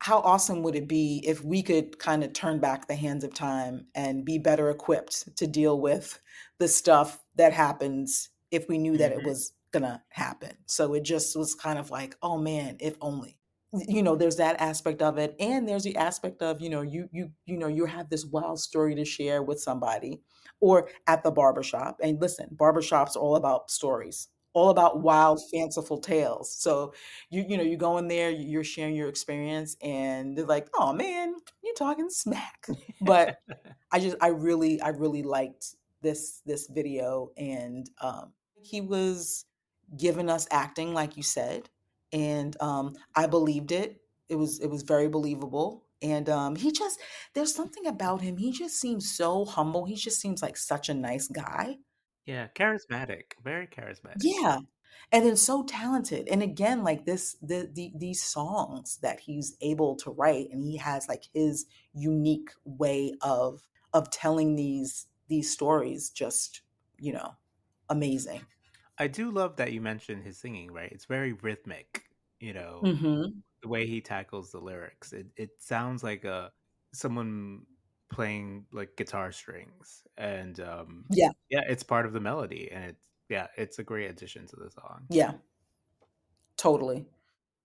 how 0.00 0.20
awesome 0.20 0.62
would 0.62 0.74
it 0.74 0.88
be 0.88 1.22
if 1.26 1.44
we 1.44 1.62
could 1.62 1.98
kind 1.98 2.24
of 2.24 2.32
turn 2.32 2.58
back 2.58 2.88
the 2.88 2.94
hands 2.94 3.22
of 3.24 3.34
time 3.34 3.86
and 3.94 4.24
be 4.24 4.38
better 4.38 4.70
equipped 4.70 5.36
to 5.36 5.46
deal 5.46 5.80
with 5.80 6.20
the 6.58 6.68
stuff 6.68 7.24
that 7.36 7.52
happens 7.52 8.30
if 8.50 8.68
we 8.68 8.78
knew 8.78 8.96
that 8.96 9.12
it 9.12 9.22
Mhm. 9.22 9.24
was 9.24 9.52
gonna 9.72 10.02
happen? 10.10 10.56
So 10.66 10.94
it 10.94 11.02
just 11.04 11.36
was 11.36 11.54
kind 11.54 11.78
of 11.78 11.90
like 11.90 12.16
oh 12.22 12.38
man 12.38 12.76
if 12.80 12.96
only. 13.00 13.38
You 13.72 14.02
know 14.02 14.16
there's 14.16 14.36
that 14.36 14.60
aspect 14.60 15.00
of 15.00 15.16
it 15.18 15.36
and 15.38 15.68
there's 15.68 15.84
the 15.84 15.94
aspect 15.96 16.42
of 16.42 16.60
you 16.60 16.68
know 16.68 16.82
you 16.82 17.08
you 17.12 17.30
you 17.46 17.56
know 17.56 17.68
you 17.68 17.84
have 17.86 18.10
this 18.10 18.26
wild 18.26 18.58
story 18.58 18.96
to 18.96 19.04
share 19.04 19.42
with 19.44 19.60
somebody 19.60 20.22
or 20.60 20.88
at 21.06 21.22
the 21.22 21.30
barbershop 21.30 21.98
and 22.02 22.20
listen 22.20 22.48
barbershops 22.56 23.14
are 23.14 23.20
all 23.20 23.36
about 23.36 23.70
stories 23.70 24.28
all 24.52 24.70
about 24.70 25.00
wild 25.02 25.40
fanciful 25.52 25.98
tales. 25.98 26.52
So 26.52 26.92
you 27.30 27.44
you 27.48 27.56
know 27.56 27.62
you 27.62 27.76
go 27.76 27.98
in 27.98 28.08
there 28.08 28.30
you- 28.30 28.48
you're 28.48 28.64
sharing 28.64 28.94
your 28.94 29.08
experience 29.08 29.76
and 29.82 30.36
they're 30.36 30.46
like 30.46 30.68
oh 30.78 30.92
man 30.92 31.34
you're 31.62 31.74
talking 31.74 32.10
smack. 32.10 32.72
But 33.00 33.36
i 33.92 33.98
just 34.00 34.16
i 34.20 34.28
really 34.28 34.80
i 34.80 34.88
really 34.88 35.22
liked 35.22 35.74
this 36.02 36.40
this 36.46 36.68
video 36.68 37.30
and 37.36 37.88
um 38.00 38.32
he 38.62 38.80
was 38.80 39.44
giving 39.96 40.30
us 40.30 40.46
acting 40.50 40.94
like 40.94 41.16
you 41.16 41.22
said 41.22 41.68
and 42.12 42.60
um 42.62 42.94
i 43.14 43.26
believed 43.26 43.72
it. 43.72 44.00
It 44.28 44.36
was 44.36 44.60
it 44.60 44.68
was 44.68 44.82
very 44.82 45.08
believable 45.08 45.86
and 46.02 46.28
um 46.28 46.54
he 46.56 46.70
just 46.72 47.00
there's 47.34 47.54
something 47.54 47.86
about 47.86 48.20
him 48.22 48.36
he 48.36 48.52
just 48.52 48.78
seems 48.80 49.10
so 49.16 49.44
humble 49.44 49.84
he 49.84 49.96
just 49.96 50.20
seems 50.20 50.40
like 50.42 50.56
such 50.56 50.88
a 50.88 50.94
nice 50.94 51.26
guy 51.28 51.76
Yeah, 52.30 52.48
charismatic. 52.48 53.34
Very 53.42 53.66
charismatic. 53.66 54.22
yeah 54.22 54.58
and 55.12 55.24
then 55.24 55.36
so 55.36 55.62
talented 55.64 56.28
and 56.28 56.42
again 56.42 56.82
like 56.82 57.04
this 57.04 57.36
the, 57.42 57.68
the 57.72 57.92
these 57.96 58.22
songs 58.22 58.98
that 58.98 59.20
he's 59.20 59.56
able 59.60 59.94
to 59.96 60.10
write 60.10 60.48
and 60.50 60.62
he 60.64 60.76
has 60.76 61.08
like 61.08 61.24
his 61.32 61.66
unique 61.92 62.50
way 62.64 63.14
of 63.22 63.68
of 63.92 64.10
telling 64.10 64.56
these 64.56 65.06
these 65.28 65.52
stories 65.52 66.10
just 66.10 66.62
you 66.98 67.12
know 67.12 67.36
amazing 67.88 68.46
I 68.98 69.08
do 69.08 69.30
love 69.30 69.56
that 69.56 69.72
you 69.72 69.80
mentioned 69.80 70.22
his 70.24 70.38
singing, 70.38 70.72
right? 70.72 70.90
It's 70.92 71.06
very 71.06 71.32
rhythmic, 71.32 72.04
you 72.38 72.52
know, 72.52 72.92
hmm 72.92 73.42
the 73.62 73.68
way 73.68 73.86
he 73.86 74.00
tackles 74.00 74.52
the 74.52 74.60
lyrics. 74.60 75.12
It 75.12 75.28
it 75.36 75.62
sounds 75.62 76.02
like 76.04 76.24
a 76.24 76.52
someone 76.94 77.66
playing 78.10 78.66
like 78.72 78.96
guitar 78.96 79.32
strings 79.32 80.02
and 80.18 80.60
um 80.60 81.04
yeah 81.10 81.30
yeah, 81.48 81.62
it's 81.68 81.82
part 81.82 82.06
of 82.06 82.12
the 82.12 82.20
melody 82.20 82.70
and 82.72 82.84
it's 82.84 83.06
yeah, 83.28 83.46
it's 83.56 83.78
a 83.78 83.84
great 83.84 84.10
addition 84.10 84.46
to 84.48 84.56
the 84.56 84.70
song. 84.70 85.06
yeah 85.08 85.32
totally 86.56 87.06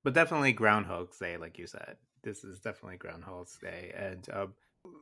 But 0.04 0.14
definitely 0.14 0.54
Groundhog's 0.54 1.18
Day, 1.18 1.38
like 1.38 1.58
you 1.58 1.68
said. 1.68 1.98
This 2.24 2.44
is 2.44 2.60
definitely 2.60 2.98
Groundhog's 2.98 3.58
Day, 3.58 3.92
and 3.98 4.28
um, 4.32 4.54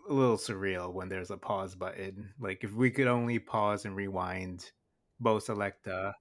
a 0.09 0.13
little 0.13 0.37
surreal 0.37 0.93
when 0.93 1.09
there's 1.09 1.31
a 1.31 1.37
pause 1.37 1.75
button. 1.75 2.33
Like 2.39 2.63
if 2.63 2.73
we 2.73 2.91
could 2.91 3.07
only 3.07 3.39
pause 3.39 3.85
and 3.85 3.95
rewind 3.95 4.71
Bo 5.19 5.37
Selecta 5.39 6.13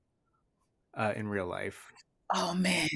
uh, 0.95 1.13
in 1.17 1.29
real 1.29 1.47
life. 1.47 1.93
oh 2.35 2.55
man 2.55 2.89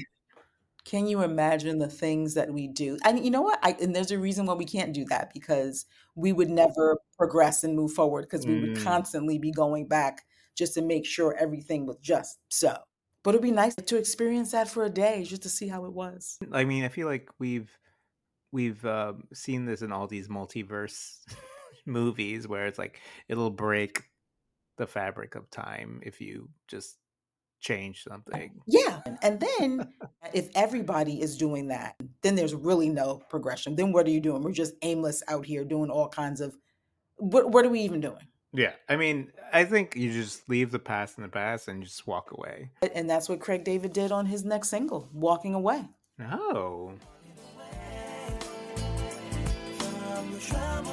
can 0.87 1.05
you 1.05 1.21
imagine 1.21 1.79
the 1.79 1.89
things 1.89 2.33
that 2.35 2.53
we 2.53 2.65
do? 2.65 2.97
And 3.03 3.23
you 3.23 3.29
know 3.29 3.41
what? 3.41 3.59
I, 3.61 3.75
and 3.81 3.93
there's 3.93 4.11
a 4.11 4.17
reason 4.17 4.45
why 4.45 4.53
we 4.53 4.63
can't 4.63 4.93
do 4.93 5.03
that 5.09 5.33
because 5.33 5.85
we 6.15 6.31
would 6.31 6.49
never 6.49 6.97
progress 7.17 7.65
and 7.65 7.75
move 7.75 7.91
forward 7.91 8.21
because 8.21 8.47
we 8.47 8.57
would 8.57 8.73
Mm. 8.73 8.83
constantly 8.85 9.37
be 9.37 9.51
going 9.51 9.89
back 9.89 10.25
just 10.55 10.75
to 10.75 10.81
make 10.81 11.05
sure 11.05 11.35
everything 11.35 11.85
was 11.85 11.97
just 11.97 12.39
so. 12.49 12.77
But 13.21 13.31
it'd 13.31 13.41
be 13.41 13.51
nice 13.51 13.75
to 13.75 13.97
experience 13.97 14.51
that 14.51 14.69
for 14.69 14.85
a 14.85 14.89
day 14.89 15.25
just 15.25 15.43
to 15.43 15.49
see 15.49 15.67
how 15.67 15.83
it 15.83 15.91
was. 15.91 16.37
I 16.53 16.63
mean, 16.63 16.85
I 16.85 16.87
feel 16.87 17.07
like 17.07 17.29
we've 17.37 17.69
we've 18.53 18.85
um, 18.85 19.27
seen 19.33 19.65
this 19.65 19.81
in 19.81 19.91
all 19.91 20.07
these 20.07 20.29
multiverse 20.29 21.17
movies 21.85 22.47
where 22.47 22.65
it's 22.65 22.79
like 22.79 23.01
it'll 23.27 23.51
break 23.51 24.03
the 24.77 24.87
fabric 24.87 25.35
of 25.35 25.49
time 25.49 25.99
if 26.01 26.21
you 26.21 26.47
just 26.69 26.97
change 27.59 28.03
something. 28.03 28.51
yeah 28.67 29.01
and 29.21 29.39
then 29.39 29.87
uh, 30.01 30.07
if 30.33 30.49
everybody 30.55 31.21
is 31.21 31.37
doing 31.37 31.67
that 31.67 31.95
then 32.21 32.35
there's 32.35 32.53
really 32.53 32.89
no 32.89 33.21
progression 33.29 33.75
then 33.75 33.91
what 33.91 34.05
are 34.05 34.11
you 34.11 34.21
doing 34.21 34.41
we're 34.41 34.51
just 34.51 34.73
aimless 34.83 35.23
out 35.27 35.45
here 35.45 35.63
doing 35.63 35.89
all 35.89 36.07
kinds 36.07 36.39
of 36.41 36.55
what, 37.17 37.49
what 37.49 37.65
are 37.65 37.69
we 37.69 37.81
even 37.81 37.99
doing 37.99 38.27
Yeah, 38.53 38.73
I 38.87 38.95
mean, 38.95 39.31
I 39.51 39.65
think 39.65 39.95
you 39.95 40.11
just 40.13 40.47
leave 40.47 40.71
the 40.71 40.79
past 40.79 41.17
in 41.17 41.23
the 41.23 41.29
past 41.29 41.67
and 41.67 41.83
just 41.83 42.07
walk 42.07 42.31
away. 42.31 42.69
and 42.93 43.09
that's 43.09 43.27
what 43.27 43.39
craig 43.39 43.63
david 43.63 43.91
did 43.93 44.11
on 44.11 44.25
his 44.25 44.45
next 44.45 44.69
single 44.69 45.09
walking 45.13 45.53
away 45.53 45.83
oh. 46.21 46.93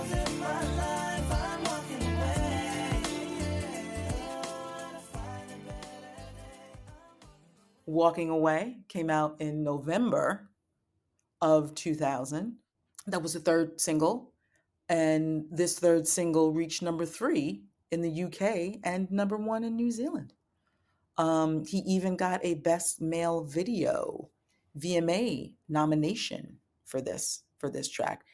No. 0.06 0.23
Walking 7.94 8.28
Away 8.28 8.78
came 8.88 9.08
out 9.08 9.36
in 9.38 9.62
November 9.62 10.50
of 11.40 11.76
2000. 11.76 12.56
That 13.06 13.22
was 13.22 13.34
the 13.34 13.40
third 13.40 13.80
single. 13.80 14.32
And 14.88 15.46
this 15.50 15.78
third 15.78 16.08
single 16.08 16.52
reached 16.52 16.82
number 16.82 17.06
three 17.06 17.62
in 17.92 18.02
the 18.02 18.24
UK 18.24 18.80
and 18.82 19.10
number 19.12 19.36
one 19.36 19.62
in 19.62 19.76
New 19.76 19.92
Zealand. 19.92 20.32
Um, 21.16 21.64
he 21.64 21.78
even 21.86 22.16
got 22.16 22.44
a 22.44 22.54
Best 22.54 23.00
Male 23.00 23.44
Video 23.44 24.28
VMA 24.76 25.54
nomination 25.68 26.58
for 26.84 27.00
this 27.00 27.44
for 27.58 27.70
this 27.70 27.88
track. 27.88 28.24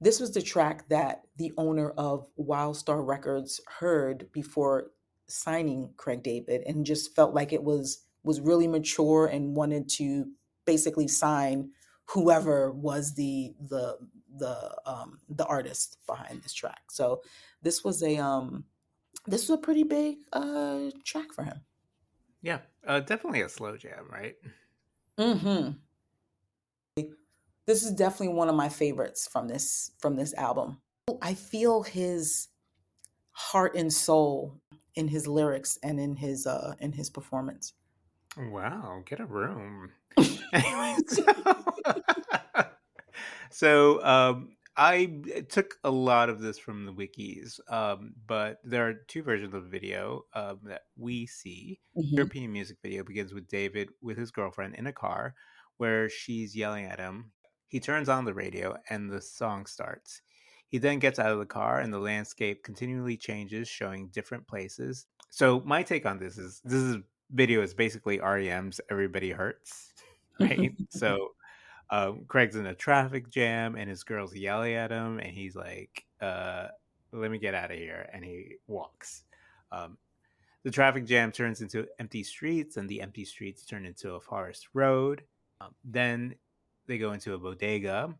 This 0.00 0.18
was 0.18 0.32
the 0.32 0.42
track 0.42 0.88
that 0.88 1.22
the 1.36 1.52
owner 1.56 1.90
of 1.90 2.26
Wildstar 2.36 3.06
Records 3.06 3.60
heard 3.78 4.26
before 4.32 4.90
signing 5.28 5.94
Craig 5.96 6.24
David 6.24 6.62
and 6.66 6.84
just 6.84 7.14
felt 7.14 7.32
like 7.32 7.52
it 7.52 7.62
was 7.62 8.04
was 8.24 8.40
really 8.40 8.68
mature 8.68 9.26
and 9.26 9.56
wanted 9.56 9.88
to 9.88 10.30
basically 10.64 11.08
sign 11.08 11.72
whoever 12.06 12.72
was 12.72 13.14
the 13.14 13.54
the 13.60 13.98
the 14.36 14.76
um 14.86 15.20
the 15.28 15.44
artist 15.46 15.98
behind 16.06 16.42
this 16.42 16.52
track. 16.52 16.90
So 16.90 17.22
this 17.62 17.84
was 17.84 18.02
a 18.02 18.16
um 18.18 18.64
this 19.26 19.48
was 19.48 19.58
a 19.58 19.62
pretty 19.62 19.84
big 19.84 20.18
uh 20.32 20.90
track 21.04 21.32
for 21.32 21.44
him. 21.44 21.62
Yeah, 22.42 22.60
uh, 22.86 23.00
definitely 23.00 23.42
a 23.42 23.48
slow 23.48 23.76
jam, 23.76 24.08
right? 24.10 24.36
Mhm. 25.18 25.82
This 27.66 27.84
is 27.84 27.92
definitely 27.92 28.34
one 28.34 28.48
of 28.48 28.54
my 28.56 28.68
favorites 28.68 29.28
from 29.28 29.48
this 29.48 29.92
from 29.98 30.16
this 30.16 30.34
album. 30.34 30.82
I 31.20 31.34
feel 31.34 31.82
his 31.82 32.48
heart 33.32 33.76
and 33.76 33.92
soul 33.92 34.60
in 34.94 35.08
his 35.08 35.26
lyrics 35.28 35.78
and 35.82 36.00
in 36.00 36.16
his 36.16 36.46
uh 36.46 36.74
in 36.80 36.92
his 36.92 37.10
performance. 37.10 37.74
Wow, 38.36 39.02
get 39.04 39.20
a 39.20 39.26
room. 39.26 39.92
anyway, 40.52 40.96
so, 41.06 41.24
so 43.50 44.04
um, 44.04 44.56
I 44.76 45.20
took 45.48 45.74
a 45.84 45.90
lot 45.90 46.28
of 46.28 46.40
this 46.40 46.58
from 46.58 46.86
the 46.86 46.92
wikis, 46.92 47.60
um, 47.72 48.14
but 48.26 48.58
there 48.64 48.88
are 48.88 48.94
two 49.08 49.22
versions 49.22 49.54
of 49.54 49.64
the 49.64 49.68
video 49.68 50.22
um, 50.34 50.60
that 50.64 50.82
we 50.96 51.26
see. 51.26 51.80
Mhm. 51.96 52.16
European 52.16 52.52
music 52.52 52.78
video 52.82 53.04
begins 53.04 53.34
with 53.34 53.48
David 53.48 53.90
with 54.00 54.16
his 54.16 54.30
girlfriend 54.30 54.74
in 54.76 54.86
a 54.86 54.92
car 54.92 55.34
where 55.76 56.08
she's 56.08 56.56
yelling 56.56 56.86
at 56.86 56.98
him. 56.98 57.32
He 57.68 57.80
turns 57.80 58.08
on 58.08 58.24
the 58.24 58.34
radio 58.34 58.76
and 58.90 59.10
the 59.10 59.20
song 59.20 59.66
starts. 59.66 60.20
He 60.68 60.78
then 60.78 60.98
gets 60.98 61.18
out 61.18 61.32
of 61.32 61.38
the 61.38 61.46
car 61.46 61.80
and 61.80 61.92
the 61.92 61.98
landscape 61.98 62.64
continually 62.64 63.16
changes, 63.16 63.68
showing 63.68 64.08
different 64.08 64.46
places. 64.46 65.06
So 65.30 65.60
my 65.60 65.82
take 65.82 66.06
on 66.06 66.18
this 66.18 66.38
is 66.38 66.60
this 66.64 66.80
is 66.80 66.96
video 67.32 67.62
is 67.62 67.74
basically 67.74 68.18
REM's 68.20 68.80
"Everybody 68.90 69.30
Hurts," 69.30 69.92
right? 70.40 70.72
so 70.90 71.32
um, 71.90 72.24
Craig's 72.28 72.56
in 72.56 72.66
a 72.66 72.74
traffic 72.74 73.30
jam 73.30 73.76
and 73.76 73.88
his 73.88 74.04
girl's 74.04 74.34
yelling 74.34 74.74
at 74.74 74.90
him, 74.90 75.18
and 75.18 75.32
he's 75.32 75.56
like, 75.56 76.04
uh, 76.20 76.68
"Let 77.12 77.30
me 77.30 77.38
get 77.38 77.54
out 77.54 77.70
of 77.70 77.76
here," 77.76 78.08
and 78.12 78.24
he 78.24 78.56
walks. 78.66 79.24
Um, 79.70 79.98
the 80.64 80.70
traffic 80.70 81.04
jam 81.04 81.32
turns 81.32 81.60
into 81.60 81.86
empty 81.98 82.22
streets, 82.22 82.76
and 82.76 82.88
the 82.88 83.00
empty 83.00 83.24
streets 83.24 83.64
turn 83.64 83.84
into 83.84 84.14
a 84.14 84.20
forest 84.20 84.68
road. 84.74 85.22
Um, 85.60 85.74
then 85.84 86.34
they 86.86 86.98
go 86.98 87.12
into 87.12 87.34
a 87.34 87.38
bodega 87.38 88.14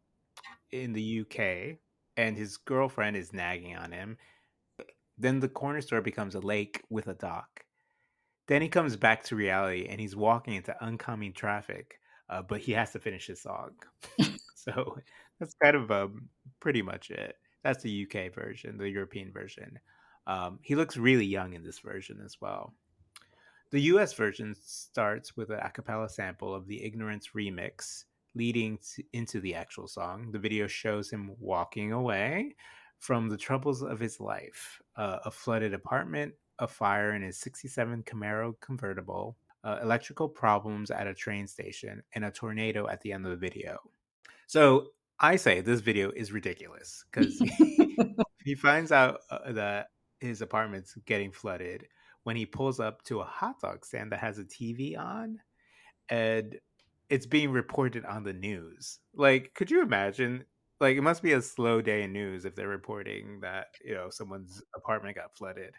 in 0.73 0.93
the 0.93 1.21
UK, 1.21 1.79
and 2.17 2.37
his 2.37 2.57
girlfriend 2.57 3.17
is 3.17 3.33
nagging 3.33 3.77
on 3.77 3.93
him. 3.93 4.17
Then 5.19 5.41
the 5.41 5.49
corner 5.49 5.81
store 5.81 6.01
becomes 6.01 6.35
a 6.35 6.41
lake 6.41 6.83
with 6.91 7.07
a 7.07 7.15
dock. 7.15 7.65
Then 8.49 8.63
he 8.63 8.69
comes 8.69 8.97
back 8.97 9.23
to 9.25 9.37
reality 9.37 9.87
and 9.89 10.01
he's 10.01 10.17
walking 10.17 10.55
into 10.55 10.75
oncoming 10.85 11.33
traffic, 11.33 12.01
uh, 12.29 12.43
but 12.43 12.61
he 12.61 12.73
has 12.73 12.93
to 12.93 12.99
finish 12.99 13.27
his 13.27 13.43
song. 13.43 13.71
so 14.55 14.99
that's 15.39 15.55
kind 15.63 15.77
of 15.77 15.91
um, 15.91 16.29
pretty 16.61 16.83
much 16.83 17.11
it. 17.11 17.37
That's 17.63 17.83
the 17.83 18.07
UK 18.07 18.35
version, 18.35 18.79
the 18.79 18.91
European 18.91 19.33
version. 19.33 19.79
Um, 20.27 20.59
he 20.63 20.75
looks 20.75 20.97
really 20.97 21.25
young 21.25 21.55
in 21.55 21.63
this 21.63 21.79
version 21.79 22.21
as 22.25 22.37
well. 22.41 22.75
The 23.71 23.81
US 23.83 24.13
version 24.13 24.55
starts 24.61 25.37
with 25.37 25.51
an 25.51 25.61
a 25.63 25.71
cappella 25.71 26.09
sample 26.09 26.55
of 26.55 26.67
the 26.67 26.85
Ignorance 26.85 27.31
remix, 27.35 28.05
leading 28.35 28.79
to, 28.95 29.03
into 29.13 29.41
the 29.41 29.55
actual 29.55 29.89
song. 29.89 30.31
The 30.31 30.39
video 30.39 30.67
shows 30.67 31.11
him 31.11 31.33
walking 31.39 31.93
away 31.93 32.55
from 32.99 33.29
the 33.29 33.37
troubles 33.37 33.83
of 33.83 33.99
his 33.99 34.21
life 34.21 34.81
uh, 34.97 35.19
a 35.25 35.31
flooded 35.31 35.75
apartment, 35.75 36.35
a 36.63 36.69
fire 36.69 37.15
in 37.15 37.23
his 37.23 37.37
67 37.39 38.05
Camaro 38.05 38.55
convertible, 38.61 39.37
uh, 39.65 39.81
electrical 39.83 40.29
problems 40.29 40.93
at 40.93 41.09
a 41.09 41.13
train 41.13 41.47
station, 41.49 42.03
and 42.15 42.25
a 42.25 42.31
tornado 42.31 42.89
at 42.89 43.01
the 43.01 43.13
end 43.13 43.27
of 43.27 43.33
the 43.33 43.37
video. 43.37 43.79
So 44.47 44.89
I 45.19 45.37
say 45.37 45.61
this 45.61 45.81
video 45.81 46.13
is 46.13 46.31
ridiculous 46.31 47.05
because 47.11 47.43
he 48.45 48.55
finds 48.55 48.93
out 48.93 49.21
uh, 49.29 49.53
that 49.53 49.89
his 50.21 50.41
apartment's 50.41 50.95
getting 51.05 51.33
flooded 51.33 51.89
when 52.23 52.37
he 52.37 52.47
pulls 52.47 52.79
up 52.79 53.03
to 53.05 53.21
a 53.21 53.25
hot 53.25 53.61
dog 53.61 53.85
stand 53.85 54.13
that 54.13 54.21
has 54.21 54.39
a 54.39 54.45
TV 54.45 54.97
on 54.97 55.41
and 56.09 56.57
it's 57.11 57.27
being 57.27 57.51
reported 57.51 58.05
on 58.05 58.23
the 58.23 58.33
news. 58.33 59.01
Like, 59.15 59.53
could 59.55 59.71
you 59.71 59.83
imagine? 59.83 60.45
Like, 60.81 60.97
it 60.97 61.03
must 61.03 61.23
be 61.23 61.33
a 61.33 61.43
slow 61.43 61.83
day 61.83 62.05
in 62.05 62.13
news 62.13 62.45
if 62.45 62.55
they're 62.55 62.69
reporting 62.69 63.41
that, 63.41 63.67
you 63.85 63.95
know, 63.95 64.11
someone's 64.11 64.63
apartment 64.77 65.17
got 65.17 65.37
flooded. 65.37 65.75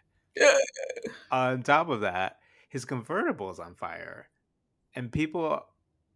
On 1.30 1.62
top 1.62 1.88
of 1.88 2.02
that, 2.02 2.38
his 2.68 2.84
convertible 2.84 3.50
is 3.50 3.58
on 3.58 3.74
fire. 3.74 4.28
And 4.94 5.10
people 5.10 5.64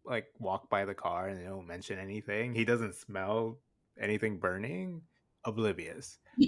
like 0.04 0.26
walk 0.38 0.70
by 0.70 0.84
the 0.84 0.94
car 0.94 1.28
and 1.28 1.38
they 1.38 1.44
don't 1.44 1.66
mention 1.66 1.98
anything. 1.98 2.54
He 2.54 2.64
doesn't 2.64 2.94
smell 2.94 3.58
anything 4.00 4.38
burning. 4.38 5.02
Oblivious 5.44 6.18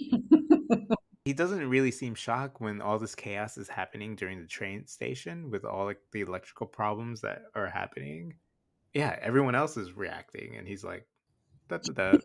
he 1.25 1.33
doesn't 1.33 1.69
really 1.69 1.91
seem 1.91 2.15
shocked 2.15 2.61
when 2.61 2.81
all 2.81 2.99
this 2.99 3.15
chaos 3.15 3.59
is 3.59 3.69
happening 3.69 4.17
during 4.17 4.41
the 4.41 4.47
train 4.47 4.87
station 4.87 5.51
with 5.51 5.65
all 5.65 5.85
like 5.85 6.01
the 6.13 6.23
electrical 6.23 6.67
problems 6.67 7.21
that 7.21 7.43
are 7.55 7.69
happening. 7.69 8.35
Yeah, 8.95 9.17
everyone 9.21 9.55
else 9.55 9.77
is 9.77 9.93
reacting, 9.93 10.57
and 10.57 10.67
he's 10.67 10.83
like, 10.83 11.07
"That's 11.69 11.89
that." 11.95 12.23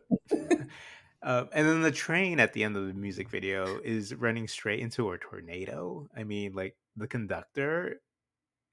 Uh, 1.26 1.45
and 1.53 1.67
then 1.67 1.82
the 1.82 1.91
train 1.91 2.39
at 2.39 2.53
the 2.53 2.63
end 2.63 2.78
of 2.78 2.86
the 2.88 2.93
music 2.93 3.30
video 3.30 3.80
is 3.84 4.13
running 4.13 4.47
straight 4.47 4.80
into 4.80 5.11
a 5.11 5.17
tornado. 5.17 6.07
I 6.15 6.23
mean, 6.23 6.53
like 6.53 6.78
the 6.95 7.07
conductor 7.07 8.01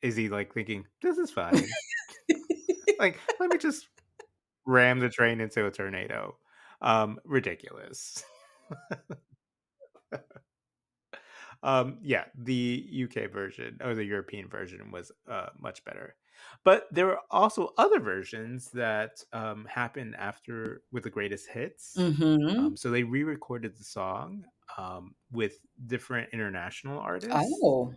is 0.03 0.17
he 0.17 0.29
like 0.29 0.53
thinking, 0.53 0.87
"This 1.01 1.17
is 1.17 1.31
fine." 1.31 1.67
like, 2.99 3.19
let 3.41 3.51
me 3.51 3.57
just 3.57 3.89
ram 4.67 5.01
the 5.01 5.09
train 5.09 5.41
into 5.41 5.67
a 5.67 5.71
tornado. 5.71 6.37
Um, 6.83 7.19
ridiculous. 7.25 8.23
um 11.63 11.99
yeah 12.03 12.25
the 12.35 13.05
uk 13.05 13.31
version 13.31 13.79
or 13.85 13.95
the 13.95 14.05
european 14.05 14.49
version 14.49 14.91
was 14.91 15.13
uh 15.31 15.47
much 15.61 15.85
better 15.85 16.17
but 16.65 16.87
there 16.93 17.07
were 17.07 17.21
also 17.31 17.73
other 17.79 18.01
versions 18.01 18.71
that 18.73 19.23
um 19.33 19.65
happened 19.67 20.15
after 20.17 20.83
with 20.93 21.05
the 21.05 21.11
greatest 21.11 21.49
hits 21.49 21.97
Mhm. 21.97 22.59
um, 22.59 22.77
so 22.77 22.91
they 22.91 23.05
re-recorded 23.05 23.77
the 23.77 23.85
song 23.85 24.45
um 24.79 25.15
with 25.31 25.61
different 25.87 26.31
international 26.33 26.99
artists 27.01 27.63
Oh. 27.63 27.95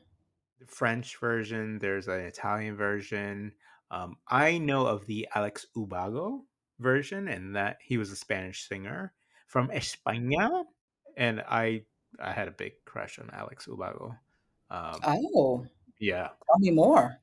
the 0.60 0.68
french 0.68 1.18
version 1.18 1.80
there's 1.80 2.08
an 2.08 2.22
italian 2.22 2.76
version 2.76 3.54
um 3.92 4.18
i 4.28 4.58
know 4.58 4.86
of 4.88 5.06
the 5.06 5.28
alex 5.36 5.66
ubago 5.78 6.46
version 6.80 7.28
and 7.28 7.56
that 7.56 7.78
he 7.82 7.98
was 7.98 8.12
a 8.12 8.16
spanish 8.16 8.68
singer 8.68 9.14
from 9.48 9.70
españa 9.70 10.66
and 11.18 11.42
i 11.42 11.86
i 12.20 12.32
had 12.32 12.48
a 12.48 12.52
big 12.52 12.74
crush 12.86 13.20
on 13.20 13.30
alex 13.32 13.68
ubago 13.68 14.16
um 14.70 15.02
Oh. 15.04 15.66
yeah 16.00 16.30
Tell 16.48 16.60
me 16.60 16.72
more. 16.72 17.22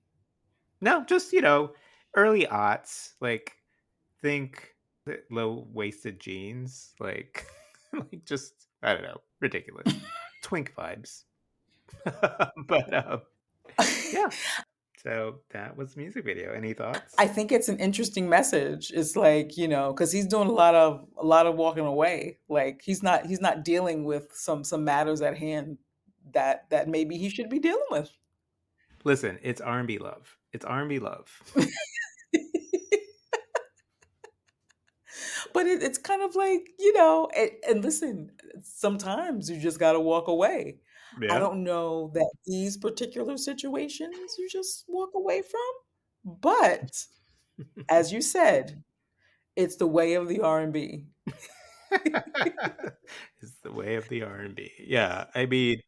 No 0.83 1.03
just 1.05 1.33
you 1.33 1.41
know 1.41 1.70
early 2.14 2.47
aughts 2.47 3.12
like 3.20 3.53
think 4.20 4.74
low 5.30 5.66
waisted 5.72 6.20
jeans 6.20 6.93
like 7.01 7.47
like 7.93 8.24
just 8.26 8.66
i 8.83 8.93
don't 8.93 9.03
know 9.03 9.20
ridiculous 9.41 9.95
twink 10.43 10.74
vibes 10.76 11.22
but 12.68 12.93
um 12.93 13.22
yeah 14.12 14.28
so 15.03 15.37
that 15.51 15.76
was 15.76 15.95
the 15.95 16.01
music 16.01 16.24
video 16.24 16.53
any 16.53 16.74
thoughts 16.74 17.14
I 17.18 17.26
think 17.26 17.51
it's 17.51 17.68
an 17.68 17.78
interesting 17.78 18.28
message. 18.28 18.93
It's 18.95 19.16
like, 19.16 19.57
you 19.57 19.66
know, 19.66 19.93
because 19.93 20.12
he's 20.12 20.26
doing 20.26 20.49
a 20.49 20.53
lot 20.53 20.76
of 20.76 21.05
a 21.18 21.24
lot 21.24 21.47
of 21.47 21.57
walking 21.57 21.85
away. 21.85 22.39
Like 22.49 22.83
he's 22.85 23.03
not 23.03 23.26
he's 23.26 23.41
not 23.41 23.64
dealing 23.64 24.05
with 24.05 24.28
some 24.33 24.62
some 24.62 24.85
matters 24.85 25.20
at 25.20 25.37
hand 25.37 25.78
that 26.33 26.70
that 26.70 26.89
maybe 26.89 27.16
he 27.16 27.28
should 27.28 27.49
be 27.49 27.59
dealing 27.59 27.83
with. 27.91 28.11
listen 29.05 29.39
it's 29.43 29.61
r&b 29.61 29.99
love 29.99 30.37
it's 30.53 30.64
r&b 30.64 30.98
love 30.98 31.42
but 35.53 35.66
it, 35.66 35.82
it's 35.82 35.98
kind 35.98 36.22
of 36.22 36.34
like, 36.34 36.68
you 36.78 36.92
know, 36.94 37.28
and, 37.36 37.50
and 37.68 37.84
listen, 37.84 38.30
sometimes 38.62 39.50
you 39.50 39.59
just 39.59 39.78
got 39.78 39.92
to 39.92 40.00
walk 40.00 40.28
away. 40.28 40.78
I 41.30 41.38
don't 41.38 41.62
know 41.62 42.11
that 42.14 42.30
these 42.46 42.78
particular 42.78 43.36
situations 43.36 44.16
you 44.38 44.48
just 44.48 44.84
walk 44.88 45.11
away 45.14 45.42
from, 45.42 45.61
but 46.40 47.05
as 47.90 48.11
you 48.11 48.22
said, 48.22 48.82
it's 49.55 49.76
the 49.76 49.86
way 49.86 50.14
of 50.14 50.26
the 50.26 50.40
R&B. 50.40 51.05
it's 51.92 53.59
the 53.62 53.70
way 53.70 53.96
of 53.96 54.09
the 54.09 54.22
r&b 54.22 54.72
yeah 54.78 55.26
i 55.34 55.44
mean 55.44 55.78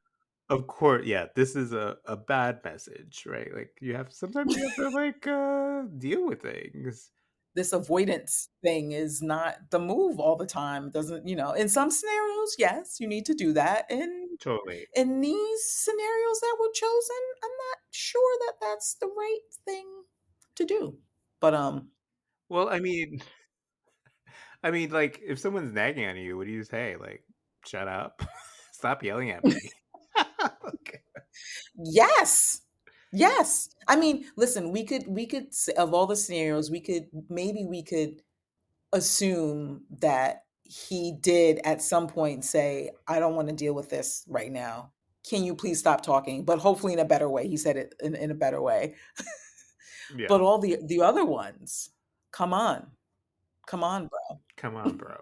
of 0.55 0.67
course 0.67 1.07
yeah 1.07 1.27
this 1.35 1.57
is 1.57 1.73
a, 1.73 1.97
a 2.07 2.17
bad 2.17 2.61
message 2.65 3.25
right 3.27 3.49
like 3.55 3.71
you 3.81 3.95
have 3.95 4.13
sometimes 4.13 4.57
you 4.57 4.63
have 4.63 4.77
to 4.77 4.89
like 4.95 5.27
uh 5.27 5.83
deal 5.99 6.27
with 6.27 6.43
things 6.43 7.11
This 7.55 7.73
avoidance 7.73 8.49
thing 8.63 8.93
is 8.93 9.23
not 9.23 9.71
the 9.71 9.79
move 9.79 10.19
all 10.19 10.37
the 10.37 10.47
time. 10.47 10.87
It 10.89 10.93
doesn't, 10.93 11.29
you 11.29 11.37
know, 11.37 11.53
in 11.53 11.69
some 11.69 11.89
scenarios, 11.89 12.57
yes, 12.59 12.97
you 12.99 13.07
need 13.07 13.27
to 13.27 13.35
do 13.35 13.53
that. 13.55 13.87
In 13.91 14.11
totally 14.41 14.87
in 14.97 15.21
these 15.21 15.63
scenarios 15.65 16.39
that 16.41 16.57
were 16.59 16.73
chosen, 16.75 17.23
I'm 17.45 17.57
not 17.71 17.79
sure 17.93 18.33
that 18.43 18.55
that's 18.61 18.97
the 18.99 19.07
right 19.07 19.47
thing 19.65 19.87
to 20.57 20.65
do. 20.65 20.99
But 21.41 21.55
um 21.55 21.91
well 22.49 22.69
i 22.69 22.79
mean 22.81 23.21
i 24.65 24.71
mean 24.71 24.91
like 24.91 25.21
if 25.27 25.39
someone's 25.39 25.73
nagging 25.73 26.07
on 26.07 26.17
you 26.17 26.37
what 26.37 26.47
do 26.47 26.53
you 26.53 26.65
say 26.65 26.97
like 26.99 27.23
shut 27.67 27.89
up 27.89 28.23
stop 28.73 29.03
yelling 29.03 29.31
at 29.31 29.45
me 29.45 29.57
okay. 30.69 31.01
Yes. 31.77 32.63
Yes. 33.13 33.71
I 33.87 33.97
mean, 33.97 34.27
listen, 34.37 34.73
we 34.73 34.85
could 34.85 35.07
we 35.07 35.27
could 35.27 35.49
of 35.77 35.95
all 35.95 36.07
the 36.07 36.17
scenarios, 36.17 36.71
we 36.71 36.81
could 36.81 37.07
maybe 37.29 37.65
we 37.65 37.83
could 37.83 38.23
assume 38.93 39.83
that 40.01 40.45
he 40.65 41.13
did 41.21 41.61
at 41.65 41.83
some 41.83 42.07
point 42.09 42.45
say, 42.45 42.91
I 43.07 43.19
don't 43.19 43.37
want 43.37 43.49
to 43.49 43.55
deal 43.55 43.75
with 43.75 43.91
this 43.91 44.25
right 44.29 44.51
now. 44.51 44.93
Can 45.29 45.45
you 45.45 45.55
please 45.55 45.79
stop 45.79 46.03
talking? 46.03 46.45
But 46.45 46.59
hopefully 46.59 46.93
in 46.93 46.99
a 46.99 47.05
better 47.05 47.29
way. 47.29 47.49
He 47.49 47.57
said 47.57 47.77
it 47.77 47.95
in, 48.01 48.15
in 48.15 48.31
a 48.31 48.35
better 48.35 48.61
way. 48.61 48.95
yeah 50.17 50.27
But 50.29 50.41
all 50.41 50.59
the 50.59 50.79
the 50.85 51.03
other 51.03 51.25
ones, 51.25 51.91
come 52.33 52.53
on. 52.53 52.91
Come 53.67 53.83
on, 53.83 54.09
bro. 54.09 54.41
come 54.57 54.77
on 54.77 54.97
bro 54.97 55.17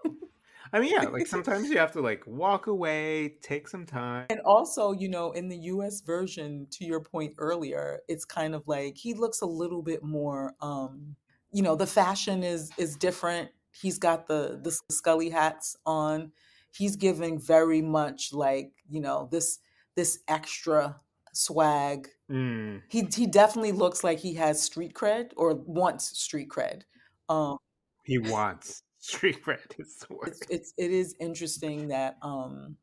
I 0.73 0.79
mean, 0.79 0.91
yeah, 0.91 1.03
like 1.03 1.27
sometimes 1.27 1.69
you 1.69 1.77
have 1.83 1.91
to 1.93 2.01
like 2.01 2.25
walk 2.25 2.67
away, 2.67 3.37
take 3.41 3.67
some 3.67 3.85
time. 3.85 4.25
And 4.29 4.39
also, 4.41 4.91
you 4.91 5.07
know, 5.07 5.31
in 5.31 5.47
the 5.47 5.57
US 5.57 6.01
version, 6.01 6.67
to 6.71 6.85
your 6.85 7.01
point 7.01 7.35
earlier, 7.37 8.01
it's 8.07 8.25
kind 8.25 8.55
of 8.55 8.67
like 8.67 8.97
he 8.97 9.13
looks 9.13 9.41
a 9.41 9.45
little 9.45 9.83
bit 9.83 10.03
more 10.03 10.55
um, 10.61 11.15
you 11.51 11.61
know, 11.61 11.75
the 11.75 11.85
fashion 11.87 12.43
is 12.43 12.71
is 12.77 12.95
different. 12.95 13.51
He's 13.71 13.99
got 13.99 14.27
the 14.27 14.59
the 14.61 14.71
Scully 14.91 15.29
hats 15.29 15.75
on. 15.85 16.31
He's 16.71 16.95
giving 16.95 17.39
very 17.39 17.81
much 17.81 18.33
like, 18.33 18.73
you 18.89 18.99
know, 18.99 19.27
this 19.31 19.59
this 19.95 20.19
extra 20.27 20.99
swag. 21.33 22.09
Mm, 22.31 22.81
He 22.89 23.07
he 23.15 23.27
definitely 23.27 23.71
looks 23.71 24.03
like 24.03 24.19
he 24.19 24.33
has 24.35 24.61
street 24.61 24.93
cred 24.93 25.31
or 25.37 25.53
wants 25.53 26.17
street 26.19 26.49
cred. 26.49 26.83
Um 27.29 27.57
he 28.03 28.17
wants 28.17 28.83
street 29.03 29.43
cred. 29.45 29.77
Is 29.77 29.95
the 29.97 30.15
word. 30.15 30.29
it's 30.29 30.41
it's 30.49 30.73
it 30.77 30.91
is 30.91 31.15
interesting 31.19 31.89
that 31.89 32.17
um 32.21 32.77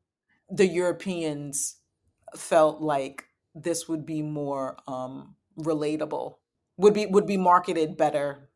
the 0.51 0.67
Europeans 0.67 1.77
felt 2.37 2.81
like 2.81 3.25
this 3.55 3.89
would 3.89 4.05
be 4.05 4.23
more 4.23 4.77
um 4.87 5.35
relatable 5.59 6.37
would 6.77 6.95
be 6.95 7.07
would 7.07 7.27
be 7.27 7.37
marketed 7.37 7.97
better 7.97 8.51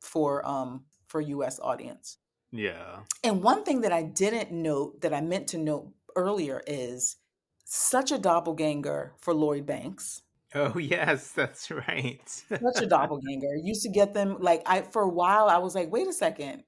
for 0.00 0.46
um 0.48 0.84
for 1.06 1.20
US 1.20 1.60
audience. 1.60 2.18
Yeah. 2.50 3.00
And 3.24 3.42
one 3.42 3.64
thing 3.64 3.82
that 3.82 3.92
I 3.92 4.02
didn't 4.02 4.52
note 4.52 5.00
that 5.02 5.14
I 5.14 5.20
meant 5.20 5.48
to 5.48 5.58
note 5.58 5.92
earlier 6.16 6.62
is 6.66 7.16
such 7.64 8.12
a 8.12 8.18
doppelganger 8.18 9.14
for 9.18 9.32
Lloyd 9.32 9.64
Banks. 9.66 10.22
Oh 10.54 10.78
yes, 10.94 11.32
that's 11.32 11.70
right. 11.70 12.26
Such 12.48 12.82
a 12.82 12.86
doppelganger. 12.86 13.56
Used 13.62 13.82
to 13.82 13.90
get 13.90 14.14
them 14.14 14.36
like 14.40 14.62
I 14.66 14.82
for 14.82 15.02
a 15.02 15.08
while 15.08 15.48
I 15.48 15.58
was 15.58 15.74
like, 15.74 15.92
wait 15.92 16.08
a 16.08 16.12
second. 16.12 16.64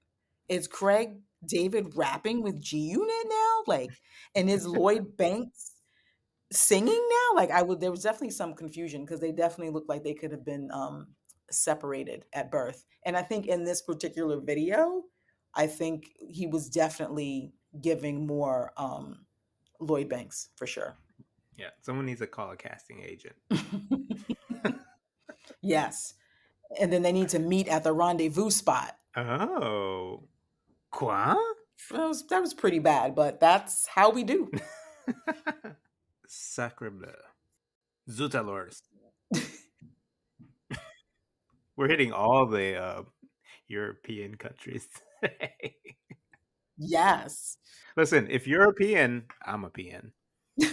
Is 0.49 0.69
Craig 0.69 1.21
David 1.47 1.97
rapping 1.97 2.43
with 2.43 2.61
G 2.61 2.79
Unit 2.79 3.27
now? 3.29 3.63
Like 3.67 3.91
and 4.35 4.49
is 4.51 4.67
Lloyd 4.67 5.17
Banks 5.17 5.73
singing 6.53 7.09
now? 7.11 7.37
Like 7.37 7.51
I 7.51 7.63
would 7.63 7.81
there 7.81 7.91
was 7.91 8.03
definitely 8.03 8.31
some 8.31 8.55
confusion 8.55 9.05
because 9.05 9.21
they 9.21 9.33
definitely 9.33 9.73
looked 9.73 9.89
like 9.89 10.05
they 10.05 10.15
could 10.15 10.33
have 10.33 10.45
been 10.45 10.71
um 10.73 11.09
separated 11.51 12.25
at 12.33 12.51
birth. 12.51 12.85
And 13.05 13.17
I 13.17 13.23
think 13.23 13.47
in 13.47 13.65
this 13.65 13.83
particular 13.83 14.41
video, 14.41 15.03
I 15.55 15.67
think 15.67 16.11
he 16.29 16.47
was 16.47 16.69
definitely 16.69 17.53
giving 17.81 18.27
more 18.27 18.73
um 18.77 19.27
Lloyd 19.81 20.09
Banks 20.09 20.49
for 20.57 20.67
sure. 20.67 20.97
yeah, 21.57 21.71
someone 21.83 22.07
needs 22.07 22.21
to 22.21 22.27
call 22.27 22.51
a 22.51 22.57
casting 22.57 23.03
agent. 23.03 23.35
yes. 25.63 26.15
And 26.81 26.93
then 26.93 27.03
they 27.03 27.13
need 27.13 27.29
to 27.31 27.39
meet 27.39 27.69
at 27.69 27.85
the 27.85 27.93
rendezvous 27.93 28.51
spot. 28.51 28.97
Oh, 29.17 30.25
quoi? 30.95 31.35
That 31.91 32.09
was, 32.09 32.27
that 32.29 32.41
was 32.41 32.55
pretty 32.55 32.79
bad, 32.79 33.15
but 33.15 33.41
that's 33.41 33.87
how 33.87 34.11
we 34.11 34.25
do. 34.25 34.51
Sacre 36.27 36.91
bleu. 36.91 37.13
Zutalors. 38.09 38.81
We're 41.77 41.89
hitting 41.89 42.13
all 42.13 42.47
the 42.47 42.77
uh, 42.77 43.03
European 43.69 44.37
countries 44.37 44.89
today. 45.21 45.75
Yes. 46.79 47.59
Listen, 47.97 48.29
if 48.31 48.47
you're 48.47 48.63
a 48.63 48.65
European, 48.65 49.25
I'm 49.45 49.65
a 49.65 49.71
PN. 49.71 50.11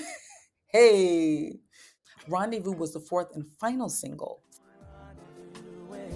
Hey. 0.74 1.60
Rendezvous 2.30 2.72
was 2.72 2.94
the 2.94 3.02
fourth 3.02 3.36
and 3.36 3.46
final 3.60 3.90
single. 3.90 4.42
Way 5.90 6.08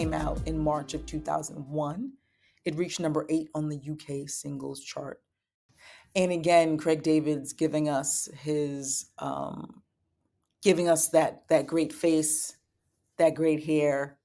Came 0.00 0.14
out 0.14 0.40
in 0.46 0.58
March 0.58 0.94
of 0.94 1.04
2001. 1.04 2.12
It 2.64 2.74
reached 2.74 3.00
number 3.00 3.26
eight 3.28 3.50
on 3.54 3.68
the 3.68 3.76
UK 3.76 4.30
singles 4.30 4.80
chart. 4.80 5.20
And 6.16 6.32
again, 6.32 6.78
Craig 6.78 7.02
David's 7.02 7.52
giving 7.52 7.90
us 7.90 8.26
his 8.38 9.10
um, 9.18 9.82
giving 10.62 10.88
us 10.88 11.08
that 11.08 11.46
that 11.48 11.66
great 11.66 11.92
face, 11.92 12.56
that 13.18 13.34
great 13.34 13.62
hair, 13.66 14.16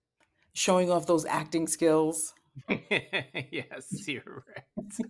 showing 0.53 0.89
off 0.89 1.07
those 1.07 1.25
acting 1.25 1.67
skills. 1.67 2.33
yes, 2.69 4.07
you're 4.07 4.45
right. 4.47 5.07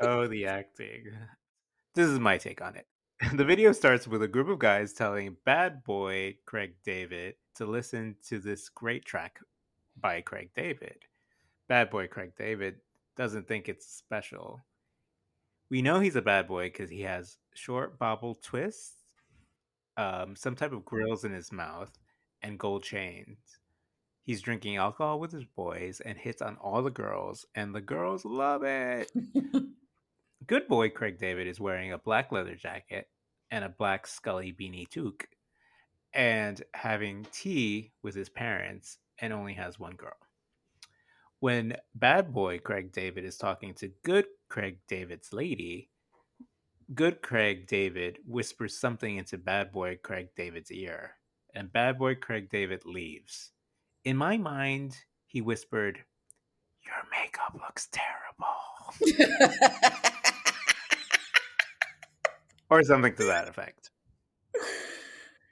oh, 0.00 0.26
the 0.26 0.46
acting. 0.46 1.12
This 1.94 2.06
is 2.06 2.18
my 2.18 2.38
take 2.38 2.62
on 2.62 2.74
it. 2.74 2.86
The 3.36 3.44
video 3.44 3.72
starts 3.72 4.08
with 4.08 4.22
a 4.22 4.28
group 4.28 4.48
of 4.48 4.58
guys 4.58 4.94
telling 4.94 5.36
bad 5.44 5.84
boy 5.84 6.38
Craig 6.46 6.76
David 6.86 7.34
to 7.56 7.66
listen 7.66 8.16
to 8.28 8.38
this 8.38 8.70
great 8.70 9.04
track 9.04 9.40
by 10.00 10.20
Craig 10.20 10.50
David. 10.54 11.04
Bad 11.68 11.90
boy 11.90 12.08
Craig 12.08 12.32
David 12.36 12.76
doesn't 13.16 13.46
think 13.46 13.68
it's 13.68 13.86
special. 13.86 14.60
We 15.70 15.82
know 15.82 16.00
he's 16.00 16.16
a 16.16 16.22
bad 16.22 16.48
boy 16.48 16.66
because 16.66 16.90
he 16.90 17.02
has 17.02 17.36
short 17.54 17.98
bobble 17.98 18.34
twists, 18.34 19.04
um, 19.96 20.34
some 20.34 20.56
type 20.56 20.72
of 20.72 20.84
grills 20.84 21.24
in 21.24 21.32
his 21.32 21.52
mouth, 21.52 21.92
and 22.42 22.58
gold 22.58 22.82
chains. 22.82 23.38
He's 24.22 24.42
drinking 24.42 24.76
alcohol 24.76 25.20
with 25.20 25.32
his 25.32 25.44
boys 25.44 26.00
and 26.00 26.18
hits 26.18 26.42
on 26.42 26.56
all 26.56 26.82
the 26.82 26.90
girls, 26.90 27.46
and 27.54 27.74
the 27.74 27.80
girls 27.80 28.24
love 28.24 28.62
it. 28.64 29.10
Good 30.46 30.66
boy 30.68 30.90
Craig 30.90 31.18
David 31.18 31.46
is 31.46 31.60
wearing 31.60 31.92
a 31.92 31.98
black 31.98 32.32
leather 32.32 32.54
jacket 32.54 33.08
and 33.50 33.64
a 33.64 33.68
black 33.68 34.06
Scully 34.06 34.52
beanie 34.52 34.88
toque, 34.88 35.26
and 36.12 36.62
having 36.74 37.26
tea 37.32 37.92
with 38.02 38.14
his 38.14 38.28
parents, 38.28 38.98
and 39.20 39.32
only 39.32 39.54
has 39.54 39.78
one 39.78 39.94
girl. 39.94 40.16
When 41.40 41.76
bad 41.94 42.32
boy 42.32 42.58
Craig 42.58 42.92
David 42.92 43.24
is 43.24 43.36
talking 43.36 43.74
to 43.74 43.92
good 44.04 44.26
Craig 44.48 44.78
David's 44.88 45.32
lady, 45.32 45.88
good 46.94 47.22
Craig 47.22 47.66
David 47.66 48.18
whispers 48.26 48.78
something 48.78 49.16
into 49.16 49.38
bad 49.38 49.72
boy 49.72 49.98
Craig 50.02 50.28
David's 50.36 50.70
ear, 50.70 51.12
and 51.54 51.72
bad 51.72 51.98
boy 51.98 52.14
Craig 52.14 52.50
David 52.50 52.84
leaves. 52.84 53.52
In 54.04 54.16
my 54.16 54.36
mind, 54.36 54.96
he 55.26 55.40
whispered, 55.40 56.00
Your 56.84 56.94
makeup 57.10 57.54
looks 57.54 57.88
terrible. 57.92 58.46
or 62.70 62.82
something 62.82 63.14
to 63.14 63.24
that 63.24 63.48
effect. 63.48 63.89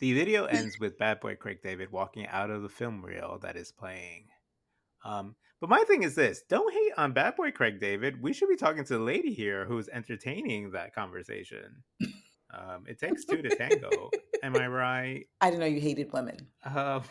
The 0.00 0.12
video 0.12 0.44
ends 0.44 0.78
with 0.78 0.98
Bad 0.98 1.18
Boy 1.18 1.34
Craig 1.34 1.58
David 1.62 1.90
walking 1.90 2.26
out 2.28 2.50
of 2.50 2.62
the 2.62 2.68
film 2.68 3.04
reel 3.04 3.38
that 3.42 3.56
is 3.56 3.72
playing. 3.72 4.26
Um, 5.04 5.34
but 5.60 5.68
my 5.68 5.82
thing 5.84 6.04
is 6.04 6.14
this 6.14 6.42
don't 6.48 6.72
hate 6.72 6.92
on 6.96 7.12
Bad 7.12 7.34
Boy 7.34 7.50
Craig 7.50 7.80
David. 7.80 8.22
We 8.22 8.32
should 8.32 8.48
be 8.48 8.56
talking 8.56 8.84
to 8.84 8.92
the 8.92 9.02
lady 9.02 9.34
here 9.34 9.64
who's 9.64 9.88
entertaining 9.88 10.70
that 10.70 10.94
conversation. 10.94 11.82
Um, 12.54 12.84
it 12.86 13.00
takes 13.00 13.24
two 13.24 13.42
to 13.42 13.48
tango. 13.56 14.10
Am 14.42 14.56
I 14.56 14.68
right? 14.68 15.26
I 15.40 15.50
didn't 15.50 15.60
know 15.60 15.66
you 15.66 15.80
hated 15.80 16.12
women. 16.12 16.36
Um, 16.64 17.02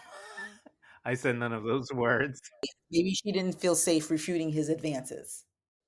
I 1.06 1.14
said 1.14 1.38
none 1.38 1.54
of 1.54 1.64
those 1.64 1.92
words. 1.94 2.40
Maybe 2.90 3.14
she 3.14 3.32
didn't 3.32 3.60
feel 3.60 3.76
safe 3.76 4.10
refuting 4.10 4.50
his 4.50 4.70
advances. 4.70 5.44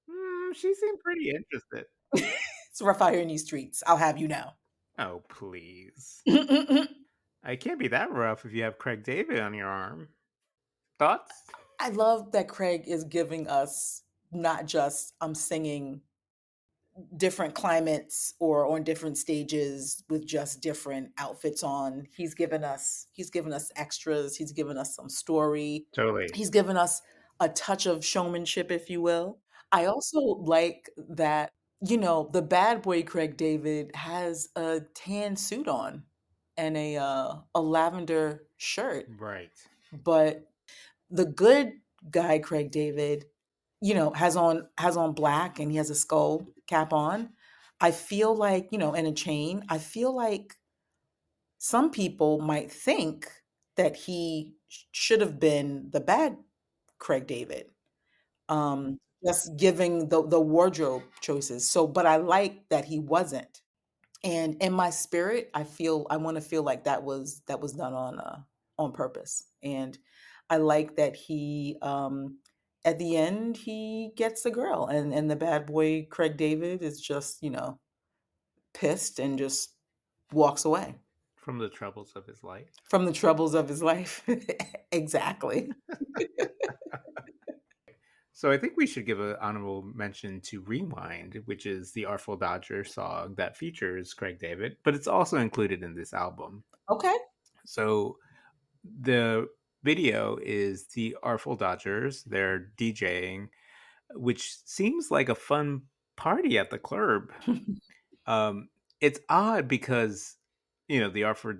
Hmm, 0.10 0.52
she 0.54 0.74
seemed 0.74 1.00
pretty 1.00 1.32
interested. 1.32 1.86
It's 2.72 2.84
rough 2.84 3.02
out 3.02 3.12
here 3.12 3.22
in 3.22 3.28
these 3.28 3.44
streets. 3.44 3.82
I'll 3.88 3.98
have 3.98 4.20
you 4.20 4.28
know. 4.28 4.52
Oh, 5.00 5.24
please. 5.30 6.22
I 7.44 7.56
can't 7.56 7.80
be 7.80 7.88
that 7.88 8.12
rough 8.12 8.46
if 8.46 8.54
you 8.54 8.64
have 8.64 8.78
Craig 8.78 9.04
David 9.04 9.40
on 9.40 9.54
your 9.54 9.68
arm. 9.68 10.10
Thoughts? 11.00 11.32
I 11.80 11.90
love 11.90 12.34
that 12.34 12.50
Craig 12.50 12.84
is 12.86 13.06
giving 13.06 13.48
us 13.48 14.04
not 14.34 14.66
just 14.66 15.14
I'm 15.22 15.34
singing 15.34 16.02
different 17.16 17.56
climates 17.56 18.34
or 18.42 18.68
on 18.68 18.84
different 18.84 19.18
stages 19.18 20.04
with 20.10 20.28
just 20.28 20.62
different 20.62 21.12
outfits 21.18 21.64
on. 21.64 22.06
He's 22.18 22.34
given 22.34 22.66
us 22.66 23.08
he's 23.14 23.30
given 23.30 23.54
us 23.54 23.72
extras, 23.78 24.36
he's 24.36 24.52
given 24.52 24.78
us 24.78 24.96
some 24.96 25.08
story. 25.08 25.86
Totally. 25.96 26.28
He's 26.34 26.50
given 26.50 26.76
us 26.76 27.02
a 27.40 27.48
touch 27.48 27.86
of 27.86 28.04
showmanship 28.04 28.70
if 28.70 28.90
you 28.90 29.02
will. 29.02 29.40
I 29.72 29.86
also 29.86 30.20
like 30.20 30.90
that 31.10 31.52
you 31.82 31.98
know, 31.98 32.30
the 32.34 32.42
bad 32.42 32.82
boy 32.82 33.04
Craig 33.04 33.38
David 33.38 33.96
has 33.96 34.50
a 34.56 34.82
tan 34.94 35.36
suit 35.36 35.68
on 35.68 36.04
and 36.58 36.76
a 36.78 36.98
uh, 36.98 37.36
a 37.56 37.62
lavender 37.62 38.48
shirt 38.58 39.12
Right. 39.18 39.52
but 39.92 40.48
the 41.10 41.26
good 41.26 41.74
guy 42.12 42.40
Craig 42.40 42.72
David, 42.72 43.26
you 43.82 43.94
know, 43.96 44.12
has 44.12 44.36
on 44.38 44.70
has 44.78 44.98
on 44.98 45.14
black 45.14 45.60
and 45.60 45.72
he 45.72 45.78
has 45.78 45.90
a 45.90 45.96
skull 45.96 46.48
cap 46.68 46.94
on. 46.94 47.32
I 47.82 47.92
feel 47.92 48.36
like, 48.36 48.70
you 48.72 48.78
know, 48.78 48.94
and 48.96 49.08
a 49.08 49.14
chain. 49.14 49.66
I 49.70 49.78
feel 49.80 50.16
like 50.16 50.56
some 51.58 51.92
people 51.92 52.40
might 52.40 52.72
think 52.72 53.30
that 53.76 53.96
he 53.96 54.56
should 54.92 55.22
have 55.22 55.40
been 55.40 55.90
the 55.92 56.00
bad 56.00 56.38
Craig 56.98 57.28
David. 57.28 57.72
Um, 58.50 59.00
just 59.26 59.58
giving 59.58 60.10
the 60.10 60.26
the 60.28 60.40
wardrobe 60.40 61.04
choices. 61.22 61.70
So, 61.70 61.88
but 61.88 62.06
I 62.06 62.18
like 62.18 62.68
that 62.70 62.86
he 62.86 63.00
wasn't. 63.00 63.62
And 64.24 64.58
in 64.62 64.74
my 64.74 64.90
spirit, 64.90 65.50
I 65.54 65.64
feel 65.64 66.08
I 66.10 66.18
want 66.18 66.36
to 66.38 66.42
feel 66.42 66.64
like 66.64 66.86
that 66.86 67.04
was 67.04 67.42
that 67.48 67.62
was 67.62 67.74
done 67.74 67.94
on 67.94 68.20
uh, 68.20 68.40
on 68.78 68.92
purpose. 68.94 69.46
And 69.64 69.98
I 70.50 70.58
like 70.58 70.96
that 70.98 71.16
he 71.16 71.78
um 71.82 72.38
at 72.86 72.98
the 73.00 73.18
end 73.18 73.58
he 73.58 74.12
gets 74.16 74.44
the 74.44 74.52
girl 74.52 74.88
and 74.88 75.14
and 75.14 75.30
the 75.30 75.36
bad 75.36 75.66
boy 75.66 76.08
Craig 76.10 76.38
David 76.38 76.82
is 76.84 77.00
just, 77.02 77.44
you 77.44 77.50
know, 77.52 77.80
pissed 78.74 79.20
and 79.20 79.38
just 79.40 79.76
walks 80.32 80.66
away 80.66 80.96
From 81.36 81.58
the 81.60 81.70
troubles 81.70 82.14
of 82.16 82.26
his 82.26 82.44
life. 82.44 82.70
from 82.86 83.06
the 83.06 83.14
troubles 83.14 83.54
of 83.56 83.68
his 83.70 83.82
life. 83.84 84.24
exactly. 84.92 85.72
So 88.40 88.50
I 88.50 88.58
think 88.58 88.78
we 88.78 88.88
should 88.88 89.06
give 89.06 89.20
an 89.20 89.36
honorable 89.42 89.82
mention 89.82 90.40
to 90.44 90.62
Rewind, 90.62 91.42
which 91.44 91.66
is 91.66 91.92
the 91.92 92.06
Artful 92.06 92.38
Dodger 92.38 92.86
song 92.86 93.34
that 93.36 93.58
features 93.58 94.14
Craig 94.14 94.40
David, 94.40 94.78
but 94.86 94.96
it's 94.96 95.10
also 95.10 95.40
included 95.40 95.84
in 95.84 95.94
this 95.94 96.14
album. 96.14 96.64
Okay. 96.90 97.14
So 97.66 98.16
the 99.02 99.50
video 99.84 100.38
is 100.42 100.88
the 100.88 101.18
Artful 101.22 101.58
Dodgers. 101.58 102.24
They're 102.24 102.72
DJing, 102.78 103.50
which 104.12 104.56
seems 104.64 105.12
like 105.12 105.28
a 105.28 105.36
fun 105.36 105.82
party 106.16 106.58
at 106.58 106.70
the 106.70 106.80
club. 106.80 107.32
um, 108.26 108.70
it's 109.02 109.20
odd 109.28 109.68
because 109.68 110.38
you 110.88 111.02
know 111.02 111.10
the 111.10 111.26
Artful, 111.26 111.56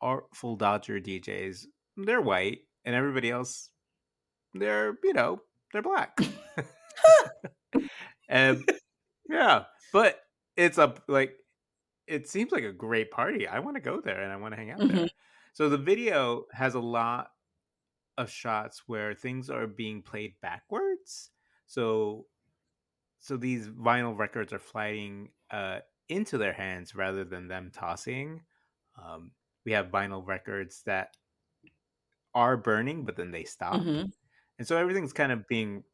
Artful 0.00 0.56
Dodger 0.56 0.98
DJs 0.98 1.66
they're 1.96 2.20
white 2.20 2.62
and 2.84 2.96
everybody 2.96 3.30
else 3.30 3.70
they're 4.52 4.98
you 5.04 5.12
know 5.12 5.40
they're 5.74 5.82
black. 5.82 6.18
and 8.28 8.64
yeah, 9.28 9.64
but 9.92 10.20
it's 10.56 10.78
a 10.78 10.94
like 11.08 11.36
it 12.06 12.28
seems 12.28 12.52
like 12.52 12.64
a 12.64 12.72
great 12.72 13.10
party. 13.10 13.48
I 13.48 13.60
want 13.60 13.76
to 13.76 13.82
go 13.82 14.00
there 14.00 14.22
and 14.22 14.32
I 14.32 14.36
want 14.36 14.52
to 14.52 14.56
hang 14.56 14.70
out 14.72 14.86
there. 14.88 15.06
Mhm. 15.06 15.10
So 15.54 15.68
the 15.68 15.78
video 15.78 16.46
has 16.52 16.74
a 16.74 16.80
lot 16.80 17.30
of 18.18 18.30
shots 18.30 18.84
where 18.88 19.14
things 19.14 19.50
are 19.50 19.66
being 19.66 20.02
played 20.02 20.34
backwards. 20.42 21.30
So 21.66 22.28
so 23.20 23.36
these 23.36 23.68
vinyl 23.68 24.18
records 24.18 24.52
are 24.52 24.58
flying 24.60 25.30
uh, 25.50 25.80
into 26.08 26.38
their 26.38 26.52
hands 26.54 26.94
rather 26.94 27.24
than 27.24 27.48
them 27.48 27.70
tossing. 27.72 28.42
Um, 29.02 29.32
we 29.64 29.72
have 29.72 29.88
vinyl 29.88 30.26
records 30.26 30.82
that 30.84 31.16
are 32.34 32.56
burning, 32.56 33.04
but 33.04 33.16
then 33.16 33.30
they 33.30 33.44
stop, 33.44 33.80
Mhm. 33.80 34.12
And 34.58 34.66
so 34.66 34.76
everything's 34.76 35.12
kind 35.12 35.32
of 35.32 35.46
being 35.48 35.84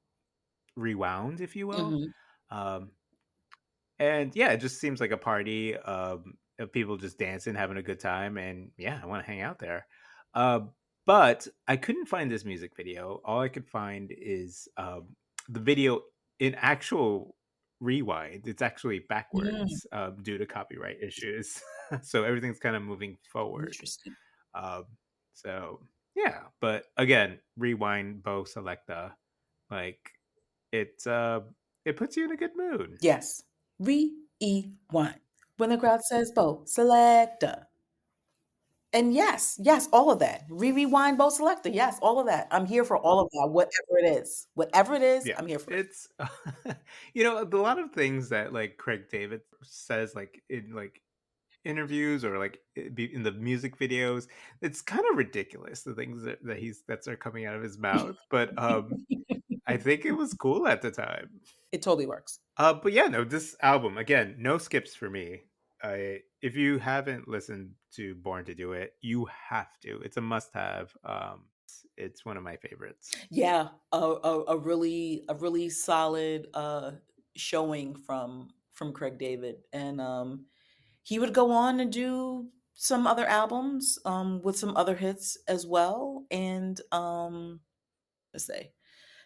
rewound, 0.76 1.40
if 1.40 1.56
you 1.56 1.66
will. 1.66 1.92
Mhm. 1.92 2.12
Um, 2.50 2.90
and 3.98 4.34
yeah, 4.34 4.50
it 4.50 4.58
just 4.58 4.80
seems 4.80 5.00
like 5.00 5.10
a 5.10 5.16
party 5.16 5.76
um, 5.76 6.34
of 6.58 6.72
people 6.72 6.96
just 6.96 7.18
dancing, 7.18 7.54
having 7.54 7.76
a 7.76 7.82
good 7.82 8.00
time, 8.00 8.38
and 8.38 8.70
yeah, 8.76 9.00
I 9.02 9.06
want 9.06 9.24
to 9.24 9.30
hang 9.30 9.42
out 9.42 9.58
there. 9.58 9.86
Uh, 10.34 10.60
but 11.06 11.46
I 11.68 11.76
couldn't 11.76 12.06
find 12.06 12.30
this 12.30 12.44
music 12.44 12.76
video. 12.76 13.20
All 13.24 13.40
I 13.40 13.48
could 13.48 13.66
find 13.66 14.12
is 14.16 14.68
um, 14.76 15.16
the 15.48 15.60
video 15.60 16.02
in 16.38 16.54
actual 16.56 17.36
rewind. 17.80 18.46
It's 18.46 18.62
actually 18.62 19.00
backwards 19.08 19.86
um, 19.92 20.22
due 20.22 20.38
to 20.38 20.46
copyright 20.46 21.02
issues. 21.02 21.60
so 22.02 22.24
everything's 22.24 22.58
kind 22.58 22.76
of 22.76 22.82
moving 22.82 23.16
forward. 23.32 23.68
Interesting. 23.68 24.14
Um, 24.54 24.84
so 25.34 25.80
yeah, 26.24 26.40
but 26.60 26.86
again, 26.96 27.38
rewind 27.56 28.22
Bo 28.22 28.44
Selecta, 28.44 29.12
like 29.70 30.10
it 30.72 31.06
uh, 31.06 31.40
it 31.84 31.96
puts 31.96 32.16
you 32.16 32.24
in 32.24 32.32
a 32.32 32.36
good 32.36 32.56
mood. 32.56 32.98
Yes. 33.00 33.42
Rewind. 33.78 35.20
When 35.56 35.70
the 35.70 35.78
crowd 35.78 36.02
says 36.02 36.32
Bo 36.32 36.62
Selecta. 36.66 37.66
And 38.92 39.14
yes, 39.14 39.56
yes, 39.62 39.88
all 39.92 40.10
of 40.10 40.18
that. 40.18 40.46
Re 40.50 40.72
rewind 40.72 41.16
Bo 41.16 41.28
Selecta. 41.28 41.72
Yes, 41.72 41.98
all 42.02 42.18
of 42.18 42.26
that. 42.26 42.48
I'm 42.50 42.66
here 42.66 42.84
for 42.84 42.96
all 42.96 43.20
of 43.20 43.30
that, 43.30 43.48
whatever 43.48 43.98
it 44.02 44.18
is. 44.20 44.48
Whatever 44.54 44.94
it 44.94 45.02
is, 45.02 45.26
Yeah, 45.26 45.38
I'm 45.38 45.46
here 45.46 45.60
for 45.60 45.72
it. 45.72 45.78
it's 45.86 46.08
you 47.14 47.22
know 47.22 47.40
a 47.42 47.44
lot 47.56 47.78
of 47.78 47.92
things 47.92 48.28
that 48.30 48.52
like 48.52 48.76
Craig 48.78 49.08
David 49.08 49.42
says 49.62 50.14
like 50.16 50.42
in 50.50 50.74
like 50.74 51.00
interviews 51.64 52.24
or 52.24 52.38
like 52.38 52.58
in 52.76 53.22
the 53.22 53.32
music 53.32 53.78
videos 53.78 54.26
it's 54.62 54.80
kind 54.80 55.04
of 55.10 55.16
ridiculous 55.18 55.82
the 55.82 55.94
things 55.94 56.22
that, 56.22 56.42
that 56.44 56.58
he's 56.58 56.82
that's 56.88 57.06
are 57.06 57.16
coming 57.16 57.44
out 57.46 57.54
of 57.54 57.62
his 57.62 57.76
mouth 57.78 58.16
but 58.30 58.50
um 58.58 59.04
i 59.66 59.76
think 59.86 60.04
it 60.04 60.12
was 60.12 60.32
cool 60.34 60.66
at 60.66 60.80
the 60.80 60.90
time 60.90 61.28
It 61.72 61.82
totally 61.82 62.06
works. 62.06 62.38
uh 62.56 62.72
but 62.74 62.92
yeah 62.92 63.06
no 63.08 63.24
this 63.24 63.54
album 63.62 63.98
again 63.98 64.36
no 64.38 64.58
skips 64.58 64.94
for 64.94 65.10
me 65.10 65.42
I 65.82 66.18
if 66.42 66.56
you 66.56 66.78
haven't 66.78 67.26
listened 67.26 67.70
to 67.96 68.14
Born 68.16 68.44
to 68.44 68.54
Do 68.54 68.72
It, 68.72 68.92
you 69.00 69.26
have 69.48 69.80
to. 69.80 69.98
It's 70.04 70.18
a 70.18 70.20
must 70.20 70.52
have. 70.52 70.92
Um 71.06 71.44
it's, 71.64 71.86
it's 71.96 72.24
one 72.26 72.36
of 72.36 72.42
my 72.42 72.56
favorites. 72.56 73.10
Yeah, 73.30 73.68
a, 73.90 73.96
a, 73.98 74.44
a 74.48 74.58
really 74.58 75.24
a 75.30 75.34
really 75.36 75.70
solid 75.70 76.48
uh 76.52 76.90
showing 77.34 77.94
from 77.94 78.50
from 78.72 78.92
Craig 78.92 79.16
David. 79.18 79.56
And 79.72 80.02
um 80.02 80.44
he 81.02 81.18
would 81.18 81.34
go 81.34 81.50
on 81.50 81.80
and 81.80 81.92
do 81.92 82.48
some 82.74 83.06
other 83.06 83.26
albums 83.26 83.98
um 84.04 84.40
with 84.42 84.56
some 84.56 84.76
other 84.76 84.96
hits 84.96 85.36
as 85.48 85.66
well. 85.66 86.24
And 86.30 86.80
um 86.92 87.60
let's 88.32 88.46
say 88.46 88.72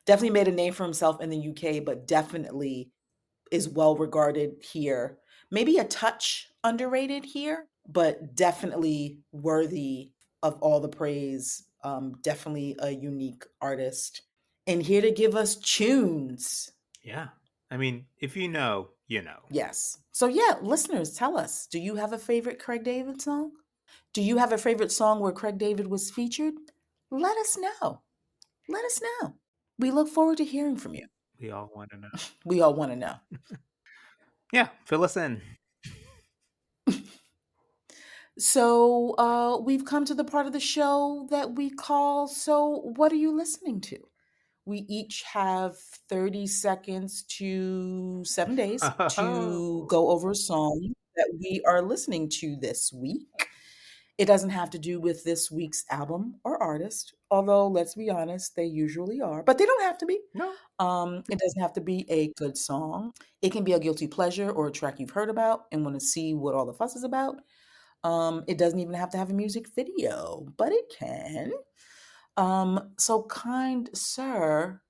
definitely 0.06 0.30
made 0.30 0.48
a 0.48 0.52
name 0.52 0.72
for 0.72 0.84
himself 0.84 1.20
in 1.20 1.30
the 1.30 1.48
UK, 1.50 1.84
but 1.84 2.06
definitely 2.06 2.90
is 3.50 3.68
well 3.68 3.96
regarded 3.96 4.54
here. 4.60 5.18
Maybe 5.50 5.78
a 5.78 5.84
touch 5.84 6.48
underrated 6.62 7.24
here, 7.24 7.66
but 7.86 8.34
definitely 8.34 9.20
worthy 9.32 10.10
of 10.42 10.58
all 10.60 10.80
the 10.80 10.88
praise. 10.88 11.64
Um, 11.82 12.14
definitely 12.22 12.76
a 12.78 12.90
unique 12.90 13.44
artist. 13.60 14.22
And 14.66 14.82
here 14.82 15.02
to 15.02 15.10
give 15.10 15.36
us 15.36 15.56
tunes. 15.56 16.72
Yeah. 17.02 17.28
I 17.70 17.76
mean, 17.76 18.06
if 18.18 18.36
you 18.36 18.48
know, 18.48 18.88
you 19.08 19.22
know. 19.22 19.38
Yes. 19.50 19.98
So, 20.12 20.26
yeah, 20.26 20.54
listeners, 20.62 21.14
tell 21.14 21.36
us 21.36 21.66
do 21.66 21.78
you 21.78 21.96
have 21.96 22.12
a 22.12 22.18
favorite 22.18 22.58
Craig 22.58 22.84
David 22.84 23.20
song? 23.20 23.52
Do 24.12 24.22
you 24.22 24.38
have 24.38 24.52
a 24.52 24.58
favorite 24.58 24.92
song 24.92 25.20
where 25.20 25.32
Craig 25.32 25.58
David 25.58 25.86
was 25.86 26.10
featured? 26.10 26.54
Let 27.10 27.36
us 27.36 27.58
know. 27.58 28.02
Let 28.68 28.84
us 28.84 29.00
know. 29.02 29.34
We 29.78 29.90
look 29.90 30.08
forward 30.08 30.38
to 30.38 30.44
hearing 30.44 30.76
from 30.76 30.94
you. 30.94 31.06
We 31.40 31.50
all 31.50 31.70
want 31.74 31.90
to 31.90 31.98
know. 31.98 32.08
We 32.44 32.60
all 32.60 32.74
want 32.74 32.92
to 32.92 32.96
know. 32.96 33.14
Yeah, 34.52 34.68
fill 34.84 35.02
us 35.02 35.16
in. 35.16 35.42
So 38.36 39.14
uh, 39.16 39.58
we've 39.58 39.84
come 39.84 40.04
to 40.06 40.14
the 40.14 40.24
part 40.24 40.46
of 40.46 40.52
the 40.52 40.60
show 40.60 41.28
that 41.30 41.54
we 41.54 41.70
call 41.70 42.26
So 42.26 42.92
What 42.96 43.12
Are 43.12 43.16
You 43.16 43.30
Listening 43.34 43.80
to? 43.82 43.98
We 44.66 44.84
each 44.88 45.22
have 45.32 45.76
30 46.08 46.46
seconds 46.46 47.22
to 47.38 48.24
seven 48.24 48.56
days 48.56 48.80
to 48.80 49.86
go 49.88 50.10
over 50.10 50.30
a 50.30 50.34
song 50.34 50.94
that 51.16 51.30
we 51.38 51.62
are 51.66 51.82
listening 51.82 52.28
to 52.40 52.56
this 52.56 52.92
week. 52.92 53.48
It 54.16 54.26
doesn't 54.26 54.50
have 54.50 54.70
to 54.70 54.78
do 54.78 55.00
with 55.00 55.24
this 55.24 55.50
week's 55.50 55.84
album 55.90 56.36
or 56.44 56.62
artist, 56.62 57.14
although 57.32 57.66
let's 57.66 57.96
be 57.96 58.10
honest, 58.10 58.54
they 58.54 58.64
usually 58.64 59.20
are, 59.20 59.42
but 59.42 59.58
they 59.58 59.66
don't 59.66 59.82
have 59.82 59.98
to 59.98 60.06
be. 60.06 60.20
No. 60.34 60.52
Um, 60.78 61.24
it 61.28 61.40
doesn't 61.40 61.60
have 61.60 61.72
to 61.72 61.80
be 61.80 62.06
a 62.08 62.32
good 62.36 62.56
song. 62.56 63.12
It 63.42 63.50
can 63.50 63.64
be 63.64 63.72
a 63.72 63.80
guilty 63.80 64.06
pleasure 64.06 64.50
or 64.50 64.68
a 64.68 64.72
track 64.72 65.00
you've 65.00 65.10
heard 65.10 65.30
about 65.30 65.64
and 65.72 65.84
want 65.84 65.98
to 65.98 66.06
see 66.06 66.32
what 66.32 66.54
all 66.54 66.64
the 66.64 66.72
fuss 66.72 66.94
is 66.94 67.02
about. 67.02 67.38
Um, 68.04 68.44
it 68.46 68.56
doesn't 68.56 68.78
even 68.78 68.94
have 68.94 69.10
to 69.10 69.18
have 69.18 69.30
a 69.30 69.34
music 69.34 69.66
video, 69.74 70.46
but 70.56 70.70
it 70.70 70.84
can. 70.96 71.52
Um, 72.36 72.94
so, 72.98 73.24
kind 73.24 73.88
sir, 73.94 74.80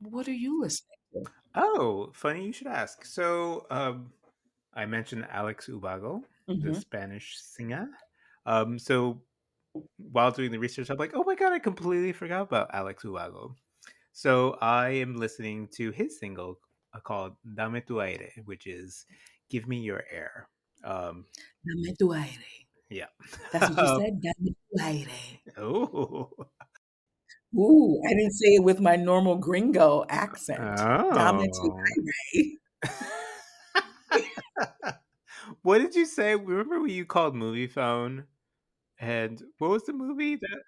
what 0.00 0.28
are 0.28 0.32
you 0.34 0.60
listening 0.60 0.98
to? 1.14 1.32
Oh, 1.54 2.10
funny 2.14 2.46
you 2.46 2.52
should 2.52 2.68
ask. 2.68 3.04
So, 3.04 3.66
um, 3.70 4.12
I 4.74 4.86
mentioned 4.86 5.26
Alex 5.30 5.68
Ubago, 5.68 6.22
the 6.60 6.72
Mhm. 6.72 6.74
Spanish 6.74 7.38
singer. 7.40 7.90
Um, 8.46 8.78
so 8.78 9.22
while 9.98 10.30
doing 10.32 10.50
the 10.52 10.58
research, 10.58 10.90
I'm 10.90 10.98
like, 10.98 11.12
oh 11.14 11.24
my 11.24 11.34
god, 11.36 11.52
I 11.52 11.58
completely 11.60 12.12
forgot 12.12 12.42
about 12.42 12.74
Alex 12.74 13.04
Ubago. 13.04 13.56
So 14.12 14.58
I 14.60 14.90
am 14.90 15.16
listening 15.16 15.68
to 15.76 15.90
his 15.92 16.18
single 16.20 16.60
uh, 16.94 17.00
called 17.00 17.36
"Dame 17.56 17.82
tu 17.86 18.00
aire," 18.02 18.32
which 18.46 18.66
is 18.66 19.06
"Give 19.50 19.68
Me 19.68 19.80
Your 19.80 20.04
Air." 20.10 20.48
Um, 20.84 21.26
Dame 21.64 21.94
tu 21.98 22.12
aire. 22.12 22.44
yeah. 22.90 23.08
That's 23.52 23.68
what 23.68 23.80
you 23.80 23.88
Um, 23.88 24.00
said. 24.00 24.20
Dame 24.20 24.54
tu 24.54 24.78
aire. 24.80 25.40
Oh. 25.56 26.30
Ooh, 27.54 28.00
I 28.06 28.10
didn't 28.10 28.32
say 28.32 28.54
it 28.54 28.64
with 28.64 28.80
my 28.80 28.96
normal 28.96 29.36
gringo 29.36 30.04
accent. 30.08 30.60
Oh. 30.78 31.10
what 35.62 35.78
did 35.78 35.94
you 35.94 36.06
say? 36.06 36.36
Remember 36.36 36.80
what 36.80 36.90
you 36.90 37.04
called 37.04 37.34
movie 37.34 37.66
phone? 37.66 38.24
And 38.98 39.42
what 39.58 39.70
was 39.70 39.84
the 39.84 39.92
movie 39.92 40.36
that 40.36 40.60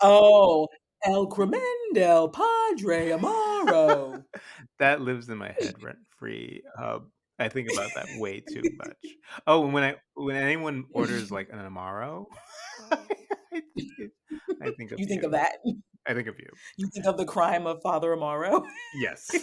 Oh, 0.00 0.68
El 1.04 1.26
Crimen 1.26 1.60
del 1.94 2.30
Padre 2.30 3.10
Amaro. 3.10 4.24
that 4.78 5.00
lives 5.00 5.28
in 5.28 5.38
my 5.38 5.54
head 5.58 5.74
rent 5.82 5.98
free? 6.18 6.62
Um, 6.78 7.12
I 7.38 7.48
think 7.48 7.68
about 7.72 7.90
that 7.94 8.06
way 8.18 8.40
too 8.40 8.62
much. 8.76 8.96
Oh, 9.46 9.64
and 9.64 9.72
when 9.72 9.82
I 9.82 9.96
when 10.14 10.36
anyone 10.36 10.84
orders 10.92 11.30
like 11.30 11.48
an 11.50 11.58
amaro, 11.58 12.26
I 12.92 12.96
think, 13.76 14.12
I 14.62 14.70
think 14.72 14.92
of 14.92 15.00
you 15.00 15.06
think 15.06 15.22
of 15.22 15.32
that? 15.32 15.56
I 16.10 16.14
think 16.14 16.26
of 16.26 16.40
you. 16.40 16.48
You 16.76 16.88
think 16.92 17.06
of 17.06 17.16
the 17.16 17.24
crime 17.24 17.68
of 17.68 17.80
Father 17.82 18.16
Amaro? 18.16 18.64
Yes. 18.96 19.30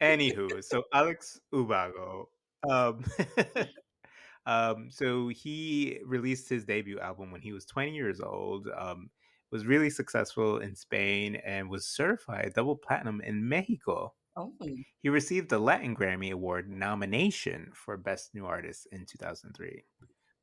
Anywho, 0.00 0.62
so 0.62 0.84
Alex 0.94 1.40
Ubago, 1.52 2.28
um, 2.70 3.04
um, 4.46 4.88
so 4.88 5.28
he 5.28 5.98
released 6.04 6.48
his 6.48 6.64
debut 6.64 7.00
album 7.00 7.32
when 7.32 7.40
he 7.40 7.52
was 7.52 7.64
20 7.66 7.92
years 7.92 8.20
old. 8.20 8.68
Um, 8.76 9.10
was 9.50 9.66
really 9.66 9.90
successful 9.90 10.58
in 10.58 10.76
Spain 10.76 11.36
and 11.36 11.68
was 11.68 11.88
certified 11.88 12.52
double 12.54 12.76
platinum 12.76 13.20
in 13.22 13.48
Mexico. 13.48 14.12
Oh, 14.36 14.52
He 15.00 15.08
received 15.08 15.48
the 15.48 15.58
Latin 15.58 15.96
Grammy 15.96 16.30
Award 16.30 16.70
nomination 16.70 17.72
for 17.74 17.96
Best 17.96 18.32
New 18.32 18.46
Artist 18.46 18.86
in 18.92 19.06
2003, 19.06 19.82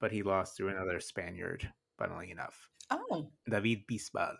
but 0.01 0.11
he 0.11 0.23
lost 0.23 0.57
to 0.57 0.67
another 0.67 0.99
Spaniard, 0.99 1.71
funnily 1.97 2.31
enough. 2.31 2.67
Oh, 2.91 3.31
David 3.49 3.87
Bisbal. 3.87 4.35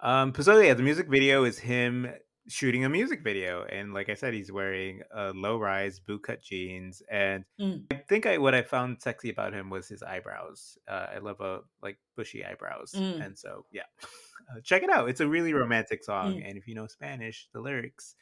Um, 0.00 0.34
so 0.34 0.58
yeah, 0.58 0.74
the 0.74 0.82
music 0.82 1.08
video 1.08 1.44
is 1.44 1.58
him 1.58 2.12
shooting 2.48 2.84
a 2.84 2.88
music 2.88 3.22
video, 3.22 3.64
and 3.64 3.94
like 3.94 4.08
I 4.08 4.14
said, 4.14 4.34
he's 4.34 4.50
wearing 4.50 5.02
a 5.14 5.32
low-rise 5.32 6.00
bootcut 6.00 6.42
jeans. 6.42 7.02
And 7.10 7.44
Mm. 7.60 7.86
I 7.92 7.96
think 8.08 8.26
I 8.26 8.38
what 8.38 8.54
I 8.54 8.62
found 8.62 9.00
sexy 9.00 9.30
about 9.30 9.52
him 9.52 9.70
was 9.70 9.88
his 9.88 10.02
eyebrows. 10.02 10.76
Uh, 10.88 11.06
I 11.14 11.18
love 11.18 11.40
a 11.40 11.60
like 11.82 11.98
bushy 12.16 12.44
eyebrows, 12.44 12.92
Mm. 12.96 13.24
and 13.26 13.38
so 13.38 13.66
yeah, 13.70 13.86
uh, 14.50 14.60
check 14.64 14.82
it 14.82 14.90
out. 14.90 15.08
It's 15.08 15.20
a 15.20 15.28
really 15.28 15.54
romantic 15.54 16.02
song, 16.04 16.36
Mm. 16.36 16.48
and 16.48 16.58
if 16.58 16.66
you 16.66 16.74
know 16.74 16.86
Spanish, 16.88 17.48
the 17.52 17.60
lyrics 17.60 18.16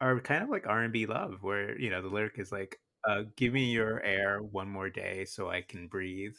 are 0.00 0.18
kind 0.20 0.42
of 0.42 0.48
like 0.50 0.66
R 0.66 0.82
and 0.82 0.92
B 0.92 1.06
love, 1.06 1.42
where 1.42 1.78
you 1.78 1.90
know 1.90 2.02
the 2.02 2.08
lyric 2.08 2.38
is 2.38 2.52
like, 2.52 2.80
uh, 3.08 3.24
"Give 3.36 3.52
me 3.52 3.70
your 3.72 4.00
air 4.02 4.42
one 4.42 4.68
more 4.68 4.88
day 4.90 5.24
so 5.24 5.50
I 5.50 5.62
can 5.62 5.88
breathe." 5.88 6.36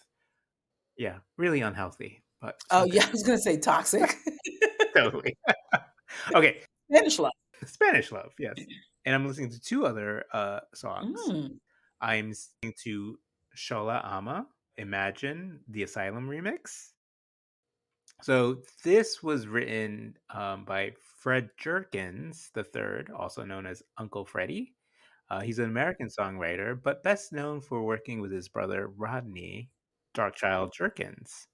Yeah, 1.02 1.18
really 1.36 1.62
unhealthy, 1.62 2.22
but 2.42 2.62
oh 2.70 2.86
good. 2.86 2.94
yeah. 2.94 3.06
I 3.08 3.10
was 3.10 3.24
gonna 3.24 3.40
say 3.40 3.58
toxic. 3.58 4.18
totally. 4.96 5.36
okay, 6.36 6.62
Spanish 6.92 7.18
love. 7.18 7.32
Spanish 7.66 8.12
love, 8.12 8.32
yes. 8.38 8.54
And 9.06 9.16
I'm 9.16 9.26
listening 9.26 9.50
to 9.50 9.60
two 9.60 9.88
other 9.88 10.26
uh, 10.32 10.60
songs. 10.76 11.20
Mm. 11.28 11.58
I'm 12.02 12.30
listening 12.30 12.76
to 12.84 13.18
Shola 13.58 14.06
Ama, 14.06 14.46
Imagine, 14.78 15.62
the 15.70 15.82
Asylum 15.82 16.30
remix. 16.30 16.90
So 18.22 18.58
this 18.84 19.24
was 19.24 19.48
written 19.48 20.16
um, 20.30 20.66
by 20.66 20.92
Fred 21.18 21.50
Jerkins 21.58 22.52
III, 22.56 23.12
also 23.18 23.44
known 23.44 23.66
as 23.66 23.82
Uncle 23.98 24.24
Freddie. 24.24 24.76
Uh, 25.32 25.40
he's 25.40 25.58
an 25.58 25.66
American 25.66 26.10
songwriter, 26.10 26.80
but 26.80 27.02
best 27.02 27.34
known 27.34 27.60
for 27.60 27.82
working 27.82 28.22
with 28.22 28.32
his 28.32 28.48
brother 28.48 28.92
Rodney 28.96 29.72
Darkchild 30.14 30.74
Jerkins. 30.74 31.48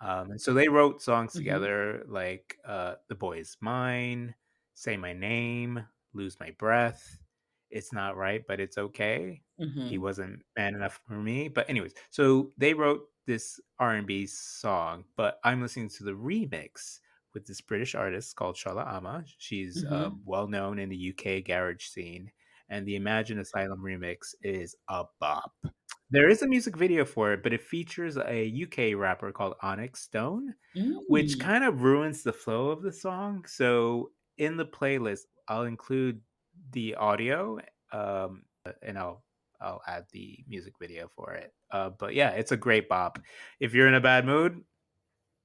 Um, 0.00 0.32
and 0.32 0.40
so 0.40 0.52
they 0.54 0.68
wrote 0.68 1.02
songs 1.02 1.34
Mhm. 1.34 1.66
together 1.66 2.04
like 2.08 2.58
uh, 2.64 2.96
The 3.08 3.14
Boy 3.14 3.38
Is 3.38 3.56
Mine, 3.60 4.34
Say 4.74 4.96
My 4.96 5.12
Name, 5.12 5.86
Lose 6.12 6.38
My 6.40 6.50
Breath, 6.52 7.18
It's 7.70 7.92
Not 7.92 8.16
Right, 8.16 8.44
But 8.46 8.60
It's 8.60 8.78
Okay. 8.78 9.42
He 9.82 9.98
Mhm. 9.98 9.98
wasn't 9.98 10.42
man 10.56 10.74
enough 10.74 11.00
for 11.06 11.14
me. 11.14 11.48
But 11.48 11.70
anyways, 11.70 11.94
so 12.10 12.52
they 12.58 12.74
wrote 12.74 13.08
this 13.26 13.60
R&B 13.78 14.26
song, 14.26 15.04
but 15.16 15.38
I'm 15.44 15.60
listening 15.62 15.88
to 15.90 16.04
the 16.04 16.12
remix 16.12 17.00
with 17.34 17.46
this 17.46 17.60
British 17.60 17.94
artist 17.94 18.34
called 18.36 18.56
Shola 18.56 18.84
Ama. 18.94 19.24
She's 19.26 19.84
uh, 19.90 20.10
Mhm. 20.10 20.24
well 20.24 20.48
known 20.48 20.78
in 20.80 20.88
the 20.88 20.96
UK 20.96 21.40
garage 21.40 21.84
scene, 21.86 22.32
and 22.68 22.86
the 22.86 22.96
Imagine 22.96 23.38
Asylum 23.38 23.80
remix 23.82 24.34
is 24.42 24.74
a 24.88 25.04
bop. 25.20 25.52
There 26.10 26.28
is 26.28 26.42
a 26.42 26.46
music 26.48 26.76
video 26.76 27.04
for 27.04 27.32
it, 27.32 27.42
but 27.42 27.52
it 27.52 27.62
features 27.62 28.16
a 28.16 28.46
UK 28.46 28.94
rapper 28.96 29.32
called 29.32 29.54
Onyx 29.62 30.02
Stone, 30.02 30.54
which 31.08 31.36
Mm. 31.36 31.40
kind 31.40 31.64
of 31.64 31.82
ruins 31.82 32.22
the 32.22 32.32
flow 32.32 32.70
of 32.70 32.82
the 32.82 32.92
song. 32.92 33.44
So 33.46 34.12
in 34.38 34.56
the 34.56 34.66
playlist, 34.66 35.26
I'll 35.48 35.64
include 35.64 36.20
the 36.72 36.94
audio, 36.96 37.58
um, 37.92 38.44
and 38.82 38.98
I'll 38.98 39.24
I'll 39.60 39.80
add 39.86 40.04
the 40.12 40.44
music 40.46 40.74
video 40.78 41.08
for 41.08 41.32
it. 41.34 41.54
Uh, 41.70 41.88
but 41.90 42.14
yeah, 42.14 42.30
it's 42.32 42.52
a 42.52 42.56
great 42.58 42.88
bop. 42.90 43.18
If 43.58 43.72
you're 43.74 43.88
in 43.88 43.94
a 43.94 44.00
bad 44.00 44.26
mood, 44.26 44.62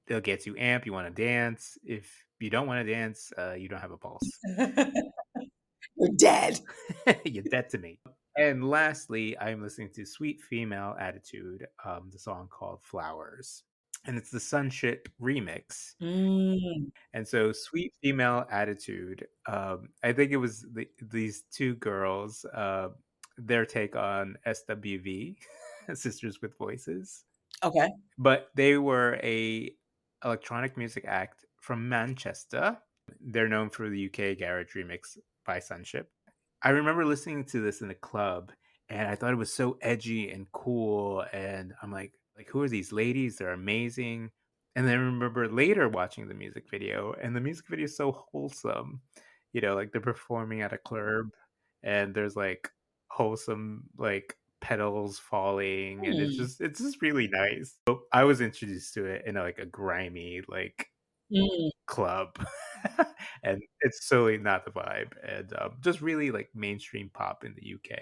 it'll 0.06 0.20
get 0.20 0.44
you 0.46 0.54
amp. 0.58 0.84
You 0.86 0.92
want 0.92 1.14
to 1.14 1.22
dance. 1.22 1.78
If 1.82 2.12
you 2.38 2.50
don't 2.50 2.66
want 2.66 2.86
to 2.86 2.92
dance, 2.92 3.32
uh, 3.38 3.54
you 3.54 3.68
don't 3.68 3.80
have 3.80 3.90
a 3.92 3.96
pulse. 3.96 4.28
You're 6.02 6.16
dead. 6.16 6.60
You're 7.24 7.44
dead 7.44 7.68
to 7.70 7.78
me. 7.78 8.00
And 8.36 8.68
lastly, 8.68 9.38
I'm 9.38 9.62
listening 9.62 9.90
to 9.94 10.04
Sweet 10.04 10.40
Female 10.40 10.96
Attitude, 10.98 11.64
um, 11.84 12.08
the 12.10 12.18
song 12.18 12.48
called 12.50 12.80
Flowers. 12.82 13.62
And 14.04 14.18
it's 14.18 14.30
the 14.30 14.40
Sunship 14.40 15.08
remix. 15.20 15.94
Mm. 16.02 16.90
And 17.14 17.28
so, 17.28 17.52
Sweet 17.52 17.92
Female 18.02 18.46
Attitude, 18.50 19.28
um, 19.46 19.90
I 20.02 20.12
think 20.12 20.32
it 20.32 20.38
was 20.38 20.66
the, 20.74 20.88
these 21.00 21.44
two 21.52 21.76
girls, 21.76 22.44
uh, 22.52 22.88
their 23.38 23.64
take 23.64 23.94
on 23.94 24.36
SWV, 24.44 25.36
Sisters 25.94 26.42
with 26.42 26.58
Voices. 26.58 27.26
Okay. 27.62 27.90
But 28.18 28.48
they 28.56 28.76
were 28.76 29.20
a 29.22 29.70
electronic 30.24 30.76
music 30.76 31.04
act 31.06 31.44
from 31.60 31.88
Manchester. 31.88 32.76
They're 33.20 33.48
known 33.48 33.70
for 33.70 33.88
the 33.88 34.06
UK 34.06 34.36
garage 34.36 34.74
remix 34.74 35.16
by 35.44 35.58
Sunship. 35.60 36.10
I 36.62 36.70
remember 36.70 37.04
listening 37.04 37.44
to 37.46 37.60
this 37.60 37.80
in 37.82 37.90
a 37.90 37.94
club 37.94 38.52
and 38.88 39.08
I 39.08 39.14
thought 39.16 39.32
it 39.32 39.36
was 39.36 39.52
so 39.52 39.78
edgy 39.82 40.30
and 40.30 40.50
cool 40.52 41.24
and 41.32 41.74
I'm 41.82 41.90
like 41.92 42.14
like 42.36 42.48
who 42.48 42.62
are 42.62 42.68
these 42.68 42.92
ladies? 42.92 43.36
They're 43.36 43.52
amazing. 43.52 44.30
And 44.76 44.86
then 44.86 44.98
I 44.98 45.02
remember 45.02 45.48
later 45.48 45.88
watching 45.88 46.28
the 46.28 46.34
music 46.34 46.64
video 46.70 47.12
and 47.14 47.36
the 47.36 47.40
music 47.40 47.66
video 47.68 47.84
is 47.84 47.96
so 47.96 48.12
wholesome. 48.12 49.02
You 49.52 49.60
know, 49.60 49.74
like 49.74 49.92
they're 49.92 50.00
performing 50.00 50.62
at 50.62 50.72
a 50.72 50.78
club 50.78 51.26
and 51.82 52.14
there's 52.14 52.36
like 52.36 52.70
wholesome 53.10 53.84
like 53.98 54.38
petals 54.60 55.18
falling 55.18 56.06
and 56.06 56.20
it's 56.20 56.36
Hmm. 56.36 56.36
just 56.36 56.60
it's 56.60 56.80
just 56.80 57.02
really 57.02 57.28
nice. 57.28 57.78
So 57.88 58.04
I 58.12 58.24
was 58.24 58.40
introduced 58.40 58.94
to 58.94 59.06
it 59.06 59.26
in 59.26 59.36
a, 59.36 59.42
like 59.42 59.58
a 59.58 59.66
grimy 59.66 60.42
like 60.48 60.88
Mm. 61.30 61.72
club 61.86 62.36
and 63.42 63.62
it's 63.80 64.08
totally 64.08 64.38
not 64.38 64.64
the 64.64 64.70
vibe 64.70 65.12
and 65.26 65.52
um, 65.58 65.72
just 65.80 66.00
really 66.00 66.30
like 66.30 66.48
mainstream 66.54 67.10
pop 67.12 67.44
in 67.44 67.54
the 67.54 67.74
uk 67.74 67.98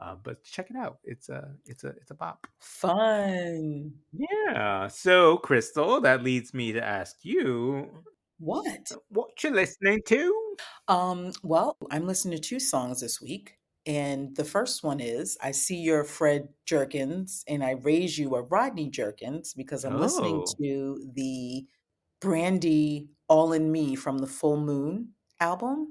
um, 0.00 0.18
but 0.22 0.42
check 0.44 0.70
it 0.70 0.76
out 0.76 0.98
it's 1.04 1.28
a 1.28 1.54
it's 1.66 1.84
a 1.84 1.88
it's 1.88 2.10
a 2.10 2.14
pop 2.14 2.46
Fun. 2.60 3.92
yeah 4.12 4.88
so 4.88 5.36
crystal 5.38 6.00
that 6.00 6.22
leads 6.22 6.52
me 6.54 6.72
to 6.72 6.82
ask 6.82 7.16
you 7.24 7.88
What? 8.38 8.92
what 9.08 9.42
you 9.44 9.50
listening 9.50 10.00
to 10.06 10.56
Um, 10.88 11.32
well, 11.42 11.76
I'm 11.90 12.06
listening 12.06 12.36
to 12.36 12.42
two 12.42 12.60
songs 12.60 13.00
this 13.00 13.20
week. 13.20 13.56
And 13.86 14.36
the 14.36 14.44
first 14.44 14.84
one 14.84 15.00
is 15.00 15.38
I 15.42 15.52
see 15.52 15.76
your 15.76 16.04
Fred 16.04 16.48
Jerkins 16.66 17.44
and 17.48 17.64
I 17.64 17.72
raise 17.72 18.18
you 18.18 18.34
a 18.34 18.42
Rodney 18.42 18.90
Jerkins 18.90 19.54
because 19.54 19.84
I'm 19.84 19.98
listening 19.98 20.42
Oh. 20.42 20.54
to 20.60 21.10
the 21.14 21.66
Brandy 22.20 23.08
All 23.28 23.52
in 23.52 23.72
Me 23.72 23.94
from 23.94 24.18
the 24.18 24.26
Full 24.26 24.58
Moon 24.58 25.10
album 25.40 25.76
mm-hmm. 25.76 25.90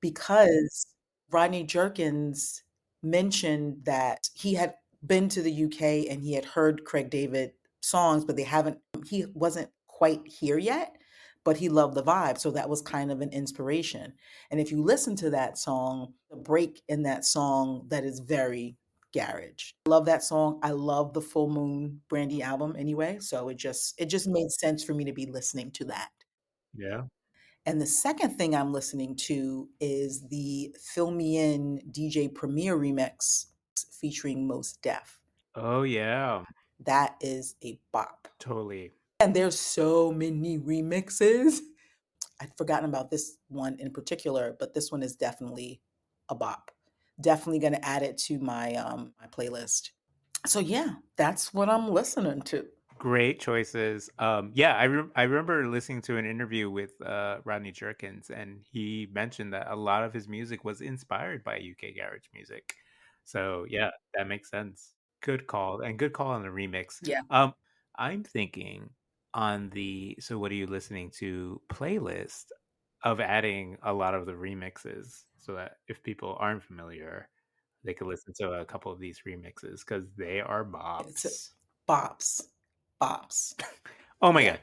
because 0.00 0.86
Rodney 1.30 1.64
Jerkins 1.64 2.62
mentioned 3.02 3.78
that 3.84 4.28
he 4.34 4.54
had 4.54 4.74
been 5.06 5.28
to 5.28 5.42
the 5.42 5.64
UK 5.64 6.10
and 6.10 6.22
he 6.22 6.32
had 6.34 6.44
heard 6.44 6.84
Craig 6.84 7.10
David 7.10 7.52
songs, 7.80 8.24
but 8.24 8.36
they 8.36 8.44
haven't, 8.44 8.78
he 9.06 9.26
wasn't 9.34 9.68
quite 9.88 10.26
here 10.26 10.58
yet, 10.58 10.96
but 11.44 11.58
he 11.58 11.68
loved 11.68 11.94
the 11.94 12.02
vibe. 12.02 12.38
So 12.38 12.50
that 12.52 12.68
was 12.68 12.80
kind 12.80 13.10
of 13.10 13.20
an 13.20 13.30
inspiration. 13.30 14.14
And 14.50 14.60
if 14.60 14.70
you 14.70 14.82
listen 14.82 15.16
to 15.16 15.30
that 15.30 15.58
song, 15.58 16.14
the 16.30 16.36
break 16.36 16.82
in 16.88 17.02
that 17.02 17.24
song 17.24 17.86
that 17.88 18.04
is 18.04 18.20
very 18.20 18.76
garage. 19.14 19.70
I 19.86 19.90
love 19.90 20.06
that 20.06 20.22
song. 20.24 20.58
I 20.62 20.70
love 20.72 21.12
the 21.12 21.20
Full 21.22 21.48
Moon 21.48 22.00
Brandy 22.08 22.42
album 22.42 22.74
anyway, 22.78 23.18
so 23.20 23.48
it 23.48 23.56
just 23.56 23.94
it 24.00 24.06
just 24.06 24.26
made 24.28 24.50
sense 24.50 24.82
for 24.84 24.94
me 24.94 25.04
to 25.04 25.12
be 25.12 25.26
listening 25.26 25.70
to 25.72 25.84
that. 25.86 26.10
yeah 26.76 27.02
And 27.66 27.80
the 27.80 27.86
second 27.86 28.36
thing 28.36 28.54
I'm 28.54 28.72
listening 28.72 29.16
to 29.28 29.68
is 29.80 30.26
the 30.28 30.74
Fill 30.92 31.10
Me 31.10 31.38
In 31.38 31.80
DJ 31.90 32.34
Premier 32.34 32.76
remix 32.76 33.46
featuring 34.00 34.46
Mos 34.46 34.74
Def. 34.82 35.18
oh 35.54 35.82
yeah 35.82 36.42
That 36.84 37.14
is 37.20 37.54
a 37.64 37.78
bop. 37.92 38.28
totally 38.38 38.92
And 39.20 39.34
there's 39.34 39.58
so 39.58 40.10
many 40.12 40.58
remixes. 40.58 41.60
I'd 42.40 42.56
forgotten 42.58 42.88
about 42.88 43.10
this 43.10 43.36
one 43.48 43.76
in 43.78 43.92
particular, 43.92 44.56
but 44.58 44.74
this 44.74 44.90
one 44.90 45.02
is 45.02 45.14
definitely 45.16 45.80
a 46.28 46.34
bop. 46.34 46.70
Definitely 47.20 47.60
going 47.60 47.74
to 47.74 47.84
add 47.84 48.02
it 48.02 48.18
to 48.26 48.38
my 48.38 48.74
um 48.74 49.12
my 49.20 49.26
playlist. 49.26 49.90
So 50.46 50.58
yeah, 50.58 50.94
that's 51.16 51.54
what 51.54 51.68
I'm 51.68 51.88
listening 51.88 52.42
to. 52.42 52.66
Great 52.98 53.40
choices. 53.40 54.08
Um, 54.18 54.50
yeah, 54.54 54.76
I 54.76 54.84
re- 54.84 55.10
I 55.16 55.22
remember 55.24 55.66
listening 55.66 56.02
to 56.02 56.16
an 56.16 56.26
interview 56.26 56.70
with 56.70 56.92
uh, 57.04 57.38
Rodney 57.44 57.72
Jerkins, 57.72 58.30
and 58.30 58.60
he 58.70 59.08
mentioned 59.12 59.52
that 59.52 59.70
a 59.70 59.76
lot 59.76 60.04
of 60.04 60.12
his 60.12 60.28
music 60.28 60.64
was 60.64 60.80
inspired 60.80 61.44
by 61.44 61.56
UK 61.56 61.94
garage 61.96 62.26
music. 62.32 62.74
So 63.24 63.66
yeah, 63.68 63.90
that 64.14 64.28
makes 64.28 64.50
sense. 64.50 64.94
Good 65.22 65.46
call, 65.46 65.80
and 65.80 65.98
good 65.98 66.12
call 66.12 66.28
on 66.28 66.42
the 66.42 66.48
remix. 66.48 66.98
Yeah. 67.02 67.20
Um, 67.30 67.54
I'm 67.96 68.22
thinking 68.22 68.90
on 69.34 69.70
the 69.70 70.16
so 70.20 70.38
what 70.38 70.52
are 70.52 70.56
you 70.56 70.66
listening 70.66 71.10
to 71.18 71.60
playlist 71.72 72.44
of 73.02 73.20
adding 73.20 73.76
a 73.82 73.92
lot 73.92 74.14
of 74.14 74.26
the 74.26 74.32
remixes 74.32 75.24
so 75.44 75.54
that 75.54 75.76
if 75.88 76.02
people 76.02 76.36
aren't 76.40 76.62
familiar, 76.62 77.28
they 77.84 77.94
could 77.94 78.06
listen 78.06 78.32
to 78.40 78.52
a 78.52 78.64
couple 78.64 78.90
of 78.90 78.98
these 78.98 79.20
remixes 79.26 79.80
because 79.86 80.04
they 80.16 80.40
are 80.40 80.64
bops. 80.64 81.50
Bops. 81.88 82.42
Bops. 83.00 83.54
Oh 84.22 84.32
my 84.32 84.44
god. 84.44 84.60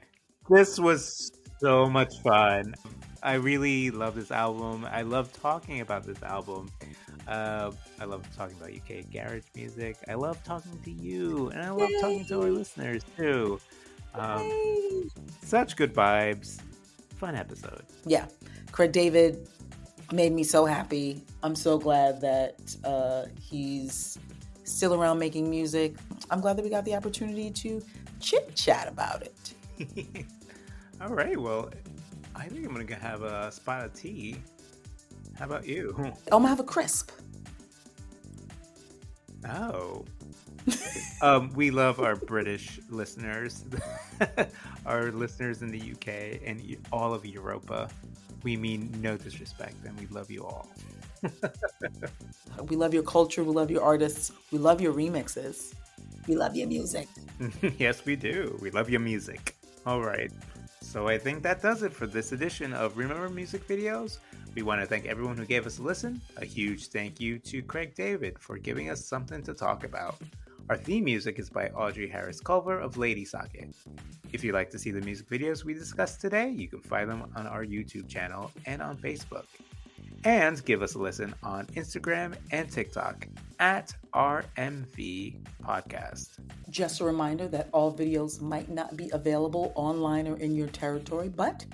This 0.49 0.79
was 0.79 1.32
so 1.59 1.88
much 1.88 2.11
fun. 2.23 2.73
I 3.21 3.36
really 3.36 3.91
love 3.91 4.15
this 4.15 4.32
album. 4.32 4.88
I 4.91 5.03
love 5.03 5.32
talking 5.39 5.82
about 5.82 6.03
this 6.03 6.23
album. 6.23 6.71
Uh, 7.27 7.71
I 7.99 8.05
love 8.05 8.25
talking 8.36 8.57
about 8.57 8.71
UK 8.71 9.11
garage 9.11 9.43
music. 9.55 9.97
I 10.07 10.15
love 10.15 10.43
talking 10.43 10.79
to 10.84 10.91
you, 10.91 11.49
and 11.49 11.61
I 11.61 11.69
love 11.69 11.91
talking 11.99 12.25
to 12.25 12.41
our 12.41 12.49
listeners 12.49 13.03
too. 13.15 13.59
Um, 14.15 15.07
such 15.43 15.75
good 15.75 15.93
vibes. 15.93 16.59
Fun 17.17 17.36
episode. 17.36 17.84
yeah, 18.05 18.25
Craig 18.71 18.91
David 18.91 19.47
made 20.12 20.32
me 20.32 20.43
so 20.43 20.66
happy. 20.66 21.24
I'm 21.43 21.55
so 21.55 21.78
glad 21.78 22.22
that 22.22 22.76
uh, 22.84 23.26
he's 23.39 24.18
still 24.64 24.93
around 24.93 25.20
making 25.20 25.49
music. 25.49 25.95
I'm 26.30 26.41
glad 26.41 26.57
that 26.57 26.64
we 26.64 26.70
got 26.70 26.86
the 26.86 26.95
opportunity 26.95 27.51
to 27.51 27.82
chit 28.20 28.55
chat 28.55 28.88
about 28.88 29.24
it. 29.24 30.26
All 31.01 31.09
right. 31.09 31.39
Well, 31.39 31.72
I 32.36 32.45
think 32.45 32.66
I'm 32.66 32.74
gonna 32.74 32.95
have 32.95 33.24
a 33.24 33.51
spot 33.51 33.86
of 33.86 33.93
tea. 33.93 34.38
How 35.38 35.45
about 35.45 35.66
you? 35.66 35.95
I'm 35.97 36.14
gonna 36.30 36.47
have 36.47 36.59
a 36.59 36.64
crisp. 36.64 37.12
Oh. 39.49 40.05
um, 41.22 41.51
we 41.55 41.72
love 41.72 41.99
our 41.99 42.16
British 42.16 42.80
listeners, 42.89 43.66
our 44.86 45.12
listeners 45.12 45.64
in 45.64 45.70
the 45.70 45.91
UK 45.93 46.41
and 46.45 46.78
all 46.91 47.16
of 47.16 47.26
Europa. 47.26 47.89
We 48.44 48.58
mean 48.58 48.92
no 49.02 49.18
disrespect, 49.18 49.76
and 49.86 50.00
we 50.00 50.08
love 50.08 50.32
you 50.32 50.44
all. 50.44 50.68
We 52.68 52.76
love 52.76 52.94
your 52.94 53.04
culture. 53.04 53.44
We 53.44 53.54
love 53.54 53.72
your 53.72 53.84
artists. 53.84 54.32
We 54.52 54.58
love 54.58 54.82
your 54.82 54.94
remixes. 54.94 55.74
We 56.28 56.36
love 56.36 56.56
your 56.56 56.68
music. 56.68 57.08
yes, 57.78 58.06
we 58.06 58.16
do. 58.16 58.58
We 58.62 58.72
love 58.72 58.89
your 58.89 59.00
music. 59.00 59.56
All 59.86 60.02
right. 60.02 60.32
So 60.82 61.08
I 61.08 61.18
think 61.18 61.42
that 61.44 61.62
does 61.62 61.84
it 61.84 61.94
for 61.94 62.06
this 62.06 62.32
edition 62.32 62.74
of 62.74 62.98
Remember 62.98 63.30
Music 63.30 63.68
Videos. 63.68 64.20
We 64.56 64.62
want 64.62 64.82
to 64.82 64.88
thank 64.88 65.06
everyone 65.06 65.38
who 65.38 65.46
gave 65.46 65.66
us 65.66 65.80
a 65.80 65.82
listen. 65.82 66.22
A 66.38 66.46
huge 66.46 66.88
thank 66.88 67.20
you 67.20 67.39
to 67.39 67.62
Craig 67.62 67.96
David 67.96 68.38
for 68.38 68.58
giving 68.58 68.89
us 68.89 69.06
something 69.06 69.42
to 69.44 69.54
talk 69.54 69.84
about. 69.86 70.18
Our 70.72 70.78
theme 70.78 71.03
music 71.03 71.38
is 71.38 71.49
by 71.49 71.67
Audrey 71.72 72.07
Harris 72.07 72.39
Culver 72.39 72.80
of 72.80 72.95
Lady 72.95 73.26
Socket. 73.26 73.76
If 74.32 74.41
you'd 74.41 74.53
like 74.53 74.69
to 74.69 74.80
see 74.80 74.89
the 74.89 75.01
music 75.01 75.28
videos 75.28 75.65
we 75.65 75.74
discussed 75.74 76.22
today, 76.22 76.49
you 76.49 76.69
can 76.69 76.80
find 76.80 77.09
them 77.09 77.30
on 77.36 77.45
our 77.45 77.65
YouTube 77.65 78.07
channel 78.07 78.49
and 78.65 78.82
on 78.82 78.95
Facebook. 78.95 79.43
And 80.24 80.63
give 80.63 80.82
us 80.82 80.95
a 80.95 80.99
listen 80.99 81.36
on 81.43 81.65
Instagram 81.76 82.36
and 82.51 82.72
TikTok 82.72 83.28
at 83.59 83.93
RMV 84.13 85.45
Podcast. 85.61 86.39
Just 86.69 87.01
a 87.01 87.03
reminder 87.03 87.49
that 87.49 87.67
all 87.74 87.93
videos 87.93 88.39
might 88.39 88.69
not 88.69 88.95
be 88.95 89.09
available 89.11 89.74
online 89.76 90.26
or 90.26 90.38
in 90.38 90.55
your 90.55 90.69
territory, 90.69 91.28
but 91.28 91.65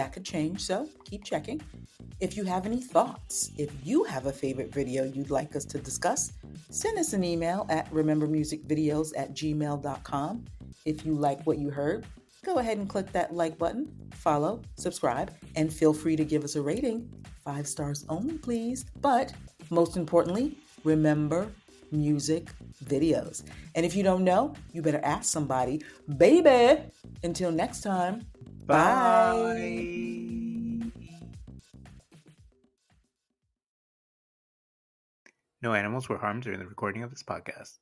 that 0.00 0.14
could 0.14 0.24
change, 0.24 0.62
so 0.62 0.88
keep 1.04 1.24
checking. 1.24 1.60
If 2.20 2.34
you 2.34 2.44
have 2.44 2.64
any 2.64 2.80
thoughts, 2.80 3.50
if 3.58 3.70
you 3.84 4.02
have 4.04 4.24
a 4.24 4.32
favorite 4.32 4.72
video 4.72 5.04
you'd 5.04 5.28
like 5.28 5.54
us 5.54 5.66
to 5.66 5.78
discuss, 5.78 6.32
send 6.70 6.98
us 6.98 7.12
an 7.12 7.22
email 7.22 7.66
at 7.68 7.90
remembermusicvideos 7.92 9.12
at 9.14 9.34
gmail.com. 9.34 10.44
If 10.86 11.04
you 11.04 11.12
like 11.12 11.42
what 11.42 11.58
you 11.58 11.68
heard, 11.68 12.06
go 12.42 12.56
ahead 12.56 12.78
and 12.78 12.88
click 12.88 13.12
that 13.12 13.34
like 13.34 13.58
button, 13.58 13.94
follow, 14.14 14.62
subscribe, 14.76 15.34
and 15.54 15.70
feel 15.70 15.92
free 15.92 16.16
to 16.16 16.24
give 16.24 16.44
us 16.44 16.56
a 16.56 16.62
rating. 16.62 17.06
Five 17.44 17.68
stars 17.68 18.06
only, 18.08 18.38
please. 18.38 18.86
But 19.02 19.34
most 19.68 19.98
importantly, 19.98 20.56
remember 20.82 21.52
music 21.92 22.48
videos. 22.86 23.42
And 23.74 23.84
if 23.84 23.94
you 23.94 24.02
don't 24.02 24.24
know, 24.24 24.54
you 24.72 24.80
better 24.80 25.00
ask 25.02 25.24
somebody. 25.30 25.82
Baby, 26.16 26.80
until 27.22 27.52
next 27.52 27.82
time, 27.82 28.24
bye. 28.70 29.90
No 35.60 35.74
animals 35.74 36.08
were 36.08 36.18
harmed 36.18 36.44
during 36.44 36.60
the 36.60 36.66
recording 36.66 37.02
of 37.02 37.10
this 37.10 37.24
podcast. 37.24 37.80